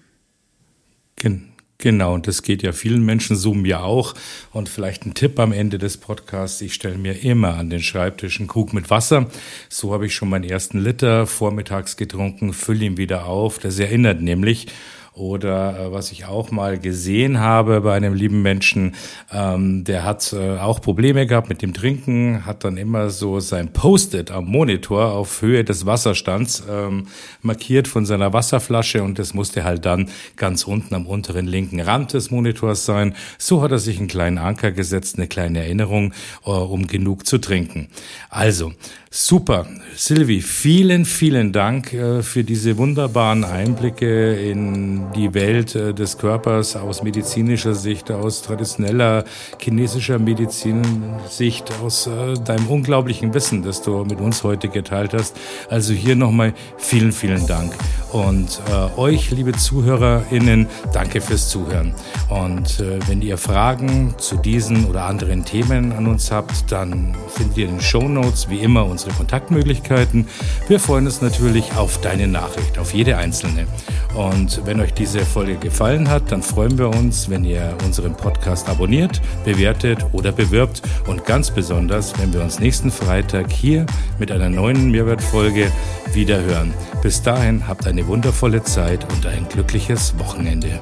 Genau, 1.82 2.14
und 2.14 2.28
das 2.28 2.44
geht 2.44 2.62
ja 2.62 2.74
vielen 2.74 3.04
Menschen 3.04 3.36
so 3.36 3.56
mir 3.56 3.84
auch. 3.84 4.14
Und 4.54 4.70
vielleicht 4.70 5.06
ein 5.06 5.16
Tipp 5.16 5.40
am 5.40 5.52
Ende 5.52 5.80
des 5.80 5.98
Podcasts. 5.98 6.62
Ich 6.62 6.76
stelle 6.76 6.98
mir 6.98 7.24
immer 7.24 7.56
an 7.56 7.72
den 7.72 7.82
Schreibtisch 7.82 8.40
einen 8.40 8.48
Krug 8.48 8.72
mit 8.72 8.92
Wasser. 8.92 9.30
So 9.68 9.92
habe 9.92 10.06
ich 10.06 10.14
schon 10.14 10.30
meinen 10.30 10.44
ersten 10.44 10.78
Liter 10.78 11.26
vormittags 11.26 11.98
getrunken, 11.98 12.54
fülle 12.54 12.86
ihn 12.86 12.98
wieder 12.98 13.26
auf. 13.26 13.58
Das 13.58 13.80
erinnert 13.80 14.22
nämlich 14.22 14.68
oder 15.14 15.78
äh, 15.78 15.92
was 15.92 16.12
ich 16.12 16.26
auch 16.26 16.52
mal 16.52 16.80
gesehen 16.80 17.40
habe 17.40 17.82
bei 17.82 17.96
einem 17.96 18.14
lieben 18.14 18.42
Menschen, 18.42 18.96
ähm, 19.32 19.84
der 19.84 20.04
hat 20.06 20.32
äh, 20.34 20.58
auch 20.58 20.82
Probleme 20.82 21.28
gehabt 21.28 21.50
mit 21.50 21.62
dem 21.62 21.74
Trinken, 21.74 22.46
hat 22.46 22.64
dann 22.64 22.78
immer 22.78 23.10
so 23.10 23.40
sein 23.42 23.74
Post-it 23.74 24.32
am 24.32 24.46
Monitor 24.46 25.12
auf 25.12 25.42
Höhe 25.42 25.64
des 25.66 25.86
Wasserstands 25.86 26.64
ähm, 26.70 27.08
markiert 27.42 27.88
von 27.90 28.06
seiner 28.06 28.32
Wasserflasche 28.32 29.04
und 29.04 29.20
das 29.20 29.34
musste 29.34 29.66
halt 29.66 29.86
dann 29.86 30.10
ganz 30.38 30.64
unten 30.64 30.96
am 30.96 31.08
unteren 31.08 31.46
linken 31.46 31.82
Rand 31.82 32.14
des 32.14 32.32
Monitors 32.32 32.86
sein. 32.86 33.16
So 33.38 33.62
hat 33.62 33.72
er 33.72 33.80
sich 33.80 33.98
einen 34.00 34.08
kleinen 34.08 34.38
Anker 34.38 34.72
gesetzt, 34.72 35.18
eine 35.18 35.28
kleine 35.28 35.60
Erinnerung, 35.60 36.14
äh, 36.46 36.50
um 36.50 36.88
genug 36.88 37.26
zu 37.26 37.38
trinken. 37.38 37.90
Also, 38.30 38.72
Super. 39.14 39.68
Silvi, 39.94 40.40
vielen, 40.40 41.04
vielen 41.04 41.52
Dank 41.52 41.92
äh, 41.92 42.24
für 42.24 42.46
diese 42.46 42.78
wunderbaren 42.78 43.44
Einblicke 43.44 44.36
in 44.36 45.01
die 45.16 45.34
Welt 45.34 45.76
äh, 45.76 45.94
des 45.94 46.18
Körpers 46.18 46.78
aus 46.78 47.04
medizinischer 47.04 47.74
Sicht, 47.76 48.10
aus 48.10 48.42
traditioneller 48.42 49.26
chinesischer 49.60 50.20
Medizinsicht, 50.20 51.72
aus 51.84 52.08
äh, 52.08 52.36
deinem 52.46 52.68
unglaublichen 52.68 53.34
Wissen, 53.34 53.64
das 53.64 53.82
du 53.82 54.06
mit 54.06 54.22
uns 54.22 54.44
heute 54.44 54.70
geteilt 54.70 55.14
hast. 55.14 55.36
Also 55.70 55.94
hier 55.94 56.16
nochmal 56.16 56.54
vielen, 56.78 57.12
vielen 57.12 57.46
Dank. 57.48 57.74
Und 58.14 58.62
äh, 58.70 59.00
euch, 59.00 59.32
liebe 59.32 59.52
ZuhörerInnen, 59.52 60.68
danke 60.94 61.20
fürs 61.20 61.50
Zuhören. 61.50 61.94
Und 62.30 62.80
äh, 62.80 63.00
wenn 63.08 63.22
ihr 63.22 63.38
Fragen 63.38 64.16
zu 64.18 64.38
diesen 64.38 64.86
oder 64.86 65.04
anderen 65.04 65.44
Themen 65.44 65.92
an 65.92 66.08
uns 66.08 66.32
habt, 66.32 66.72
dann 66.72 67.14
findet 67.28 67.58
ihr 67.58 67.66
in 67.66 67.76
den 67.76 67.82
Show 67.82 68.08
Notes 68.08 68.50
wie 68.50 68.60
immer 68.60 68.86
uns 68.86 69.02
unsere 69.02 69.18
Kontaktmöglichkeiten. 69.18 70.28
Wir 70.68 70.80
freuen 70.80 71.06
uns 71.06 71.22
natürlich 71.22 71.76
auf 71.76 72.00
deine 72.02 72.28
Nachricht, 72.28 72.78
auf 72.78 72.94
jede 72.94 73.18
einzelne. 73.18 73.66
Und 74.14 74.62
wenn 74.66 74.80
euch 74.80 74.91
diese 74.98 75.26
Folge 75.26 75.56
gefallen 75.56 76.10
hat, 76.10 76.32
dann 76.32 76.42
freuen 76.42 76.78
wir 76.78 76.90
uns, 76.90 77.30
wenn 77.30 77.44
ihr 77.44 77.76
unseren 77.86 78.16
Podcast 78.16 78.70
abonniert, 78.70 79.22
bewertet 79.46 80.06
oder 80.12 80.32
bewirbt 80.32 80.82
und 81.08 81.26
ganz 81.26 81.52
besonders, 81.52 82.18
wenn 82.20 82.34
wir 82.34 82.42
uns 82.42 82.60
nächsten 82.60 82.92
Freitag 82.92 83.52
hier 83.52 83.86
mit 84.20 84.32
einer 84.32 84.50
neuen 84.50 84.92
Mehrwertfolge 84.92 85.72
wieder 86.14 86.42
hören. 86.42 86.74
Bis 87.02 87.22
dahin 87.22 87.68
habt 87.68 87.88
eine 87.88 88.08
wundervolle 88.08 88.64
Zeit 88.64 89.06
und 89.14 89.26
ein 89.26 89.48
glückliches 89.50 90.18
Wochenende. 90.20 90.80